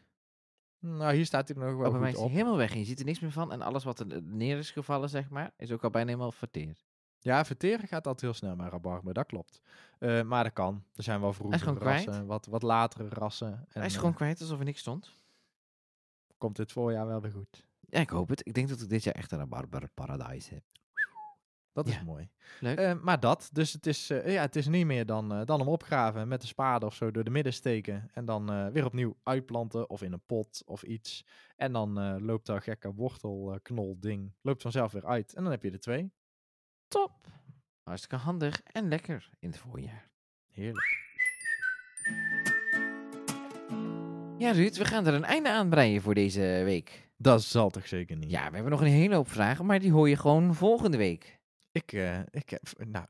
Nou, 0.80 1.14
hier 1.14 1.26
staat 1.26 1.48
hij 1.48 1.56
nog 1.56 1.76
wel 1.76 1.86
Oh, 1.86 1.90
bij 1.90 2.00
mij 2.00 2.10
is 2.10 2.16
hij 2.16 2.24
op. 2.24 2.30
helemaal 2.30 2.56
weg 2.56 2.72
en 2.72 2.78
je 2.78 2.84
ziet 2.84 2.98
er 2.98 3.04
niks 3.04 3.20
meer 3.20 3.32
van. 3.32 3.52
En 3.52 3.62
alles 3.62 3.84
wat 3.84 4.00
er 4.00 4.22
neer 4.22 4.58
is 4.58 4.70
gevallen, 4.70 5.08
zeg 5.08 5.28
maar, 5.28 5.52
is 5.56 5.72
ook 5.72 5.84
al 5.84 5.90
bijna 5.90 6.08
helemaal 6.08 6.32
verteerd. 6.32 6.84
Ja, 7.18 7.44
verteren 7.44 7.88
gaat 7.88 8.06
altijd 8.06 8.20
heel 8.20 8.34
snel 8.34 8.56
met 8.56 8.70
rabarber, 8.72 9.14
dat 9.14 9.26
klopt. 9.26 9.60
Eh, 9.98 10.22
maar 10.22 10.44
dat 10.44 10.52
kan. 10.52 10.84
Er 10.94 11.02
zijn 11.02 11.20
wel 11.20 11.32
vroegere 11.32 11.76
kwijt. 11.76 12.06
rassen, 12.06 12.26
wat, 12.26 12.46
wat 12.46 12.62
latere 12.62 13.08
rassen. 13.08 13.52
En, 13.52 13.66
hij 13.68 13.86
is 13.86 13.92
eh, 13.92 13.98
gewoon 13.98 14.14
kwijt 14.14 14.40
alsof 14.40 14.58
er 14.58 14.64
niks 14.64 14.80
stond. 14.80 15.14
komt 16.38 16.56
dit 16.56 16.72
voorjaar 16.72 17.06
wel 17.06 17.20
weer 17.20 17.30
goed. 17.30 17.66
Ja, 17.88 18.00
ik 18.00 18.10
hoop 18.10 18.28
het. 18.28 18.46
Ik 18.46 18.54
denk 18.54 18.68
dat 18.68 18.80
ik 18.80 18.88
dit 18.88 19.04
jaar 19.04 19.14
echt 19.14 19.32
een 19.32 19.38
rabarber 19.38 19.88
paradise 19.94 20.54
heb. 20.54 20.62
Dat 21.72 21.88
is 21.88 21.94
Ja. 21.94 22.02
mooi. 22.02 22.28
Leuk. 22.60 22.78
Eh, 22.78 23.00
maar 23.02 23.20
dat, 23.20 23.50
dus 23.52 23.72
het 23.72 23.86
is, 23.86 24.10
eh, 24.10 24.32
ja, 24.32 24.40
het 24.40 24.56
is 24.56 24.66
niet 24.66 24.86
meer 24.86 25.06
dan, 25.06 25.32
eh, 25.32 25.44
dan 25.44 25.58
hem 25.58 25.68
opgraven 25.68 26.28
met 26.28 26.40
de 26.40 26.46
spade 26.46 26.86
of 26.86 26.94
zo 26.94 27.10
door 27.10 27.24
de 27.24 27.30
midden 27.30 27.52
steken. 27.52 28.10
En 28.12 28.24
dan 28.24 28.72
weer 28.72 28.84
opnieuw 28.84 29.16
uitplanten 29.22 29.90
of 29.90 30.02
in 30.02 30.12
een 30.12 30.22
pot 30.26 30.62
of 30.66 30.82
iets. 30.82 31.24
En 31.56 31.72
dan 31.72 32.18
loopt 32.24 32.46
dat 32.46 32.62
gekke 32.62 32.92
wortelknol 32.94 33.96
ding 34.00 34.32
loopt 34.42 34.62
vanzelf 34.62 34.92
weer 34.92 35.06
uit. 35.06 35.34
En 35.34 35.42
dan 35.42 35.52
heb 35.52 35.62
je 35.62 35.70
er 35.70 35.80
twee. 35.80 36.12
Top. 36.88 37.26
Hartstikke 37.82 38.16
handig 38.24 38.62
en 38.62 38.88
lekker 38.88 39.30
in 39.38 39.48
het 39.48 39.58
voorjaar. 39.58 40.10
Heerlijk. 40.50 40.98
Ja, 44.38 44.50
Ruud, 44.52 44.76
we 44.76 44.84
gaan 44.84 45.06
er 45.06 45.14
een 45.14 45.24
einde 45.24 45.50
aan 45.50 45.68
breien 45.68 46.02
voor 46.02 46.14
deze 46.14 46.40
week. 46.64 47.08
Dat 47.16 47.42
zal 47.42 47.70
toch 47.70 47.86
zeker 47.88 48.16
niet. 48.16 48.30
Ja, 48.30 48.48
we 48.48 48.54
hebben 48.54 48.70
nog 48.72 48.80
een 48.80 48.86
hele 48.86 49.14
hoop 49.14 49.28
vragen, 49.28 49.66
maar 49.66 49.78
die 49.78 49.92
hoor 49.92 50.08
je 50.08 50.16
gewoon 50.16 50.54
volgende 50.54 50.96
week. 50.96 51.39
Ik, 51.72 51.92
eh, 51.92 52.18
ik 52.30 52.50
heb, 52.50 52.62
nou, 52.76 53.06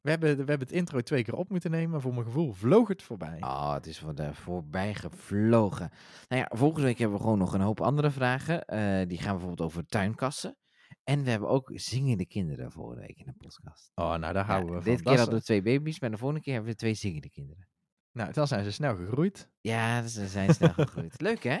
we 0.00 0.10
hebben, 0.10 0.30
we 0.30 0.36
hebben 0.36 0.58
het 0.68 0.72
intro 0.72 1.00
twee 1.00 1.24
keer 1.24 1.34
op 1.34 1.48
moeten 1.50 1.70
nemen. 1.70 1.90
Maar 1.90 2.00
voor 2.00 2.12
mijn 2.14 2.24
gevoel 2.26 2.52
vloog 2.52 2.88
het 2.88 3.02
voorbij. 3.02 3.36
Oh, 3.40 3.72
het 3.74 3.86
is 3.86 3.98
van 3.98 4.14
de 4.14 4.34
voorbij 4.34 4.94
gevlogen. 4.94 5.90
Nou 6.28 6.40
ja, 6.42 6.50
volgende 6.56 6.86
week 6.86 6.98
hebben 6.98 7.16
we 7.16 7.22
gewoon 7.22 7.38
nog 7.38 7.54
een 7.54 7.60
hoop 7.60 7.80
andere 7.80 8.10
vragen. 8.10 8.64
Eh, 8.64 9.08
die 9.08 9.18
gaan 9.18 9.30
bijvoorbeeld 9.36 9.68
over 9.68 9.86
tuinkassen. 9.86 10.56
En 11.04 11.24
we 11.24 11.30
hebben 11.30 11.48
ook 11.48 11.70
zingende 11.74 12.26
kinderen 12.26 12.72
volgende 12.72 13.00
week 13.00 13.18
in 13.18 13.26
de 13.26 13.32
podcast. 13.38 13.90
Oh, 13.94 14.14
nou, 14.14 14.32
daar 14.32 14.44
houden 14.44 14.70
Ja, 14.70 14.76
we 14.76 14.82
van. 14.82 14.92
dit 14.92 15.02
keer 15.02 15.16
hadden 15.16 15.34
we 15.34 15.42
twee 15.42 15.62
baby's, 15.62 16.00
maar 16.00 16.10
de 16.10 16.16
volgende 16.18 16.42
keer 16.42 16.52
hebben 16.54 16.70
we 16.72 16.76
twee 16.78 16.94
zingende 16.94 17.30
kinderen. 17.30 17.68
Nou, 18.12 18.32
dan 18.32 18.46
zijn 18.46 18.64
ze 18.64 18.70
snel 18.72 18.96
gegroeid. 18.96 19.48
Ja, 19.60 20.06
ze 20.06 20.26
zijn 20.28 20.54
snel 20.54 20.72
gegroeid. 20.72 21.20
Leuk 21.28 21.42
hè? 21.42 21.58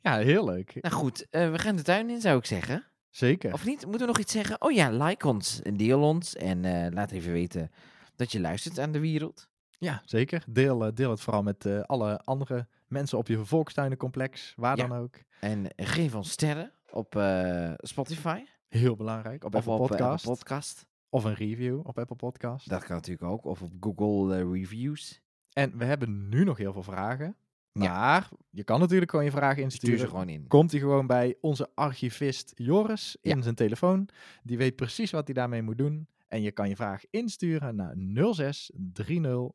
Ja, 0.00 0.18
heel 0.18 0.44
leuk. 0.44 0.78
Nou 0.80 0.94
goed, 0.94 1.26
eh, 1.30 1.50
we 1.50 1.58
gaan 1.58 1.76
de 1.76 1.82
tuin 1.82 2.10
in 2.10 2.20
zou 2.20 2.38
ik 2.38 2.44
zeggen. 2.46 2.84
Zeker. 3.12 3.52
Of 3.52 3.64
niet? 3.64 3.82
Moeten 3.82 4.00
we 4.00 4.06
nog 4.06 4.18
iets 4.18 4.32
zeggen? 4.32 4.60
Oh 4.60 4.72
ja, 4.72 4.90
like 4.90 5.28
ons 5.28 5.62
en 5.62 5.76
deel 5.76 6.02
ons. 6.02 6.36
En 6.36 6.64
eh, 6.64 6.92
laat 6.92 7.10
even 7.10 7.32
weten 7.32 7.70
dat 8.16 8.32
je 8.32 8.40
luistert 8.40 8.78
aan 8.78 8.92
de 8.92 9.00
wereld. 9.00 9.48
Ja, 9.78 10.02
zeker. 10.04 10.44
Deel, 10.48 10.84
eh, 10.86 10.92
deel 10.94 11.10
het 11.10 11.20
vooral 11.20 11.42
met 11.42 11.66
eh, 11.66 11.80
alle 11.80 12.20
andere 12.24 12.66
mensen 12.86 13.18
op 13.18 13.26
je 13.28 13.44
volkstuinencomplex, 13.44 14.52
waar 14.56 14.76
Ja. 14.76 14.86
dan 14.86 14.98
ook. 14.98 15.14
En 15.40 15.66
geef 15.76 16.14
ons 16.14 16.30
sterren 16.30 16.72
op 16.90 17.16
eh, 17.16 17.72
Spotify. 17.76 18.42
Heel 18.68 18.96
belangrijk. 18.96 19.44
Op 19.44 19.54
of 19.54 19.60
Apple 19.68 19.72
op 19.82 19.88
Podcast. 19.88 20.26
Apple 20.26 20.30
Podcast. 20.36 20.86
Of 21.08 21.24
een 21.24 21.34
review 21.34 21.78
op 21.86 21.98
Apple 21.98 22.16
Podcast. 22.16 22.68
Dat 22.68 22.84
kan 22.84 22.96
natuurlijk 22.96 23.30
ook. 23.30 23.44
Of 23.44 23.62
op 23.62 23.70
Google 23.80 24.50
Reviews. 24.52 25.20
En 25.52 25.78
we 25.78 25.84
hebben 25.84 26.28
nu 26.28 26.44
nog 26.44 26.56
heel 26.58 26.72
veel 26.72 26.82
vragen. 26.82 27.36
Ja. 27.72 27.88
Maar 27.92 28.28
je 28.50 28.64
kan 28.64 28.80
natuurlijk 28.80 29.10
gewoon 29.10 29.24
je 29.24 29.30
vragen 29.30 29.54
Stuur 29.56 29.64
insturen. 29.64 29.98
ze 29.98 30.06
gewoon 30.06 30.28
in. 30.28 30.46
Komt 30.48 30.70
hij 30.70 30.80
gewoon 30.80 31.06
bij 31.06 31.36
onze 31.40 31.70
archivist 31.74 32.52
Joris 32.54 33.16
in 33.20 33.36
Ja. 33.36 33.42
zijn 33.42 33.54
telefoon. 33.54 34.08
Die 34.42 34.56
weet 34.56 34.76
precies 34.76 35.10
wat 35.10 35.24
hij 35.24 35.34
daarmee 35.34 35.62
moet 35.62 35.78
doen. 35.78 36.06
En 36.28 36.42
je 36.42 36.52
kan 36.52 36.68
je 36.68 36.76
vraag 36.76 37.02
insturen 37.10 37.76
naar 37.76 37.94
06 38.34 38.70
30 38.92 39.50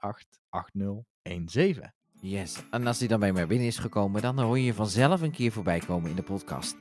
68 0.00 0.40
8017. 0.48 1.92
Yes. 2.20 2.62
En 2.70 2.86
als 2.86 2.98
die 2.98 3.08
dan 3.08 3.20
bij 3.20 3.32
mij 3.32 3.46
binnen 3.46 3.66
is 3.66 3.78
gekomen, 3.78 4.22
dan 4.22 4.38
hoor 4.40 4.58
je 4.58 4.64
je 4.64 4.74
vanzelf 4.74 5.20
een 5.20 5.30
keer 5.30 5.52
voorbij 5.52 5.78
komen 5.78 6.10
in 6.10 6.16
de 6.16 6.22
podcast. 6.22 6.76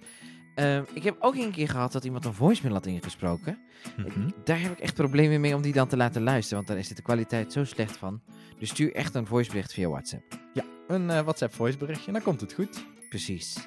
Ehm, 0.58 0.84
ik 0.93 1.03
heb 1.03 1.16
ook 1.20 1.36
een 1.36 1.51
keer 1.51 1.70
gehad 1.70 1.91
dat 1.91 2.03
iemand 2.03 2.26
een 2.26 2.34
voicemail 2.34 2.74
had 2.74 2.86
ingesproken. 2.86 3.60
Mhm. 3.97 4.30
Daar 4.43 4.62
heb 4.62 4.72
ik 4.72 4.80
echt 4.80 4.93
problemen 4.93 5.41
mee 5.41 5.55
om 5.55 5.62
die 5.62 5.74
dan 5.74 5.88
te 5.88 5.97
laten 5.97 6.22
luisteren, 6.22 6.55
want 6.55 6.68
daar 6.68 6.78
is 6.78 6.88
de 6.88 7.01
kwaliteit 7.01 7.53
zo 7.53 7.64
slecht 7.64 7.97
van. 7.97 8.22
Dus 8.60 8.70
stuur 8.70 8.93
echt 8.93 9.16
een 9.16 9.26
voicebericht 9.26 9.74
via 9.74 9.88
WhatsApp. 9.88 10.39
Een 10.88 11.10
eh, 11.10 11.22
WhatsApp 11.22 11.53
voiceberichtje, 11.53 12.12
dan 12.12 12.22
komt 12.22 12.41
het 12.41 12.53
goed. 12.53 12.86
Precies. 13.10 13.58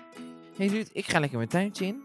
Hey 0.56 0.66
Ruud, 0.66 0.88
ik 0.92 1.06
ga 1.06 1.20
lekker 1.20 1.38
mijn 1.38 1.50
tuintje 1.50 1.86
in. 1.86 2.02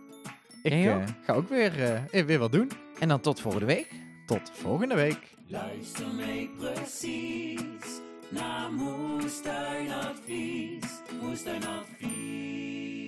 Ik 0.64 0.72
eh, 0.72 1.04
ga 1.22 1.34
ook 1.34 1.50
weer, 1.50 1.84
eh, 2.12 2.26
weer 2.26 2.40
wat 2.40 2.52
doen. 2.52 2.72
En 3.00 3.08
dan 3.08 3.20
tot 3.20 3.42
volgende 3.42 3.66
week. 3.66 3.88
Tot 4.26 4.52
volgende 4.54 4.96
week. 4.96 5.20
Luister 5.48 6.14
mee 6.14 6.50
precies 6.58 8.02
naar 8.30 8.72
Moestuinadvies. 8.72 10.86
Moestuinadvies. 11.22 13.05